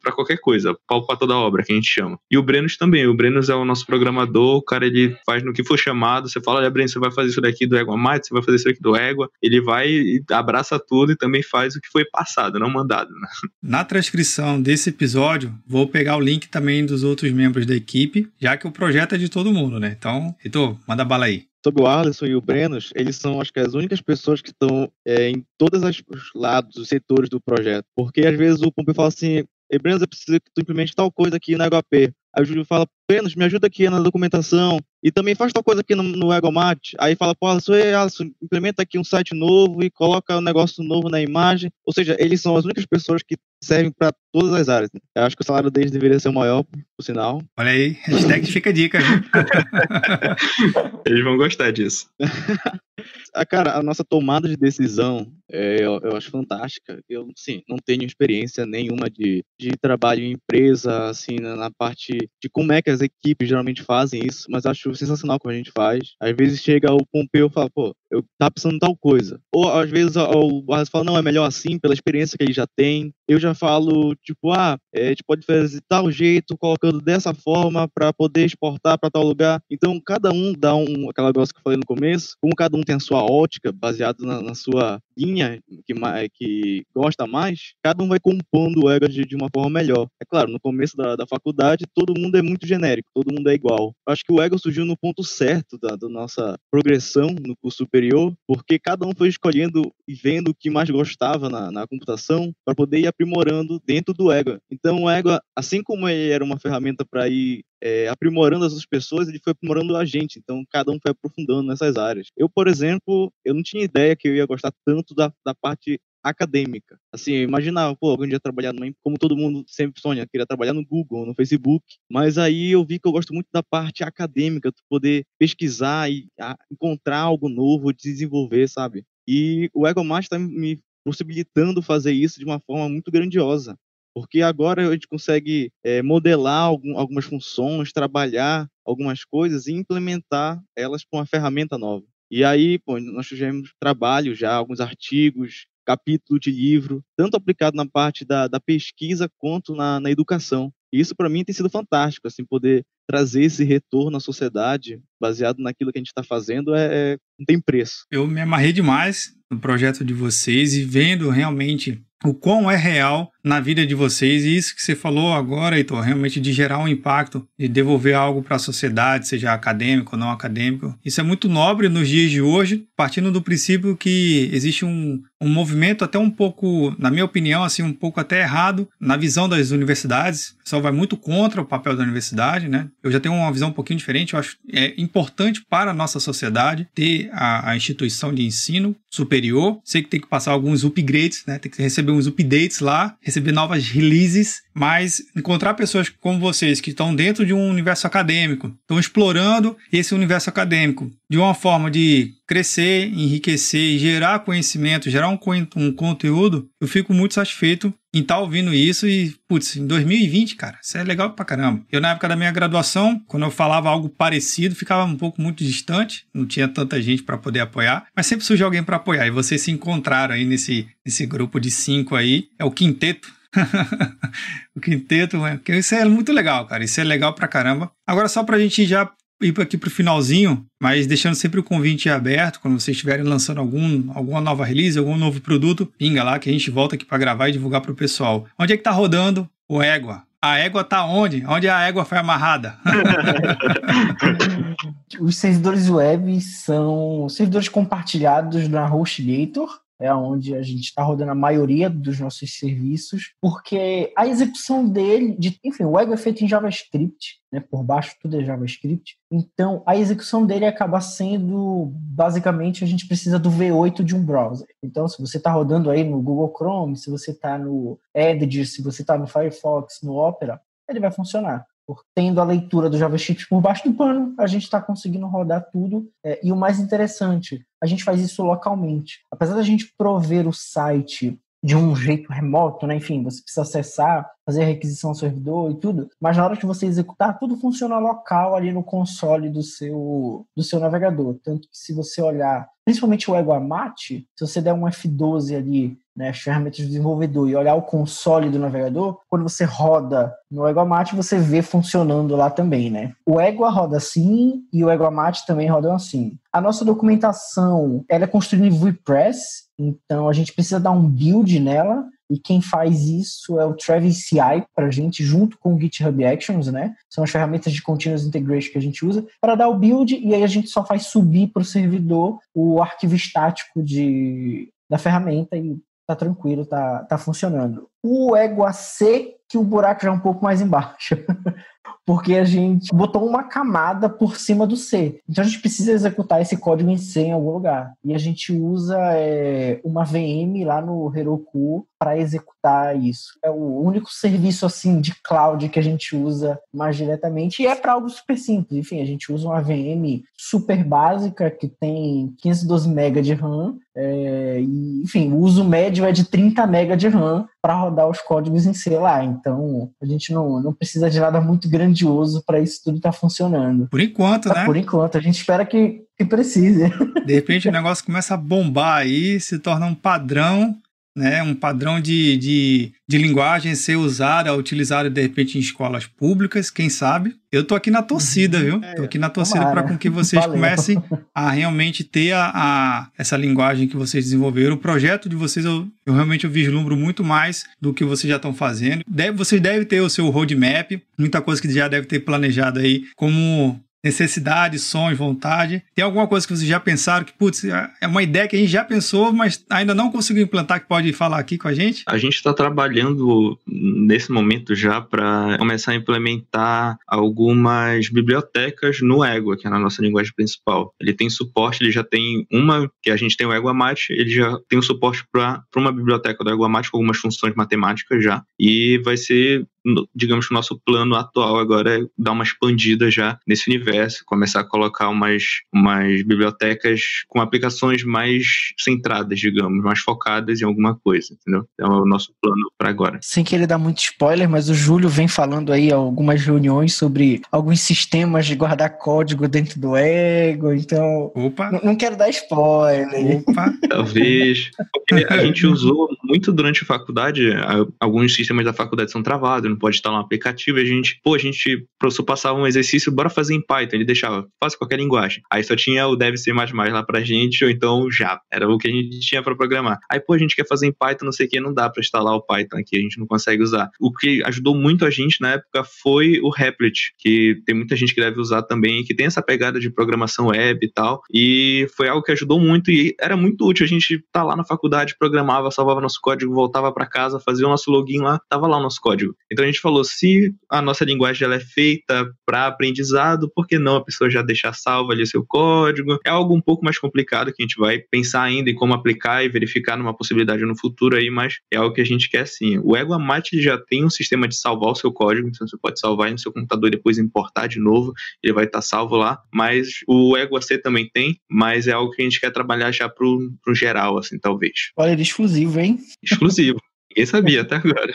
para 0.00 0.12
qualquer 0.12 0.38
coisa, 0.38 0.76
pau 0.86 1.06
pra 1.06 1.16
toda 1.16 1.34
obra, 1.34 1.62
que 1.62 1.72
a 1.72 1.74
gente 1.74 1.90
chama. 1.90 2.18
E 2.30 2.38
o 2.38 2.42
Brenos 2.42 2.76
também, 2.76 3.06
o 3.06 3.14
Brenos 3.14 3.48
é 3.48 3.54
o 3.54 3.64
nosso 3.64 3.86
programador, 3.86 4.56
o 4.56 4.62
cara 4.62 4.86
ele 4.86 5.16
faz 5.24 5.42
no 5.42 5.52
que 5.52 5.64
for 5.64 5.78
chamado, 5.78 6.28
você 6.28 6.40
fala, 6.40 6.60
olha 6.60 6.70
Brenos, 6.70 6.92
você 6.92 6.98
vai 6.98 7.12
fazer 7.12 7.30
isso 7.30 7.40
daqui 7.40 7.66
do 7.66 7.76
Égua 7.76 7.96
Mate, 7.96 8.28
você 8.28 8.34
vai 8.34 8.42
fazer 8.42 8.56
isso 8.56 8.68
aqui 8.68 8.80
do 8.80 8.96
Égua, 8.96 9.28
ele 9.42 9.60
vai 9.60 9.88
e 9.88 10.22
abraça 10.30 10.78
tudo 10.78 11.12
e 11.12 11.16
também 11.16 11.42
faz 11.42 11.76
o 11.76 11.80
que 11.80 11.88
foi 11.90 12.04
passado, 12.04 12.58
não 12.58 12.70
mandado. 12.70 13.10
Né? 13.10 13.28
Na 13.62 13.84
transcrição 13.84 14.60
desse 14.60 14.90
episódio, 14.90 15.54
vou 15.66 15.86
pegar 15.88 16.16
o 16.16 16.20
link 16.20 16.48
também 16.48 16.84
dos 16.84 17.02
outros 17.02 17.30
membros 17.32 17.66
da 17.66 17.74
equipe, 17.74 18.28
já 18.40 18.56
que 18.56 18.66
o 18.66 18.72
projeto 18.72 19.14
é 19.14 19.18
de 19.18 19.28
todo 19.28 19.52
mundo, 19.52 19.78
né? 19.78 19.94
Então, 19.96 20.34
Heitor, 20.44 20.76
manda 20.86 21.04
bala 21.04 21.26
aí 21.26 21.51
sobre 21.64 21.82
o 21.82 21.86
Arlisson 21.86 22.26
e 22.26 22.34
o 22.34 22.40
Brenos, 22.40 22.90
eles 22.94 23.16
são, 23.16 23.40
acho 23.40 23.52
que, 23.52 23.60
as 23.60 23.74
únicas 23.74 24.00
pessoas 24.00 24.42
que 24.42 24.50
estão 24.50 24.90
é, 25.04 25.30
em 25.30 25.44
todos 25.56 25.82
os 25.82 26.02
lados, 26.34 26.76
os 26.76 26.88
setores 26.88 27.28
do 27.28 27.40
projeto. 27.40 27.86
Porque 27.94 28.22
às 28.22 28.36
vezes 28.36 28.62
o 28.62 28.72
Pompeu 28.72 28.94
fala 28.94 29.08
assim: 29.08 29.44
Brenos, 29.80 30.02
eu 30.02 30.08
preciso 30.08 30.40
que 30.40 30.50
tu 30.54 30.60
implemente 30.60 30.94
tal 30.94 31.10
coisa 31.10 31.36
aqui 31.36 31.56
na 31.56 31.68
HP. 31.68 32.12
Aí 32.34 32.42
o 32.42 32.46
Júlio 32.46 32.64
fala, 32.64 32.86
Brenos, 33.08 33.34
me 33.34 33.44
ajuda 33.44 33.66
aqui 33.66 33.88
na 33.90 34.00
documentação. 34.00 34.78
E 35.02 35.10
também 35.10 35.34
faz 35.34 35.52
tal 35.52 35.62
coisa 35.62 35.80
aqui 35.80 35.94
no, 35.94 36.02
no 36.02 36.32
Egomat. 36.32 36.94
Aí 36.98 37.14
fala, 37.14 37.34
pô, 37.34 37.46
Alisson, 37.46 37.74
Alisson, 37.74 38.30
implementa 38.40 38.82
aqui 38.82 38.98
um 38.98 39.04
site 39.04 39.34
novo 39.34 39.82
e 39.82 39.90
coloca 39.90 40.38
um 40.38 40.40
negócio 40.40 40.82
novo 40.82 41.08
na 41.08 41.20
imagem. 41.20 41.70
Ou 41.84 41.92
seja, 41.92 42.16
eles 42.18 42.40
são 42.40 42.56
as 42.56 42.64
únicas 42.64 42.86
pessoas 42.86 43.22
que 43.22 43.36
servem 43.62 43.90
para 43.90 44.14
todas 44.32 44.54
as 44.54 44.68
áreas. 44.68 44.90
Eu 45.14 45.24
acho 45.24 45.36
que 45.36 45.42
o 45.42 45.44
salário 45.44 45.70
deles 45.70 45.90
deveria 45.90 46.18
ser 46.18 46.30
maior, 46.30 46.64
por 46.96 47.02
sinal. 47.02 47.42
Olha 47.58 47.70
aí, 47.70 47.98
hashtag 48.04 48.46
fica 48.46 48.70
a 48.70 48.72
dica. 48.72 48.98
eles 51.04 51.24
vão 51.24 51.36
gostar 51.36 51.70
disso. 51.70 52.08
a, 53.34 53.46
cara, 53.46 53.76
a 53.76 53.82
nossa 53.82 54.04
tomada 54.04 54.48
de 54.48 54.56
decisão 54.56 55.32
é, 55.50 55.76
eu, 55.84 56.00
eu, 56.02 56.16
acho 56.16 56.30
fantástica. 56.30 57.02
Eu, 57.08 57.28
sim, 57.36 57.62
não 57.68 57.76
tenho 57.76 58.04
experiência 58.04 58.64
nenhuma 58.64 59.10
de, 59.10 59.44
de 59.58 59.72
trabalho 59.80 60.22
em 60.22 60.32
empresa, 60.32 61.10
assim, 61.10 61.36
na, 61.40 61.54
na, 61.56 61.70
parte 61.70 62.30
de 62.40 62.48
como 62.50 62.72
é 62.72 62.80
que 62.80 62.90
as 62.90 63.00
equipes 63.00 63.48
geralmente 63.48 63.82
fazem 63.82 64.24
isso, 64.24 64.46
mas 64.50 64.64
acho 64.64 64.94
sensacional 64.94 65.38
como 65.38 65.52
a 65.52 65.56
gente 65.56 65.70
faz. 65.74 66.14
Às 66.18 66.34
vezes 66.34 66.62
chega 66.62 66.92
o 66.92 67.06
Pompeu 67.06 67.48
e 67.48 67.52
fala, 67.52 67.68
pô, 67.70 67.94
eu 68.12 68.24
tava 68.38 68.52
pensando 68.52 68.76
em 68.76 68.78
tal 68.78 68.96
coisa. 68.96 69.40
Ou 69.52 69.68
às 69.70 69.90
vezes 69.90 70.16
o 70.16 70.62
Barras 70.62 70.88
fala, 70.88 71.04
não, 71.04 71.18
é 71.18 71.22
melhor 71.22 71.44
assim, 71.44 71.78
pela 71.78 71.94
experiência 71.94 72.36
que 72.36 72.44
ele 72.44 72.52
já 72.52 72.66
tem. 72.76 73.12
Eu 73.26 73.40
já 73.40 73.54
falo, 73.54 74.14
tipo, 74.16 74.52
ah, 74.52 74.78
é, 74.94 75.06
a 75.06 75.08
gente 75.08 75.24
pode 75.26 75.44
fazer 75.44 75.68
de 75.68 75.80
tal 75.88 76.10
jeito, 76.10 76.56
colocando 76.56 77.00
dessa 77.00 77.34
forma 77.34 77.88
para 77.88 78.12
poder 78.12 78.44
exportar 78.44 78.98
para 78.98 79.10
tal 79.10 79.24
lugar. 79.24 79.60
Então, 79.70 79.98
cada 80.00 80.30
um 80.30 80.52
dá 80.52 80.74
um, 80.74 81.08
aquela 81.08 81.32
negócio 81.32 81.54
que 81.54 81.58
eu 81.58 81.62
falei 81.64 81.78
no 81.78 81.86
começo, 81.86 82.36
como 82.40 82.54
cada 82.54 82.76
um 82.76 82.82
tem 82.82 82.96
a 82.96 83.00
sua 83.00 83.24
ótica, 83.24 83.72
baseado 83.72 84.20
na, 84.20 84.42
na 84.42 84.54
sua 84.54 85.00
linha 85.16 85.60
que, 85.86 85.94
que 86.34 86.84
gosta 86.94 87.26
mais, 87.26 87.74
cada 87.82 88.02
um 88.02 88.08
vai 88.08 88.18
compondo 88.20 88.84
o 88.84 88.90
ego 88.90 89.08
de, 89.08 89.24
de, 89.24 89.36
uma 89.36 89.48
forma 89.52 89.70
melhor. 89.70 90.06
É 90.20 90.24
claro, 90.24 90.50
no 90.50 90.60
começo 90.60 90.96
da, 90.96 91.16
da 91.16 91.26
faculdade, 91.26 91.84
todo 91.94 92.18
mundo 92.18 92.36
é 92.36 92.42
muito 92.42 92.66
genérico, 92.66 93.08
todo 93.14 93.32
mundo 93.32 93.48
é 93.48 93.54
igual. 93.54 93.94
Acho 94.06 94.24
que 94.24 94.32
o 94.32 94.40
ego 94.40 94.58
surgiu 94.58 94.84
no 94.84 94.96
ponto 94.96 95.24
certo 95.24 95.78
da, 95.78 95.96
da 95.96 96.08
nossa 96.08 96.58
progressão 96.70 97.28
no 97.28 97.56
curso 97.56 97.78
superior, 97.78 98.01
porque 98.46 98.78
cada 98.78 99.06
um 99.06 99.14
foi 99.14 99.28
escolhendo 99.28 99.92
e 100.06 100.14
vendo 100.14 100.48
o 100.48 100.54
que 100.54 100.70
mais 100.70 100.88
gostava 100.90 101.48
na, 101.48 101.70
na 101.70 101.86
computação 101.86 102.52
para 102.64 102.74
poder 102.74 103.00
ir 103.00 103.06
aprimorando 103.06 103.80
dentro 103.84 104.14
do 104.14 104.32
ego. 104.32 104.58
Então, 104.70 105.02
o 105.02 105.10
ego, 105.10 105.30
assim 105.56 105.82
como 105.82 106.08
ele 106.08 106.30
era 106.30 106.44
uma 106.44 106.58
ferramenta 106.58 107.04
para 107.04 107.28
ir 107.28 107.64
é, 107.82 108.08
aprimorando 108.08 108.64
as 108.64 108.72
outras 108.72 108.86
pessoas, 108.86 109.28
ele 109.28 109.40
foi 109.42 109.52
aprimorando 109.52 109.96
a 109.96 110.04
gente. 110.04 110.38
Então, 110.38 110.64
cada 110.70 110.90
um 110.90 110.98
foi 111.00 111.10
aprofundando 111.10 111.62
nessas 111.64 111.96
áreas. 111.96 112.28
Eu, 112.36 112.48
por 112.48 112.68
exemplo, 112.68 113.32
eu 113.44 113.54
não 113.54 113.62
tinha 113.62 113.84
ideia 113.84 114.16
que 114.16 114.28
eu 114.28 114.34
ia 114.34 114.46
gostar 114.46 114.72
tanto 114.84 115.14
da, 115.14 115.32
da 115.44 115.54
parte 115.54 116.00
acadêmica. 116.22 116.98
Assim, 117.12 117.32
eu 117.32 117.42
imaginava, 117.42 117.96
pô, 117.96 118.10
algum 118.10 118.26
dia 118.26 118.40
trabalhar 118.40 118.72
numa, 118.72 118.92
como 119.02 119.18
todo 119.18 119.36
mundo 119.36 119.64
sempre 119.66 120.00
sonha, 120.00 120.26
queria 120.26 120.46
trabalhar 120.46 120.72
no 120.72 120.84
Google, 120.84 121.26
no 121.26 121.34
Facebook, 121.34 121.84
mas 122.10 122.38
aí 122.38 122.70
eu 122.70 122.84
vi 122.84 122.98
que 122.98 123.08
eu 123.08 123.12
gosto 123.12 123.32
muito 123.34 123.48
da 123.52 123.62
parte 123.62 124.04
acadêmica, 124.04 124.72
tu 124.72 124.82
poder 124.88 125.24
pesquisar 125.38 126.10
e 126.10 126.28
encontrar 126.70 127.18
algo 127.18 127.48
novo, 127.48 127.92
desenvolver, 127.92 128.68
sabe? 128.68 129.04
E 129.26 129.70
o 129.74 129.86
Egomat 129.86 130.24
está 130.24 130.38
me 130.38 130.80
possibilitando 131.04 131.82
fazer 131.82 132.12
isso 132.12 132.38
de 132.38 132.44
uma 132.44 132.60
forma 132.60 132.88
muito 132.88 133.10
grandiosa 133.10 133.76
porque 134.14 134.42
agora 134.42 134.88
a 134.88 134.92
gente 134.92 135.08
consegue 135.08 135.72
é, 135.82 136.02
modelar 136.02 136.64
algum, 136.64 136.98
algumas 136.98 137.24
funções, 137.24 137.92
trabalhar 137.92 138.68
algumas 138.84 139.24
coisas 139.24 139.66
e 139.66 139.72
implementar 139.72 140.62
elas 140.76 141.04
com 141.04 141.18
uma 141.18 141.26
ferramenta 141.26 141.78
nova. 141.78 142.04
E 142.30 142.44
aí, 142.44 142.78
pô, 142.78 142.98
nós 142.98 143.26
tivemos 143.26 143.74
trabalho 143.78 144.34
já, 144.34 144.54
alguns 144.54 144.80
artigos, 144.80 145.66
capítulo 145.84 146.38
de 146.38 146.50
livro, 146.50 147.02
tanto 147.16 147.36
aplicado 147.36 147.76
na 147.76 147.86
parte 147.86 148.24
da, 148.24 148.46
da 148.46 148.60
pesquisa 148.60 149.30
quanto 149.38 149.74
na, 149.74 150.00
na 150.00 150.10
educação. 150.10 150.72
E 150.92 151.00
isso 151.00 151.14
para 151.16 151.28
mim 151.28 151.44
tem 151.44 151.54
sido 151.54 151.70
fantástico, 151.70 152.28
assim, 152.28 152.44
poder 152.44 152.84
trazer 153.08 153.44
esse 153.44 153.64
retorno 153.64 154.16
à 154.16 154.20
sociedade 154.20 155.00
baseado 155.20 155.58
naquilo 155.58 155.92
que 155.92 155.98
a 155.98 156.00
gente 156.00 156.08
está 156.08 156.22
fazendo 156.22 156.74
é, 156.74 157.12
é, 157.14 157.18
não 157.38 157.44
tem 157.46 157.60
preço. 157.60 158.04
Eu 158.10 158.26
me 158.26 158.40
amarrei 158.40 158.72
demais 158.72 159.34
no 159.50 159.58
projeto 159.58 160.04
de 160.04 160.14
vocês 160.14 160.74
e 160.74 160.84
vendo 160.84 161.28
realmente 161.30 162.02
o 162.24 162.32
quão 162.32 162.70
é 162.70 162.76
real 162.76 163.30
na 163.44 163.60
vida 163.60 163.86
de 163.86 163.94
vocês. 163.94 164.44
E 164.44 164.56
isso 164.56 164.74
que 164.74 164.82
você 164.82 164.94
falou 164.94 165.32
agora, 165.32 165.76
Heitor, 165.76 166.00
realmente 166.00 166.40
de 166.40 166.52
gerar 166.52 166.78
um 166.78 166.88
impacto, 166.88 167.46
de 167.58 167.68
devolver 167.68 168.14
algo 168.14 168.42
para 168.42 168.56
a 168.56 168.60
sociedade, 168.60 169.28
seja 169.28 169.52
acadêmico 169.52 170.14
ou 170.14 170.20
não 170.20 170.30
acadêmico. 170.30 170.96
Isso 171.04 171.20
é 171.20 171.24
muito 171.24 171.48
nobre 171.48 171.88
nos 171.88 172.08
dias 172.08 172.30
de 172.30 172.40
hoje, 172.40 172.86
partindo 172.96 173.32
do 173.32 173.42
princípio 173.42 173.96
que 173.96 174.48
existe 174.52 174.84
um, 174.84 175.20
um 175.40 175.48
movimento 175.48 176.04
até 176.04 176.18
um 176.18 176.30
pouco, 176.30 176.94
na 176.98 177.10
minha 177.10 177.24
opinião, 177.24 177.64
assim, 177.64 177.82
um 177.82 177.92
pouco 177.92 178.20
até 178.20 178.42
errado 178.42 178.88
na 179.00 179.16
visão 179.16 179.48
das 179.48 179.70
universidades. 179.70 180.50
O 180.60 180.62
pessoal 180.62 180.82
vai 180.82 180.92
muito 180.92 181.16
contra 181.16 181.60
o 181.60 181.66
papel 181.66 181.96
da 181.96 182.02
universidade, 182.02 182.68
né? 182.68 182.88
Eu 183.02 183.10
já 183.10 183.18
tenho 183.18 183.34
uma 183.34 183.52
visão 183.52 183.70
um 183.70 183.72
pouquinho 183.72 183.98
diferente. 183.98 184.34
Eu 184.34 184.38
acho 184.38 184.56
é 184.72 184.94
importante 184.96 185.62
para 185.68 185.90
a 185.90 185.94
nossa 185.94 186.20
sociedade 186.20 186.86
ter 186.94 187.28
a, 187.32 187.70
a 187.70 187.76
instituição 187.76 188.32
de 188.32 188.44
ensino 188.44 188.94
superior. 189.10 189.80
Sei 189.84 190.02
que 190.02 190.08
tem 190.08 190.20
que 190.20 190.28
passar 190.28 190.52
alguns 190.52 190.84
upgrades, 190.84 191.44
né? 191.46 191.58
Tem 191.58 191.70
que 191.70 191.82
receber 191.82 192.12
uns 192.12 192.26
updates 192.26 192.80
lá, 192.80 193.16
receber 193.32 193.52
novas 193.52 193.88
releases, 193.88 194.60
mas 194.74 195.22
encontrar 195.34 195.72
pessoas 195.72 196.10
como 196.10 196.38
vocês 196.38 196.80
que 196.80 196.90
estão 196.90 197.14
dentro 197.14 197.46
de 197.46 197.54
um 197.54 197.70
universo 197.70 198.06
acadêmico, 198.06 198.68
estão 198.82 199.00
explorando 199.00 199.74
esse 199.90 200.14
universo 200.14 200.50
acadêmico, 200.50 201.10
de 201.32 201.38
uma 201.38 201.54
forma 201.54 201.90
de 201.90 202.34
crescer, 202.46 203.06
enriquecer 203.06 203.98
gerar 203.98 204.40
conhecimento, 204.40 205.08
gerar 205.08 205.30
um, 205.30 205.38
um 205.76 205.90
conteúdo, 205.90 206.68
eu 206.78 206.86
fico 206.86 207.14
muito 207.14 207.32
satisfeito 207.32 207.90
em 208.12 208.20
estar 208.20 208.34
tá 208.34 208.40
ouvindo 208.42 208.74
isso 208.74 209.08
e, 209.08 209.34
putz, 209.48 209.76
em 209.76 209.86
2020, 209.86 210.56
cara, 210.56 210.78
isso 210.82 210.98
é 210.98 211.02
legal 211.02 211.30
pra 211.30 211.46
caramba. 211.46 211.82
Eu, 211.90 212.02
na 212.02 212.10
época 212.10 212.28
da 212.28 212.36
minha 212.36 212.52
graduação, 212.52 213.18
quando 213.26 213.44
eu 213.44 213.50
falava 213.50 213.88
algo 213.88 214.10
parecido, 214.10 214.74
ficava 214.74 215.04
um 215.04 215.16
pouco 215.16 215.40
muito 215.40 215.64
distante, 215.64 216.26
não 216.34 216.44
tinha 216.44 216.68
tanta 216.68 217.00
gente 217.00 217.22
para 217.22 217.38
poder 217.38 217.60
apoiar, 217.60 218.04
mas 218.14 218.26
sempre 218.26 218.44
surgiu 218.44 218.66
alguém 218.66 218.82
para 218.82 218.96
apoiar. 218.96 219.26
E 219.26 219.30
vocês 219.30 219.62
se 219.62 219.70
encontraram 219.70 220.34
aí 220.34 220.44
nesse, 220.44 220.86
nesse 221.02 221.24
grupo 221.24 221.58
de 221.58 221.70
cinco 221.70 222.14
aí, 222.14 222.48
é 222.58 222.64
o 222.66 222.70
quinteto. 222.70 223.32
o 224.76 224.80
quinteto, 224.80 225.38
isso 225.68 225.94
é 225.94 226.04
muito 226.04 226.30
legal, 226.30 226.66
cara. 226.66 226.84
Isso 226.84 227.00
é 227.00 227.04
legal 227.04 227.34
pra 227.34 227.48
caramba. 227.48 227.90
Agora, 228.06 228.28
só 228.28 228.44
pra 228.44 228.58
gente 228.58 228.84
já 228.84 229.10
ir 229.44 229.60
aqui 229.60 229.76
para 229.76 229.88
o 229.88 229.90
finalzinho, 229.90 230.64
mas 230.80 231.06
deixando 231.06 231.34
sempre 231.34 231.60
o 231.60 231.62
convite 231.62 232.08
aberto, 232.08 232.60
quando 232.60 232.80
vocês 232.80 232.96
estiverem 232.96 233.24
lançando 233.24 233.60
algum, 233.60 234.10
alguma 234.14 234.40
nova 234.40 234.64
release, 234.64 234.98
algum 234.98 235.16
novo 235.16 235.40
produto, 235.40 235.86
pinga 235.98 236.22
lá 236.22 236.38
que 236.38 236.48
a 236.48 236.52
gente 236.52 236.70
volta 236.70 236.94
aqui 236.94 237.04
para 237.04 237.18
gravar 237.18 237.48
e 237.48 237.52
divulgar 237.52 237.80
para 237.80 237.92
o 237.92 237.96
pessoal. 237.96 238.46
Onde 238.58 238.72
é 238.72 238.76
que 238.76 238.82
tá 238.82 238.90
rodando 238.90 239.48
o 239.68 239.82
Égua? 239.82 240.22
A 240.44 240.58
égua 240.58 240.82
tá 240.82 241.04
onde? 241.04 241.44
Onde 241.46 241.68
a 241.68 241.82
égua 241.82 242.04
foi 242.04 242.18
amarrada? 242.18 242.76
Os 245.20 245.36
servidores 245.36 245.88
web 245.88 246.40
são 246.40 247.28
servidores 247.28 247.68
compartilhados 247.68 248.66
na 248.66 248.92
HostGator, 248.92 249.78
é 250.00 250.12
onde 250.12 250.54
a 250.54 250.62
gente 250.62 250.82
está 250.82 251.02
rodando 251.02 251.30
a 251.30 251.34
maioria 251.34 251.88
dos 251.88 252.18
nossos 252.18 252.58
serviços, 252.58 253.34
porque 253.40 254.12
a 254.16 254.26
execução 254.26 254.88
dele, 254.88 255.36
de, 255.38 255.58
enfim, 255.64 255.84
o 255.84 255.92
web 255.92 256.12
é 256.12 256.16
feito 256.16 256.44
em 256.44 256.48
JavaScript, 256.48 257.40
né, 257.52 257.60
por 257.60 257.82
baixo 257.84 258.16
tudo 258.20 258.40
é 258.40 258.44
JavaScript, 258.44 259.16
então 259.30 259.82
a 259.86 259.96
execução 259.96 260.44
dele 260.44 260.66
acaba 260.66 261.00
sendo, 261.00 261.90
basicamente, 261.94 262.82
a 262.82 262.86
gente 262.86 263.06
precisa 263.06 263.38
do 263.38 263.50
V8 263.50 264.02
de 264.02 264.16
um 264.16 264.24
browser. 264.24 264.66
Então, 264.82 265.06
se 265.06 265.20
você 265.20 265.36
está 265.36 265.52
rodando 265.52 265.90
aí 265.90 266.02
no 266.02 266.20
Google 266.20 266.52
Chrome, 266.56 266.96
se 266.96 267.10
você 267.10 267.30
está 267.30 267.58
no 267.58 267.98
Edge, 268.14 268.66
se 268.66 268.82
você 268.82 269.02
está 269.02 269.16
no 269.16 269.26
Firefox, 269.26 270.00
no 270.02 270.16
Opera, 270.16 270.60
ele 270.88 271.00
vai 271.00 271.10
funcionar 271.10 271.66
tendo 272.14 272.40
a 272.40 272.44
leitura 272.44 272.88
do 272.88 272.98
JavaScript 272.98 273.48
por 273.48 273.60
baixo 273.60 273.88
do 273.88 273.94
pano, 273.94 274.34
a 274.38 274.46
gente 274.46 274.62
está 274.62 274.80
conseguindo 274.80 275.26
rodar 275.26 275.68
tudo. 275.70 276.08
É, 276.24 276.40
e 276.42 276.52
o 276.52 276.56
mais 276.56 276.78
interessante, 276.78 277.64
a 277.82 277.86
gente 277.86 278.04
faz 278.04 278.20
isso 278.20 278.42
localmente. 278.42 279.20
Apesar 279.30 279.54
da 279.54 279.62
gente 279.62 279.92
prover 279.98 280.46
o 280.46 280.52
site 280.52 281.38
de 281.64 281.76
um 281.76 281.94
jeito 281.94 282.32
remoto, 282.32 282.86
né? 282.86 282.96
Enfim, 282.96 283.22
você 283.22 283.40
precisa 283.40 283.62
acessar, 283.62 284.28
fazer 284.44 284.62
a 284.62 284.66
requisição 284.66 285.10
ao 285.10 285.14
servidor 285.14 285.70
e 285.70 285.78
tudo, 285.78 286.08
mas 286.20 286.36
na 286.36 286.44
hora 286.44 286.56
que 286.56 286.66
você 286.66 286.86
executar, 286.86 287.38
tudo 287.38 287.56
funciona 287.56 287.98
local 287.98 288.56
ali 288.56 288.72
no 288.72 288.82
console 288.82 289.48
do 289.48 289.62
seu 289.62 290.44
do 290.56 290.62
seu 290.62 290.80
navegador. 290.80 291.38
Tanto 291.42 291.68
que 291.68 291.78
se 291.78 291.92
você 291.94 292.20
olhar, 292.20 292.68
principalmente 292.84 293.30
o 293.30 293.36
Eguamate, 293.36 294.26
se 294.36 294.46
você 294.46 294.60
der 294.60 294.72
um 294.72 294.82
F12 294.82 295.56
ali 295.56 295.98
né, 296.16 296.28
as 296.28 296.38
ferramentas 296.38 296.80
do 296.80 296.86
desenvolvedor 296.86 297.48
e 297.48 297.56
olhar 297.56 297.74
o 297.74 297.82
console 297.82 298.50
do 298.50 298.58
navegador, 298.58 299.18
quando 299.28 299.42
você 299.42 299.64
roda 299.64 300.32
no 300.50 300.68
Eguamate, 300.68 301.16
você 301.16 301.38
vê 301.38 301.62
funcionando 301.62 302.36
lá 302.36 302.50
também, 302.50 302.90
né? 302.90 303.12
O 303.26 303.40
Egua 303.40 303.70
roda 303.70 303.96
assim 303.96 304.62
e 304.72 304.84
o 304.84 304.90
Eguamate 304.90 305.46
também 305.46 305.68
roda 305.68 305.94
assim. 305.94 306.38
A 306.52 306.60
nossa 306.60 306.84
documentação, 306.84 308.04
ela 308.08 308.24
é 308.24 308.26
construída 308.26 308.66
em 308.66 308.78
WordPress, 308.78 309.64
então 309.78 310.28
a 310.28 310.32
gente 310.32 310.52
precisa 310.52 310.78
dar 310.78 310.90
um 310.90 311.08
build 311.08 311.58
nela, 311.58 312.04
e 312.32 312.38
quem 312.38 312.62
faz 312.62 313.02
isso 313.02 313.60
é 313.60 313.66
o 313.66 313.74
Travis 313.74 314.26
CI 314.26 314.64
para 314.74 314.86
a 314.86 314.90
gente, 314.90 315.22
junto 315.22 315.58
com 315.58 315.74
o 315.74 315.78
GitHub 315.78 316.24
Actions, 316.24 316.68
né? 316.68 316.94
São 317.10 317.24
as 317.24 317.30
ferramentas 317.30 317.72
de 317.74 317.82
Continuous 317.82 318.24
Integration 318.24 318.72
que 318.72 318.78
a 318.78 318.82
gente 318.82 319.04
usa 319.04 319.26
para 319.38 319.54
dar 319.54 319.68
o 319.68 319.78
build 319.78 320.16
e 320.16 320.34
aí 320.34 320.42
a 320.42 320.46
gente 320.46 320.68
só 320.68 320.82
faz 320.82 321.06
subir 321.08 321.48
para 321.48 321.60
o 321.60 321.64
servidor 321.64 322.38
o 322.54 322.80
arquivo 322.80 323.14
estático 323.14 323.82
de, 323.82 324.72
da 324.88 324.96
ferramenta 324.96 325.58
e 325.58 325.76
tá 326.06 326.16
tranquilo, 326.16 326.66
tá, 326.66 327.04
tá 327.04 327.18
funcionando. 327.18 327.88
O 328.02 328.36
Égua 328.36 328.72
C, 328.72 329.36
que 329.48 329.58
o 329.58 329.64
buraco 329.64 330.02
já 330.02 330.08
é 330.08 330.12
um 330.12 330.20
pouco 330.20 330.44
mais 330.44 330.60
embaixo. 330.60 331.16
Porque 332.04 332.34
a 332.34 332.44
gente 332.44 332.94
botou 332.94 333.26
uma 333.26 333.44
camada 333.44 334.08
por 334.08 334.36
cima 334.36 334.66
do 334.66 334.76
C. 334.76 335.20
Então 335.28 335.44
a 335.44 335.46
gente 335.46 335.60
precisa 335.60 335.92
executar 335.92 336.40
esse 336.40 336.56
código 336.56 336.90
em 336.90 336.98
C 336.98 337.20
em 337.20 337.32
algum 337.32 337.52
lugar. 337.52 337.92
E 338.04 338.14
a 338.14 338.18
gente 338.18 338.52
usa 338.52 338.98
é, 339.14 339.80
uma 339.84 340.04
VM 340.04 340.64
lá 340.64 340.80
no 340.80 341.12
Heroku 341.14 341.86
para 341.98 342.18
executar 342.18 342.96
isso. 343.00 343.38
É 343.44 343.48
o 343.48 343.80
único 343.80 344.10
serviço 344.10 344.66
assim 344.66 345.00
de 345.00 345.14
cloud 345.22 345.68
que 345.68 345.78
a 345.78 345.82
gente 345.82 346.16
usa 346.16 346.58
mais 346.74 346.96
diretamente 346.96 347.62
e 347.62 347.66
é 347.66 347.76
para 347.76 347.92
algo 347.92 348.08
super 348.10 348.36
simples. 348.36 348.80
Enfim, 348.80 349.00
a 349.00 349.04
gente 349.04 349.32
usa 349.32 349.46
uma 349.46 349.62
VM 349.62 350.24
super 350.36 350.82
básica 350.84 351.48
que 351.48 351.68
tem 351.68 352.34
512 352.38 352.88
MB 352.88 353.22
de 353.22 353.34
RAM 353.34 353.76
é, 353.94 354.60
e, 354.60 355.02
enfim, 355.02 355.32
o 355.32 355.38
uso 355.38 355.64
médio 355.64 356.04
é 356.04 356.10
de 356.10 356.24
30 356.24 356.66
MB 356.66 356.96
de 356.96 357.08
RAM 357.08 357.46
para 357.62 357.74
rodar 357.74 358.08
os 358.08 358.20
códigos 358.20 358.66
em 358.66 358.74
C 358.74 358.98
lá. 358.98 359.24
Então, 359.24 359.88
a 360.02 360.04
gente 360.04 360.32
não, 360.32 360.60
não 360.60 360.72
precisa 360.72 361.08
de 361.08 361.20
nada 361.20 361.40
muito 361.40 361.68
grandioso 361.70 362.42
para 362.44 362.58
isso 362.58 362.80
tudo 362.84 362.96
estar 362.96 363.12
tá 363.12 363.16
funcionando. 363.16 363.86
Por 363.88 364.00
enquanto, 364.00 364.48
tá, 364.48 364.54
né? 364.54 364.64
Por 364.66 364.76
enquanto, 364.76 365.16
a 365.16 365.20
gente 365.20 365.36
espera 365.36 365.64
que, 365.64 366.02
que 366.18 366.24
precise. 366.24 366.92
De 367.24 367.34
repente 367.34 367.68
o 367.68 367.72
negócio 367.72 368.04
começa 368.04 368.34
a 368.34 368.36
bombar 368.36 368.98
aí, 368.98 369.38
se 369.38 369.60
torna 369.60 369.86
um 369.86 369.94
padrão 369.94 370.76
né, 371.14 371.42
um 371.42 371.54
padrão 371.54 372.00
de, 372.00 372.36
de, 372.36 372.92
de 373.06 373.18
linguagem 373.18 373.74
ser 373.74 373.96
usada, 373.96 374.54
utilizada 374.54 375.10
de 375.10 375.20
repente 375.20 375.58
em 375.58 375.60
escolas 375.60 376.06
públicas, 376.06 376.70
quem 376.70 376.88
sabe? 376.88 377.36
Eu 377.50 377.64
tô 377.64 377.74
aqui 377.74 377.90
na 377.90 378.02
torcida, 378.02 378.58
viu? 378.58 378.80
É, 378.82 378.94
tô 378.94 379.02
aqui 379.02 379.18
na 379.18 379.28
torcida 379.28 379.66
para 379.66 379.82
com 379.82 379.98
que 379.98 380.08
vocês 380.08 380.40
Valeu. 380.40 380.56
comecem 380.56 381.02
a 381.34 381.50
realmente 381.50 382.02
ter 382.02 382.32
a, 382.32 382.50
a, 382.54 383.08
essa 383.16 383.36
linguagem 383.36 383.86
que 383.86 383.96
vocês 383.96 384.24
desenvolveram. 384.24 384.74
O 384.74 384.78
projeto 384.78 385.28
de 385.28 385.36
vocês, 385.36 385.66
eu, 385.66 385.86
eu 386.06 386.14
realmente 386.14 386.44
eu 386.44 386.50
vislumbro 386.50 386.96
muito 386.96 387.22
mais 387.22 387.64
do 387.78 387.92
que 387.92 388.04
vocês 388.04 388.30
já 388.30 388.36
estão 388.36 388.54
fazendo. 388.54 389.04
Deve, 389.06 389.36
vocês 389.36 389.60
devem 389.60 389.84
ter 389.84 390.00
o 390.00 390.08
seu 390.08 390.30
roadmap, 390.30 390.92
muita 391.18 391.42
coisa 391.42 391.60
que 391.60 391.70
já 391.70 391.88
deve 391.88 392.06
ter 392.06 392.20
planejado 392.20 392.80
aí, 392.80 393.04
como 393.14 393.78
necessidade, 394.04 394.78
sonhos, 394.78 395.18
vontade. 395.18 395.82
Tem 395.94 396.04
alguma 396.04 396.26
coisa 396.26 396.46
que 396.46 396.56
vocês 396.56 396.68
já 396.68 396.80
pensaram 396.80 397.24
que, 397.24 397.32
putz, 397.32 397.64
é 397.64 398.06
uma 398.06 398.22
ideia 398.22 398.48
que 398.48 398.56
a 398.56 398.58
gente 398.58 398.70
já 398.70 398.84
pensou, 398.84 399.32
mas 399.32 399.64
ainda 399.70 399.94
não 399.94 400.10
conseguiu 400.10 400.42
implantar, 400.42 400.80
que 400.80 400.88
pode 400.88 401.12
falar 401.12 401.38
aqui 401.38 401.56
com 401.56 401.68
a 401.68 401.74
gente? 401.74 402.02
A 402.06 402.18
gente 402.18 402.34
está 402.34 402.52
trabalhando 402.52 403.58
nesse 403.66 404.30
momento 404.30 404.74
já 404.74 405.00
para 405.00 405.56
começar 405.58 405.92
a 405.92 405.94
implementar 405.94 406.98
algumas 407.06 408.08
bibliotecas 408.08 409.00
no 409.00 409.24
Égua, 409.24 409.56
que 409.56 409.66
é 409.66 409.70
na 409.70 409.78
nossa 409.78 410.02
linguagem 410.02 410.32
principal. 410.34 410.92
Ele 411.00 411.12
tem 411.12 411.30
suporte, 411.30 411.82
ele 411.82 411.92
já 411.92 412.02
tem 412.02 412.46
uma, 412.50 412.90
que 413.02 413.10
a 413.10 413.16
gente 413.16 413.36
tem 413.36 413.46
o 413.46 413.52
Égua 413.52 413.72
Mate, 413.72 414.12
ele 414.12 414.30
já 414.30 414.58
tem 414.68 414.78
o 414.78 414.82
suporte 414.82 415.24
para 415.30 415.62
uma 415.76 415.92
biblioteca 415.92 416.42
do 416.42 416.50
Égua 416.50 416.68
Mate 416.68 416.90
com 416.90 416.96
algumas 416.96 417.18
funções 417.18 417.54
matemáticas 417.54 418.22
já, 418.22 418.42
e 418.58 419.00
vai 419.04 419.16
ser 419.16 419.66
digamos 420.14 420.46
que 420.46 420.52
o 420.52 420.56
nosso 420.56 420.80
plano 420.84 421.14
atual 421.14 421.58
agora 421.58 422.00
é 422.00 422.06
dar 422.16 422.32
uma 422.32 422.44
expandida 422.44 423.10
já 423.10 423.38
nesse 423.46 423.68
universo, 423.70 424.22
começar 424.26 424.60
a 424.60 424.64
colocar 424.64 425.08
umas, 425.08 425.42
umas 425.72 426.22
bibliotecas 426.22 427.00
com 427.28 427.40
aplicações 427.40 428.04
mais 428.04 428.72
centradas, 428.78 429.38
digamos, 429.38 429.82
mais 429.82 430.00
focadas 430.00 430.60
em 430.60 430.64
alguma 430.64 430.94
coisa, 430.94 431.34
entendeu? 431.34 431.66
Então 431.74 431.92
é 431.94 432.00
o 432.00 432.06
nosso 432.06 432.32
plano 432.40 432.70
para 432.78 432.88
agora. 432.88 433.18
Sem 433.22 433.44
querer 433.44 433.66
dar 433.66 433.78
muito 433.78 433.98
spoiler, 433.98 434.48
mas 434.48 434.68
o 434.68 434.74
Júlio 434.74 435.08
vem 435.08 435.28
falando 435.28 435.72
aí 435.72 435.92
algumas 435.92 436.42
reuniões 436.42 436.94
sobre 436.94 437.42
alguns 437.50 437.80
sistemas 437.80 438.46
de 438.46 438.54
guardar 438.54 438.98
código 438.98 439.48
dentro 439.48 439.80
do 439.80 439.96
Ego, 439.96 440.72
então 440.72 441.30
Opa. 441.34 441.80
não 441.82 441.96
quero 441.96 442.16
dar 442.16 442.28
spoiler. 442.30 443.38
Opa. 443.38 443.72
Talvez. 443.88 444.70
Porque 444.92 445.26
a 445.28 445.44
gente 445.44 445.66
usou 445.66 446.08
muito 446.22 446.52
durante 446.52 446.82
a 446.82 446.86
faculdade, 446.86 447.50
alguns 447.98 448.34
sistemas 448.34 448.64
da 448.64 448.72
faculdade 448.72 449.10
são 449.10 449.22
travados, 449.22 449.71
não 449.72 449.78
pode 449.78 449.96
instalar 449.96 450.20
um 450.20 450.24
aplicativo, 450.24 450.78
e 450.78 450.82
a 450.82 450.84
gente, 450.84 451.18
pô, 451.22 451.34
a 451.34 451.38
gente, 451.38 451.76
o 451.76 451.86
professor 451.98 452.24
passava 452.24 452.58
um 452.58 452.66
exercício, 452.66 453.12
bora 453.12 453.28
fazer 453.28 453.54
em 453.54 453.64
Python, 453.64 453.96
ele 453.96 454.04
deixava, 454.04 454.46
faça 454.62 454.76
qualquer 454.76 454.98
linguagem. 454.98 455.42
Aí 455.50 455.62
só 455.62 455.74
tinha 455.74 456.06
o 456.06 456.16
deve 456.16 456.36
ser 456.36 456.52
mais 456.52 456.72
mais 456.72 456.92
lá 456.92 457.02
pra 457.02 457.20
gente, 457.20 457.64
ou 457.64 457.70
então 457.70 458.10
já, 458.10 458.40
era 458.50 458.68
o 458.68 458.78
que 458.78 458.88
a 458.88 458.90
gente 458.90 459.20
tinha 459.20 459.42
para 459.42 459.56
programar. 459.56 459.98
Aí, 460.10 460.20
pô, 460.20 460.34
a 460.34 460.38
gente 460.38 460.54
quer 460.54 460.66
fazer 460.66 460.86
em 460.86 460.92
Python, 460.92 461.26
não 461.26 461.32
sei 461.32 461.46
o 461.46 461.48
que, 461.48 461.60
não 461.60 461.74
dá 461.74 461.88
para 461.88 462.00
instalar 462.00 462.34
o 462.34 462.42
Python 462.42 462.78
aqui, 462.78 462.96
a 462.96 463.00
gente 463.00 463.18
não 463.18 463.26
consegue 463.26 463.62
usar. 463.62 463.88
O 464.00 464.12
que 464.12 464.42
ajudou 464.44 464.74
muito 464.74 465.04
a 465.04 465.10
gente 465.10 465.40
na 465.40 465.52
época 465.52 465.84
foi 466.02 466.40
o 466.40 466.50
Replit, 466.50 467.12
que 467.18 467.60
tem 467.64 467.74
muita 467.74 467.96
gente 467.96 468.14
que 468.14 468.20
deve 468.20 468.40
usar 468.40 468.62
também, 468.62 469.04
que 469.04 469.14
tem 469.14 469.26
essa 469.26 469.42
pegada 469.42 469.80
de 469.80 469.90
programação 469.90 470.48
web 470.48 470.78
e 470.82 470.92
tal, 470.92 471.20
e 471.32 471.86
foi 471.96 472.08
algo 472.08 472.22
que 472.22 472.32
ajudou 472.32 472.60
muito 472.60 472.90
e 472.90 473.14
era 473.20 473.36
muito 473.36 473.66
útil. 473.66 473.84
A 473.84 473.88
gente 473.88 474.22
tá 474.32 474.42
lá 474.42 474.56
na 474.56 474.64
faculdade, 474.64 475.16
programava, 475.18 475.70
salvava 475.70 476.00
nosso 476.00 476.18
código, 476.20 476.54
voltava 476.54 476.92
para 476.92 477.06
casa, 477.06 477.40
fazia 477.40 477.66
o 477.66 477.70
nosso 477.70 477.90
login 477.90 478.18
lá, 478.18 478.40
tava 478.48 478.66
lá 478.66 478.78
o 478.78 478.82
nosso 478.82 479.00
código. 479.00 479.34
Então 479.50 479.61
Então 479.62 479.68
a 479.68 479.72
gente 479.72 479.80
falou, 479.80 480.02
se 480.02 480.52
a 480.68 480.82
nossa 480.82 481.04
linguagem 481.04 481.44
ela 481.44 481.54
é 481.54 481.60
feita 481.60 482.28
para 482.44 482.66
aprendizado, 482.66 483.48
por 483.54 483.64
que 483.64 483.78
não 483.78 483.94
a 483.94 484.04
pessoa 484.04 484.28
já 484.28 484.42
deixar 484.42 484.72
salvo 484.72 485.12
ali 485.12 485.22
o 485.22 485.26
seu 485.26 485.44
código? 485.46 486.18
É 486.26 486.30
algo 486.30 486.52
um 486.52 486.60
pouco 486.60 486.84
mais 486.84 486.98
complicado 486.98 487.52
que 487.52 487.62
a 487.62 487.64
gente 487.64 487.78
vai 487.78 488.00
pensar 488.00 488.42
ainda 488.42 488.70
em 488.70 488.74
como 488.74 488.92
aplicar 488.92 489.44
e 489.44 489.48
verificar 489.48 489.96
numa 489.96 490.16
possibilidade 490.16 490.64
no 490.64 490.76
futuro 490.76 491.16
aí, 491.16 491.30
mas 491.30 491.58
é 491.72 491.76
algo 491.76 491.94
que 491.94 492.00
a 492.00 492.04
gente 492.04 492.28
quer 492.28 492.44
sim. 492.48 492.80
O 492.82 492.96
Ego 492.96 493.16
Mate 493.20 493.62
já 493.62 493.78
tem 493.78 494.04
um 494.04 494.10
sistema 494.10 494.48
de 494.48 494.56
salvar 494.56 494.90
o 494.90 494.96
seu 494.96 495.12
código, 495.12 495.46
então 495.46 495.64
você 495.64 495.76
pode 495.80 496.00
salvar 496.00 496.32
no 496.32 496.38
seu 496.38 496.52
computador 496.52 496.88
e 496.88 496.96
depois 496.96 497.16
importar 497.16 497.68
de 497.68 497.78
novo, 497.78 498.12
ele 498.42 498.52
vai 498.52 498.64
estar 498.64 498.82
salvo 498.82 499.14
lá. 499.14 499.38
Mas 499.54 500.00
o 500.08 500.36
Ego 500.36 500.56
AC 500.56 500.82
também 500.82 501.08
tem, 501.08 501.38
mas 501.48 501.86
é 501.86 501.92
algo 501.92 502.10
que 502.10 502.20
a 502.20 502.24
gente 502.24 502.40
quer 502.40 502.50
trabalhar 502.50 502.90
já 502.90 503.08
pro, 503.08 503.52
pro 503.62 503.76
geral, 503.76 504.18
assim, 504.18 504.40
talvez. 504.40 504.90
Olha, 504.96 505.12
ele 505.12 505.22
é 505.22 505.24
exclusivo, 505.24 505.78
hein? 505.78 506.00
Exclusivo. 506.20 506.80
Ninguém 507.12 507.26
sabia 507.26 507.60
até 507.60 507.76
agora. 507.76 508.14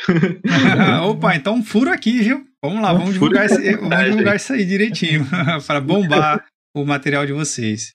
Opa, 1.05 1.35
então 1.35 1.55
um 1.55 1.63
furo 1.63 1.91
aqui, 1.91 2.19
viu? 2.19 2.47
Vamos 2.63 2.81
lá, 2.81 2.91
vamos 2.91 3.13
divulgar, 3.13 3.45
esse, 3.45 3.77
vamos 3.77 4.05
divulgar 4.05 4.35
isso 4.35 4.53
aí 4.53 4.65
direitinho, 4.65 5.25
para 5.67 5.79
bombar 5.79 6.43
o 6.75 6.83
material 6.83 7.25
de 7.25 7.33
vocês. 7.33 7.93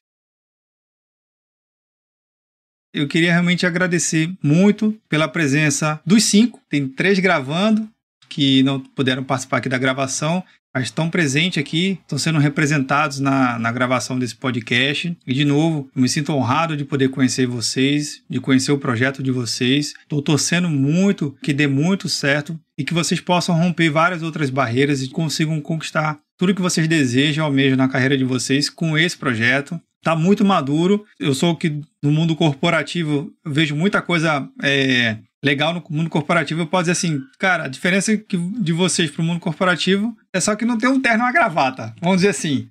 Eu 2.94 3.08
queria 3.08 3.32
realmente 3.32 3.66
agradecer 3.66 4.32
muito 4.40 4.96
pela 5.08 5.26
presença 5.26 6.00
dos 6.06 6.24
cinco. 6.24 6.60
Tem 6.68 6.86
três 6.86 7.18
gravando, 7.18 7.88
que 8.28 8.62
não 8.62 8.78
puderam 8.78 9.24
participar 9.24 9.58
aqui 9.58 9.68
da 9.68 9.78
gravação, 9.78 10.44
estão 10.80 11.10
presentes 11.10 11.58
aqui, 11.58 11.98
estão 12.00 12.18
sendo 12.18 12.38
representados 12.38 13.18
na, 13.20 13.58
na 13.58 13.70
gravação 13.70 14.18
desse 14.18 14.34
podcast. 14.34 15.16
E, 15.26 15.34
de 15.34 15.44
novo, 15.44 15.90
eu 15.94 16.02
me 16.02 16.08
sinto 16.08 16.32
honrado 16.32 16.76
de 16.76 16.84
poder 16.84 17.08
conhecer 17.08 17.46
vocês, 17.46 18.22
de 18.28 18.40
conhecer 18.40 18.72
o 18.72 18.78
projeto 18.78 19.22
de 19.22 19.30
vocês. 19.30 19.92
Estou 20.02 20.22
torcendo 20.22 20.68
muito 20.68 21.36
que 21.42 21.52
dê 21.52 21.66
muito 21.66 22.08
certo 22.08 22.58
e 22.78 22.84
que 22.84 22.94
vocês 22.94 23.20
possam 23.20 23.56
romper 23.56 23.90
várias 23.90 24.22
outras 24.22 24.48
barreiras 24.48 25.02
e 25.02 25.10
consigam 25.10 25.60
conquistar 25.60 26.18
tudo 26.38 26.54
que 26.54 26.62
vocês 26.62 26.88
desejam 26.88 27.44
ao 27.44 27.52
mesmo 27.52 27.76
na 27.76 27.88
carreira 27.88 28.16
de 28.16 28.24
vocês 28.24 28.70
com 28.70 28.96
esse 28.96 29.16
projeto. 29.16 29.80
Está 29.98 30.16
muito 30.16 30.44
maduro. 30.44 31.04
Eu 31.20 31.34
sou 31.34 31.54
que 31.54 31.80
no 32.02 32.10
mundo 32.10 32.34
corporativo 32.34 33.30
vejo 33.46 33.76
muita 33.76 34.02
coisa 34.02 34.48
é, 34.60 35.18
legal 35.44 35.72
no 35.72 35.84
mundo 35.88 36.10
corporativo. 36.10 36.60
Eu 36.62 36.66
posso 36.66 36.84
dizer 36.84 36.92
assim, 36.92 37.20
cara, 37.38 37.64
a 37.64 37.68
diferença 37.68 38.20
de 38.60 38.72
vocês 38.72 39.10
para 39.10 39.22
o 39.22 39.24
mundo 39.24 39.38
corporativo 39.38 40.16
é 40.34 40.40
só 40.40 40.56
que 40.56 40.64
não 40.64 40.78
tem 40.78 40.88
um 40.88 41.00
terno 41.00 41.18
e 41.18 41.26
uma 41.26 41.32
gravata, 41.32 41.94
vamos 42.00 42.18
dizer 42.18 42.30
assim. 42.30 42.68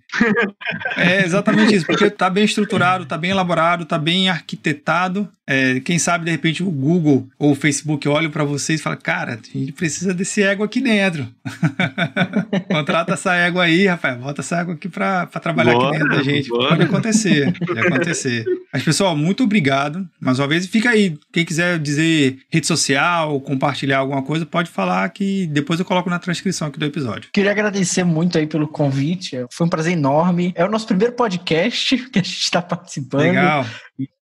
é 0.97 1.23
exatamente 1.23 1.75
isso, 1.75 1.85
porque 1.85 2.09
tá 2.09 2.29
bem 2.29 2.43
estruturado, 2.43 3.05
tá 3.05 3.17
bem 3.17 3.31
elaborado, 3.31 3.85
tá 3.85 3.97
bem 3.97 4.29
arquitetado. 4.29 5.29
É, 5.47 5.81
quem 5.81 5.99
sabe, 5.99 6.23
de 6.23 6.31
repente, 6.31 6.63
o 6.63 6.71
Google 6.71 7.27
ou 7.37 7.51
o 7.51 7.55
Facebook 7.55 8.07
olham 8.07 8.31
para 8.31 8.45
vocês 8.45 8.79
e 8.79 8.83
falam, 8.83 8.97
cara, 9.01 9.33
a 9.33 9.57
gente 9.57 9.73
precisa 9.73 10.13
desse 10.13 10.41
ego 10.41 10.63
aqui 10.63 10.79
dentro. 10.79 11.27
Contrata 12.71 13.13
essa 13.13 13.35
ego 13.35 13.59
aí, 13.59 13.85
rapaz, 13.85 14.17
bota 14.17 14.41
essa 14.41 14.61
ego 14.61 14.71
aqui 14.71 14.87
para 14.87 15.25
trabalhar 15.27 15.73
bora, 15.73 15.89
aqui 15.89 15.99
dentro 15.99 16.17
da 16.17 16.23
gente. 16.23 16.49
Bora. 16.49 16.69
Pode 16.69 16.83
acontecer, 16.83 17.53
pode 17.59 17.79
acontecer. 17.79 18.45
Mas, 18.71 18.83
pessoal, 18.83 19.17
muito 19.17 19.43
obrigado. 19.43 20.07
Mais 20.21 20.39
uma 20.39 20.47
vez, 20.47 20.65
fica 20.67 20.89
aí. 20.89 21.17
Quem 21.33 21.43
quiser 21.43 21.77
dizer 21.77 22.39
rede 22.49 22.65
social, 22.65 23.39
compartilhar 23.41 23.97
alguma 23.97 24.23
coisa, 24.23 24.45
pode 24.45 24.69
falar 24.69 25.09
que 25.09 25.47
depois 25.47 25.79
eu 25.79 25.85
coloco 25.85 26.09
na 26.09 26.19
transcrição 26.19 26.69
aqui 26.69 26.79
do 26.79 26.85
episódio. 26.85 27.29
Queria 27.33 27.50
queria 27.51 27.67
agradecer 27.67 28.03
muito 28.03 28.37
aí 28.37 28.47
pelo 28.47 28.67
convite. 28.67 29.45
Foi 29.51 29.67
um 29.67 29.69
prazer 29.69 29.93
enorme. 29.93 30.53
É 30.55 30.65
o 30.65 30.69
nosso 30.69 30.87
primeiro 30.87 31.13
podcast 31.13 31.97
que 32.09 32.19
a 32.19 32.21
gente 32.21 32.39
está 32.39 32.61
participando. 32.61 33.21
Legal. 33.21 33.65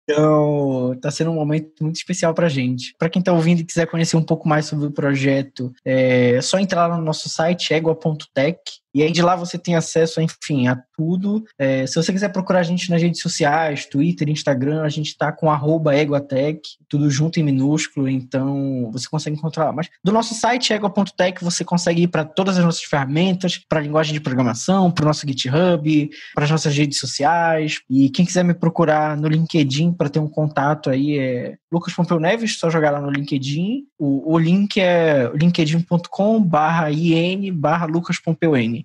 Então, 0.07 0.93
está 0.93 1.09
sendo 1.09 1.31
um 1.31 1.35
momento 1.35 1.83
muito 1.83 1.95
especial 1.95 2.33
para 2.33 2.47
gente. 2.47 2.93
Para 2.97 3.09
quem 3.09 3.19
está 3.19 3.33
ouvindo 3.33 3.61
e 3.61 3.65
quiser 3.65 3.87
conhecer 3.87 4.15
um 4.15 4.23
pouco 4.23 4.47
mais 4.47 4.65
sobre 4.65 4.85
o 4.85 4.91
projeto, 4.91 5.73
é 5.83 6.39
só 6.41 6.59
entrar 6.59 6.87
lá 6.87 6.97
no 6.97 7.03
nosso 7.03 7.27
site 7.27 7.73
egua.tech 7.73 8.59
e 8.95 9.03
aí 9.03 9.11
de 9.11 9.21
lá 9.21 9.35
você 9.35 9.57
tem 9.57 9.75
acesso, 9.75 10.21
enfim, 10.21 10.69
a 10.69 10.81
tudo. 10.95 11.43
É, 11.59 11.85
se 11.85 11.95
você 11.95 12.13
quiser 12.13 12.29
procurar 12.29 12.59
a 12.59 12.63
gente 12.63 12.89
nas 12.89 13.01
redes 13.01 13.19
sociais, 13.19 13.85
Twitter, 13.85 14.29
Instagram, 14.29 14.83
a 14.83 14.89
gente 14.89 15.07
está 15.07 15.33
com 15.33 15.47
@eguatech, 15.91 16.61
tudo 16.87 17.11
junto 17.11 17.37
em 17.37 17.43
minúsculo, 17.43 18.07
então 18.07 18.89
você 18.93 19.09
consegue 19.09 19.35
encontrar. 19.35 19.73
Mas 19.73 19.89
do 20.01 20.13
nosso 20.13 20.33
site 20.33 20.71
ego.tech 20.71 21.43
você 21.43 21.65
consegue 21.65 22.03
ir 22.03 22.07
para 22.07 22.23
todas 22.23 22.57
as 22.57 22.63
nossas 22.63 22.83
ferramentas, 22.83 23.59
para 23.67 23.79
a 23.79 23.81
linguagem 23.81 24.13
de 24.13 24.21
programação, 24.21 24.89
para 24.89 25.03
o 25.03 25.07
nosso 25.07 25.27
GitHub, 25.27 26.09
para 26.33 26.45
as 26.45 26.51
nossas 26.51 26.73
redes 26.73 26.97
sociais. 26.97 27.81
E 27.89 28.09
quem 28.09 28.25
quiser 28.25 28.45
me 28.45 28.53
procurar 28.53 29.17
no 29.17 29.27
LinkedIn 29.27 29.91
para 29.91 30.07
ter 30.07 30.19
um 30.19 30.29
contato 30.29 30.89
aí 30.89 31.17
é 31.17 31.57
Lucas 31.69 31.93
Pompeu 31.93 32.17
Neves, 32.17 32.57
só 32.57 32.69
jogar 32.69 32.91
lá 32.91 33.01
no 33.01 33.09
LinkedIn. 33.09 33.83
O, 33.99 34.33
o 34.33 34.39
link 34.39 34.79
é 34.79 35.29
linkedin.com/in/lucas 35.33 37.51
barra 37.53 37.87
Pompeu 38.23 38.55
N. 38.55 38.84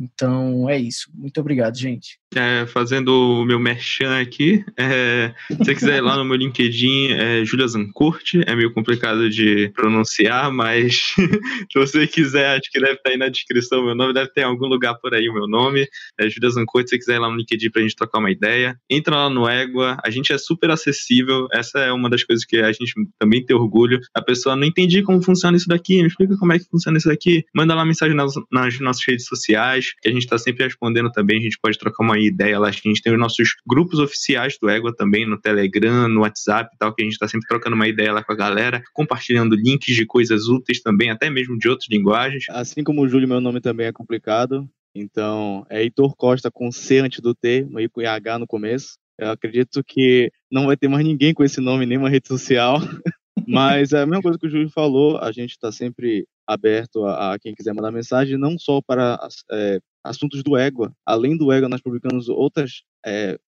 Então 0.00 0.68
é 0.68 0.78
isso. 0.78 1.10
Muito 1.14 1.38
obrigado, 1.38 1.76
gente. 1.76 2.18
É, 2.34 2.64
fazendo 2.66 3.08
o 3.08 3.44
meu 3.44 3.58
merchan 3.58 4.20
aqui, 4.20 4.64
é, 4.78 5.34
se 5.48 5.58
você 5.58 5.74
quiser 5.74 5.96
ir 5.96 6.00
lá 6.00 6.16
no 6.16 6.24
meu 6.24 6.36
LinkedIn, 6.36 7.08
é 7.10 7.44
Julia 7.44 7.66
Zancourt, 7.66 8.36
é 8.46 8.54
meio 8.54 8.72
complicado 8.72 9.28
de 9.28 9.68
pronunciar, 9.74 10.50
mas 10.52 11.12
se 11.70 11.78
você 11.78 12.06
quiser, 12.06 12.56
acho 12.56 12.70
que 12.70 12.80
deve 12.80 12.94
estar 12.94 13.10
aí 13.10 13.16
na 13.16 13.28
descrição 13.28 13.84
meu 13.84 13.96
nome, 13.96 14.14
deve 14.14 14.30
ter 14.30 14.42
em 14.42 14.44
algum 14.44 14.66
lugar 14.66 14.94
por 14.94 15.12
aí 15.12 15.28
o 15.28 15.34
meu 15.34 15.48
nome, 15.48 15.88
é 16.20 16.30
Julia 16.30 16.50
Zancourt, 16.50 16.86
se 16.86 16.90
você 16.90 16.98
quiser 16.98 17.16
ir 17.16 17.18
lá 17.18 17.28
no 17.28 17.36
LinkedIn 17.36 17.68
pra 17.68 17.82
gente 17.82 17.96
trocar 17.96 18.20
uma 18.20 18.30
ideia, 18.30 18.76
entra 18.88 19.16
lá 19.16 19.28
no 19.28 19.48
Égua, 19.48 19.98
a 20.04 20.08
gente 20.08 20.32
é 20.32 20.38
super 20.38 20.70
acessível, 20.70 21.48
essa 21.52 21.80
é 21.80 21.92
uma 21.92 22.08
das 22.08 22.22
coisas 22.22 22.44
que 22.44 22.58
a 22.58 22.70
gente 22.70 22.94
também 23.18 23.44
tem 23.44 23.56
orgulho, 23.56 23.98
a 24.14 24.22
pessoa 24.22 24.54
não 24.54 24.64
entendi 24.64 25.02
como 25.02 25.20
funciona 25.20 25.56
isso 25.56 25.68
daqui, 25.68 26.00
me 26.00 26.06
explica 26.06 26.36
como 26.36 26.52
é 26.52 26.60
que 26.60 26.68
funciona 26.70 26.96
isso 26.96 27.08
daqui, 27.08 27.44
manda 27.52 27.74
lá 27.74 27.84
mensagem 27.84 28.14
nas, 28.14 28.34
nas 28.52 28.78
nossas 28.78 29.02
redes 29.04 29.26
sociais, 29.26 29.89
que 30.00 30.08
a 30.08 30.12
gente 30.12 30.22
está 30.22 30.38
sempre 30.38 30.64
respondendo 30.64 31.10
também. 31.10 31.38
A 31.38 31.42
gente 31.42 31.58
pode 31.60 31.78
trocar 31.78 32.04
uma 32.04 32.18
ideia 32.18 32.58
lá. 32.58 32.68
A 32.68 32.72
gente 32.72 33.02
tem 33.02 33.12
os 33.12 33.18
nossos 33.18 33.56
grupos 33.66 33.98
oficiais 33.98 34.56
do 34.60 34.68
Égua 34.68 34.94
também, 34.94 35.26
no 35.26 35.40
Telegram, 35.40 36.08
no 36.08 36.20
WhatsApp 36.20 36.70
e 36.74 36.78
tal, 36.78 36.94
que 36.94 37.02
a 37.02 37.04
gente 37.04 37.14
está 37.14 37.28
sempre 37.28 37.48
trocando 37.48 37.76
uma 37.76 37.88
ideia 37.88 38.12
lá 38.12 38.22
com 38.22 38.32
a 38.32 38.36
galera, 38.36 38.82
compartilhando 38.92 39.54
links 39.54 39.94
de 39.94 40.06
coisas 40.06 40.46
úteis 40.48 40.80
também, 40.80 41.10
até 41.10 41.30
mesmo 41.30 41.58
de 41.58 41.68
outras 41.68 41.88
linguagens. 41.90 42.44
Assim 42.50 42.82
como 42.84 43.02
o 43.02 43.08
Júlio, 43.08 43.28
meu 43.28 43.40
nome 43.40 43.60
também 43.60 43.86
é 43.86 43.92
complicado. 43.92 44.68
Então, 44.94 45.64
é 45.70 45.82
Heitor 45.82 46.16
Costa 46.16 46.50
com 46.50 46.70
C 46.72 46.98
antes 46.98 47.20
do 47.20 47.34
T, 47.34 47.66
no 47.68 47.78
com 47.90 48.00
H 48.00 48.38
no 48.38 48.46
começo. 48.46 48.98
Eu 49.18 49.30
acredito 49.30 49.82
que 49.84 50.32
não 50.50 50.66
vai 50.66 50.76
ter 50.76 50.88
mais 50.88 51.04
ninguém 51.04 51.34
com 51.34 51.44
esse 51.44 51.60
nome 51.60 51.86
nenhuma 51.86 52.08
rede 52.08 52.26
social. 52.26 52.78
Mas 53.46 53.92
é 53.92 54.02
a 54.02 54.06
mesma 54.06 54.22
coisa 54.22 54.38
que 54.38 54.46
o 54.46 54.50
Júlio 54.50 54.68
falou, 54.70 55.18
a 55.18 55.30
gente 55.32 55.50
está 55.50 55.70
sempre 55.70 56.26
aberto 56.52 57.04
a, 57.04 57.34
a, 57.34 57.38
quem 57.38 57.54
quiser 57.54 57.72
mandar 57.72 57.92
mensagem, 57.92 58.36
não 58.36 58.58
só 58.58 58.80
para 58.80 59.18
é, 59.52 59.80
assuntos 60.04 60.42
do 60.42 60.56
Égua. 60.56 60.92
Além 61.06 61.36
do 61.36 61.52
Égua, 61.52 61.68
nós 61.68 61.80
publicamos 61.80 62.28
outras 62.28 62.82
é, 63.06 63.38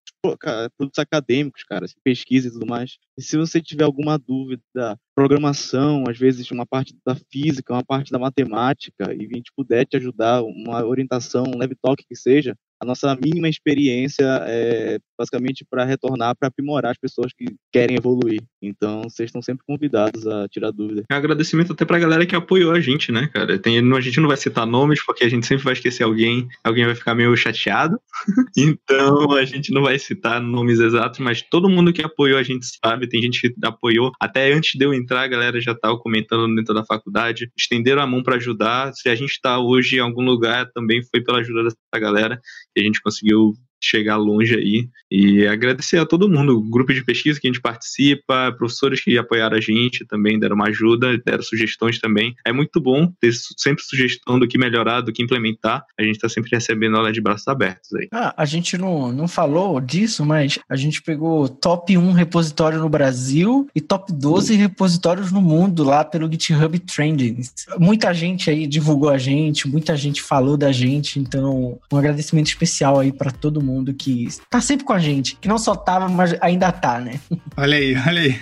produtos 0.77 0.99
acadêmicos, 0.99 1.65
cara, 1.65 1.85
assim, 1.85 1.97
pesquisa 2.05 2.47
e 2.47 2.51
tudo 2.53 2.67
mais. 2.67 2.99
E 3.19 3.23
se 3.23 3.37
você 3.37 3.61
tiver 3.61 3.85
alguma 3.85 4.17
dúvida, 4.17 4.97
programação, 5.17 6.05
às 6.09 6.17
vezes 6.17 6.49
uma 6.53 6.65
parte 6.65 6.95
da 7.05 7.17
física, 7.31 7.73
uma 7.73 7.85
parte 7.85 8.13
da 8.13 8.19
matemática, 8.19 9.13
e 9.13 9.27
a 9.27 9.37
gente 9.37 9.53
puder 9.57 9.85
te 9.85 9.97
ajudar, 9.97 10.43
uma 10.43 10.85
orientação, 10.85 11.45
um 11.47 11.59
leve 11.59 11.75
toque 11.75 12.05
que 12.09 12.15
seja, 12.15 12.57
a 12.83 12.85
nossa 12.85 13.17
mínima 13.25 13.49
experiência 13.49 14.27
é 14.45 14.99
basicamente 15.17 15.65
para 15.65 15.85
retornar, 15.85 16.35
para 16.37 16.49
aprimorar 16.49 16.91
as 16.91 16.99
pessoas 16.99 17.33
que 17.33 17.45
querem 17.73 17.97
evoluir. 17.97 18.43
Então, 18.61 19.03
vocês 19.03 19.29
estão 19.29 19.41
sempre 19.41 19.65
convidados 19.65 20.27
a 20.27 20.49
tirar 20.49 20.73
dúvida. 20.73 21.05
Um 21.11 21.15
agradecimento 21.15 21.73
até 21.73 21.85
para 21.85 21.97
a 21.97 22.01
galera 22.01 22.27
que 22.27 22.35
apoiou 22.35 22.73
a 22.73 22.81
gente, 22.81 23.13
né, 23.13 23.29
cara? 23.33 23.57
Tem, 23.57 23.79
a 23.79 24.01
gente 24.01 24.19
não 24.19 24.27
vai 24.27 24.37
citar 24.37 24.67
nomes, 24.67 25.01
porque 25.01 25.23
a 25.23 25.29
gente 25.29 25.47
sempre 25.47 25.63
vai 25.63 25.75
esquecer 25.75 26.03
alguém, 26.03 26.49
alguém 26.65 26.85
vai 26.85 26.97
ficar 26.97 27.15
meio 27.15 27.37
chateado. 27.37 28.01
então, 28.59 29.31
a 29.31 29.45
gente 29.45 29.73
não 29.73 29.83
vai 29.83 29.97
citar 29.97 30.41
nomes 30.41 30.81
exatos, 30.81 31.21
mas 31.21 31.41
todo 31.41 31.71
mundo 31.71 31.93
que 31.93 32.03
apoiou 32.03 32.37
a 32.37 32.43
gente 32.43 32.67
sabe, 32.85 33.09
tem 33.09 33.23
gente 33.23 33.41
que 33.41 33.55
apoiou. 33.65 34.11
Até 34.21 34.53
antes 34.53 34.73
de 34.77 34.85
eu 34.85 34.93
entrar, 34.93 35.23
a 35.23 35.29
galera 35.29 35.61
já 35.61 35.71
estava 35.71 35.97
comentando 35.99 36.53
dentro 36.57 36.75
da 36.75 36.85
faculdade, 36.85 37.49
estenderam 37.57 38.03
a 38.03 38.07
mão 38.09 38.25
para 38.25 38.37
ajudar. 38.37 38.93
Se 38.93 39.09
a 39.09 39.15
gente 39.15 39.31
está 39.31 39.61
hoje 39.61 39.99
em 39.99 40.01
algum 40.01 40.25
lugar, 40.25 40.69
também 40.75 41.01
foi 41.05 41.23
pela 41.23 41.39
ajuda 41.39 41.63
dessa 41.63 41.77
galera 42.01 42.41
a 42.81 42.85
gente 42.85 43.01
conseguiu 43.03 43.53
chegar 43.83 44.17
longe 44.17 44.55
aí. 44.55 44.89
E 45.11 45.47
agradecer 45.47 45.99
a 45.99 46.07
todo 46.07 46.29
mundo, 46.29 46.57
o 46.57 46.63
grupo 46.63 46.95
de 46.95 47.05
pesquisa 47.05 47.39
que 47.39 47.47
a 47.47 47.53
gente 47.53 47.61
participa, 47.61 48.55
professores 48.57 49.01
que 49.03 49.19
apoiaram 49.19 49.57
a 49.57 49.61
gente 49.61 50.07
também, 50.07 50.39
deram 50.39 50.57
uma 50.57 50.69
ajuda, 50.69 51.19
deram 51.19 51.43
sugestões 51.43 51.99
também. 51.99 52.35
É 52.47 52.53
muito 52.53 52.81
bom 52.81 53.13
ter 53.21 53.33
sempre 53.59 53.83
sugestão 53.85 54.39
do 54.39 54.49
que 54.49 54.57
melhorar, 54.57 55.03
do 55.03 55.13
que 55.13 55.23
implementar. 55.23 55.85
A 55.99 56.03
gente 56.03 56.15
está 56.15 56.29
sempre 56.29 56.51
recebendo 56.53 56.97
aula 56.97 57.13
de 57.13 57.21
braços 57.21 57.47
abertos 57.47 57.93
aí. 57.95 58.09
Ah, 58.13 58.33
a 58.37 58.45
gente 58.47 58.79
não, 58.79 59.13
não 59.13 59.29
falou 59.29 59.81
disso, 59.81 60.25
mas 60.25 60.59
a 60.69 60.77
gente 60.77 61.03
pegou 61.03 61.49
top 61.49 61.99
1 61.99 62.13
repositório 62.13 62.79
no 62.79 62.89
Brasil 62.89 63.69
e 63.75 63.81
top 63.81 64.13
12 64.13 64.55
repositórios 64.55 65.31
no 65.31 65.43
mundo 65.43 65.85
lá 65.85 66.05
pelo 66.05 66.31
GitHub 66.31 66.79
Trending. 66.79 67.41
Muita 67.79 68.15
gente 68.15 68.49
aí 68.49 68.67
divulgou 68.67 69.11
a 69.11 69.19
gente, 69.19 69.69
muita 69.69 69.95
gente 69.97 70.23
falou 70.23 70.57
da 70.57 70.73
gente, 70.73 71.19
então 71.19 71.79
um 71.93 71.97
agradecimento 71.97 72.47
especial 72.47 72.99
aí 72.99 73.13
para 73.13 73.31
todo 73.31 73.63
mundo 73.63 73.72
mundo 73.73 73.95
que 73.95 74.29
tá 74.51 74.61
sempre 74.61 74.85
com 74.85 74.93
a 74.93 74.99
gente, 74.99 75.37
que 75.37 75.49
não 75.49 75.59
só 75.59 75.75
tava, 75.75 76.09
mas 76.09 76.37
ainda 76.41 76.71
tá, 76.71 77.01
né? 77.01 77.19
Olha 77.57 77.77
aí, 77.77 77.97
olha 78.07 78.23
aí. 78.23 78.37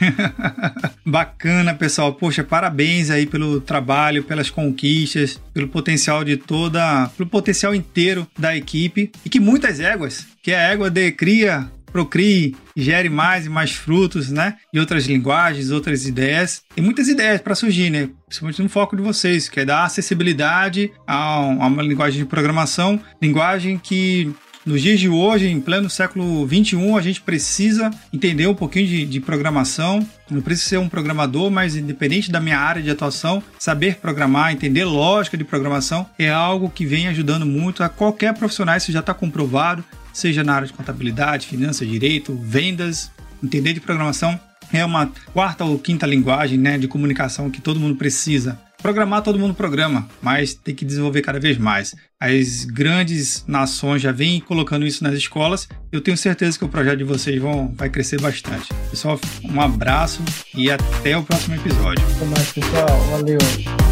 Bacana, 1.07 1.75
pessoal. 1.75 2.13
Poxa, 2.15 2.45
parabéns 2.45 3.11
aí 3.11 3.27
pelo 3.27 3.61
trabalho, 3.61 4.25
pelas 4.25 4.51
conquistas, 4.51 5.41
pelo 5.53 5.69
potencial 5.69 6.25
de 6.25 6.37
toda, 6.37 7.09
pelo 7.17 7.29
potencial 7.29 7.75
inteiro 7.75 8.27
da 8.39 8.57
equipe 8.57 9.11
e 9.25 9.29
que 9.29 9.41
muitas 9.41 9.81
éguas, 9.81 10.27
que 10.43 10.53
a 10.53 10.59
égua 10.59 10.91
de 10.91 11.11
cria 11.13 11.71
procrie, 11.91 12.57
gere 12.77 13.09
mais 13.09 13.47
e 13.47 13.49
mais 13.49 13.73
frutos, 13.73 14.31
né? 14.31 14.57
E 14.73 14.79
outras 14.79 15.07
linguagens, 15.07 15.71
outras 15.71 16.07
ideias. 16.07 16.63
Tem 16.75 16.83
muitas 16.83 17.09
ideias 17.09 17.41
para 17.41 17.55
surgir, 17.55 17.91
né? 17.91 18.09
Principalmente 18.27 18.63
no 18.63 18.69
foco 18.69 18.97
de 18.97 19.03
vocês, 19.03 19.49
que 19.49 19.61
é 19.61 19.65
dar 19.65 19.85
acessibilidade 19.85 20.93
a 21.07 21.41
uma 21.41 21.83
linguagem 21.83 22.21
de 22.21 22.29
programação, 22.29 23.01
linguagem 23.21 23.79
que 23.79 24.33
nos 24.71 24.83
dias 24.83 25.01
de 25.01 25.09
hoje, 25.09 25.49
em 25.49 25.61
pleno 25.61 25.91
século 25.91 26.47
21, 26.47 26.97
a 26.97 27.03
gente 27.03 27.21
precisa 27.21 27.91
entender 28.13 28.47
um 28.47 28.55
pouquinho 28.55 28.87
de, 28.87 29.05
de, 29.05 29.21
programação. 29.21 30.07
Não 30.31 30.41
precisa 30.41 30.69
ser 30.69 30.79
um 30.79 30.89
programador, 30.89 31.51
mas 31.51 31.75
independente 31.75 32.31
da 32.31 32.41
minha 32.41 32.57
área 32.57 32.81
de 32.81 32.89
atuação, 32.89 33.43
saber 33.59 33.97
programar, 33.97 34.53
entender 34.53 34.85
lógica 34.85 35.37
de 35.37 35.43
programação 35.43 36.07
é 36.17 36.31
algo 36.31 36.71
que 36.71 36.87
vem 36.87 37.09
ajudando 37.09 37.45
muito 37.45 37.83
a 37.83 37.89
qualquer 37.89 38.33
profissional. 38.33 38.77
Isso 38.77 38.93
já 38.93 39.01
está 39.01 39.13
comprovado 39.13 39.85
seja 40.13 40.45
na 40.45 40.55
área 40.55 40.67
de 40.67 40.73
contabilidade, 40.73 41.47
finanças, 41.47 41.89
direito, 41.89 42.35
vendas, 42.35 43.11
entender 43.43 43.73
de 43.73 43.81
programação 43.81 44.39
é 44.73 44.85
uma 44.85 45.11
quarta 45.33 45.65
ou 45.65 45.79
quinta 45.79 46.07
linguagem 46.07 46.59
né, 46.59 46.79
de 46.79 46.87
comunicação 46.87 47.51
que 47.51 47.61
todo 47.61 47.81
mundo 47.81 47.97
precisa. 47.97 48.59
Programar 48.83 49.23
todo 49.23 49.39
mundo 49.39 49.55
programa, 49.55 50.09
mas 50.23 50.55
tem 50.55 50.75
que 50.75 50.85
desenvolver 50.85 51.23
cada 51.23 51.39
vez 51.39 51.59
mais. 51.59 51.95
As 52.19 52.65
grandes 52.65 53.45
nações 53.47 54.01
já 54.01 54.13
vêm 54.13 54.41
colocando 54.41 54.87
isso 54.87 55.05
nas 55.05 55.15
escolas. 55.15 55.69
Eu 55.93 56.01
tenho 56.01 56.17
certeza 56.17 56.59
que 56.59 56.65
o 56.65 56.69
projeto 56.69 56.99
de 56.99 57.05
vocês 57.05 57.41
vão, 57.41 57.73
vai 57.77 57.91
crescer 57.91 58.21
bastante. 58.21 58.69
Pessoal, 58.91 59.21
um 59.45 59.61
abraço 59.61 60.23
e 60.55 60.71
até 60.71 61.17
o 61.17 61.23
próximo 61.23 61.57
episódio. 61.57 62.05
Até 62.17 62.25
mais, 62.25 62.53
pessoal. 62.53 63.01
Valeu. 63.11 63.90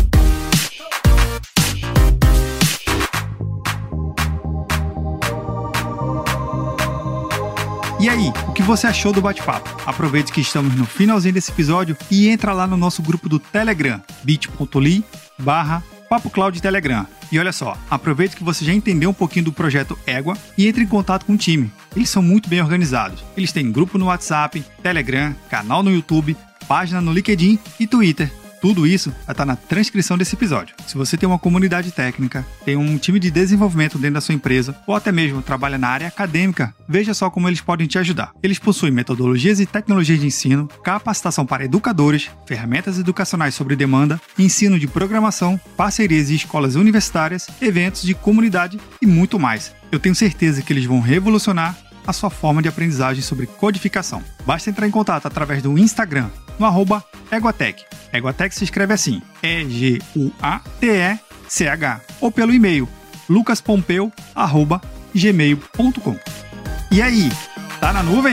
E 8.01 8.09
aí, 8.09 8.32
o 8.46 8.53
que 8.53 8.62
você 8.62 8.86
achou 8.86 9.12
do 9.12 9.20
bate-papo? 9.20 9.68
Aproveite 9.84 10.30
que 10.30 10.40
estamos 10.40 10.72
no 10.76 10.86
finalzinho 10.86 11.34
desse 11.34 11.51
episódio 11.51 11.96
e 12.09 12.28
entra 12.28 12.53
lá 12.53 12.64
no 12.64 12.76
nosso 12.76 13.03
grupo 13.03 13.28
do 13.28 13.40
Telegram, 13.40 14.01
bit.ly 14.22 15.05
barra 15.36 15.82
Papo 16.09 16.30
Cloud 16.30 16.62
Telegram. 16.62 17.05
E 17.30 17.38
olha 17.40 17.53
só, 17.53 17.76
aproveite 17.90 18.36
que 18.36 18.44
você 18.44 18.64
já 18.64 18.72
entendeu 18.72 19.11
um 19.11 19.14
pouquinho 19.14 19.46
do 19.46 19.53
projeto 19.53 19.99
Égua 20.07 20.38
e 20.57 20.68
entre 20.68 20.84
em 20.84 20.86
contato 20.86 21.26
com 21.26 21.32
o 21.32 21.36
time. 21.36 21.72
Eles 21.96 22.09
são 22.09 22.22
muito 22.22 22.49
bem 22.49 22.62
organizados. 22.62 23.24
Eles 23.36 23.51
têm 23.51 23.72
grupo 23.72 23.99
no 23.99 24.07
WhatsApp, 24.07 24.64
Telegram, 24.80 25.34
canal 25.51 25.82
no 25.82 25.90
YouTube, 25.90 26.36
página 26.68 27.01
no 27.01 27.12
LinkedIn 27.12 27.59
e 27.80 27.86
Twitter. 27.86 28.30
Tudo 28.61 28.87
isso 28.87 29.11
vai 29.25 29.33
estar 29.33 29.45
na 29.45 29.57
transcrição 29.57 30.19
desse 30.19 30.35
episódio. 30.35 30.75
Se 30.87 30.97
você 30.97 31.17
tem 31.17 31.29
uma 31.29 31.39
comunidade 31.39 31.93
técnica, 31.93 32.45
tem 32.65 32.77
um 32.77 32.99
time 32.99 33.21
de 33.21 33.31
desenvolvimento 33.31 33.99
dentro 33.99 34.15
da 34.15 34.21
sua 34.21 34.35
empresa, 34.35 34.77
ou 34.87 34.95
até 34.95 35.13
mesmo 35.13 35.43
trabalha 35.43 35.79
na 35.79 35.89
área 35.89 36.09
acadêmica, 36.09 36.75
veja 36.89 37.15
só 37.15 37.31
como 37.31 37.49
eles 37.49 37.61
podem 37.61 37.87
te 37.87 37.99
ajudar. 37.99 38.33
Eles 38.43 38.59
possuem 38.59 38.93
metodologias 38.93 39.61
e 39.61 39.67
tecnologias 39.67 40.21
de 40.21 40.27
ensino, 40.27 40.69
capacitação 40.83 41.47
para 41.47 41.65
educadores, 41.65 42.31
ferramentas 42.47 42.99
educacionais 42.99 43.55
sobre 43.55 43.77
demanda, 43.77 44.21
ensino 44.39 44.79
de 44.79 44.89
programação, 44.89 45.61
parcerias 45.77 46.31
e 46.31 46.35
escolas 46.35 46.75
universitárias, 46.75 47.49
eventos 47.61 48.03
de 48.03 48.15
comunidade 48.15 48.81
e 49.01 49.07
muito 49.07 49.39
mais. 49.39 49.73
Eu 49.93 50.01
tenho 50.01 50.15
certeza 50.15 50.63
que 50.63 50.73
eles 50.73 50.85
vão 50.85 51.01
revolucionar 51.01 51.77
a 52.07 52.13
sua 52.13 52.31
forma 52.31 52.63
de 52.63 52.69
aprendizagem 52.69 53.23
sobre 53.23 53.47
codificação. 53.47 54.23
Basta 54.47 54.71
entrar 54.71 54.89
em 54.89 54.91
contato 54.91 55.27
através 55.27 55.63
do 55.63 55.77
Instagram, 55.77 56.31
no 56.59 56.67
arroba 56.67 57.03
Eguatec. 57.31 57.85
Eguatec 58.13 58.55
se 58.55 58.65
escreve 58.65 58.93
assim, 58.95 59.23
E-G-U-A-T-E-C-H, 59.43 62.01
ou 62.21 62.31
pelo 62.31 62.53
e-mail 62.53 62.87
lucaspompeu.gmail.com. 63.29 66.17
E 66.91 67.03
aí, 67.03 67.31
tá 67.81 67.93
na 67.93 68.03
nuvem? 68.03 68.33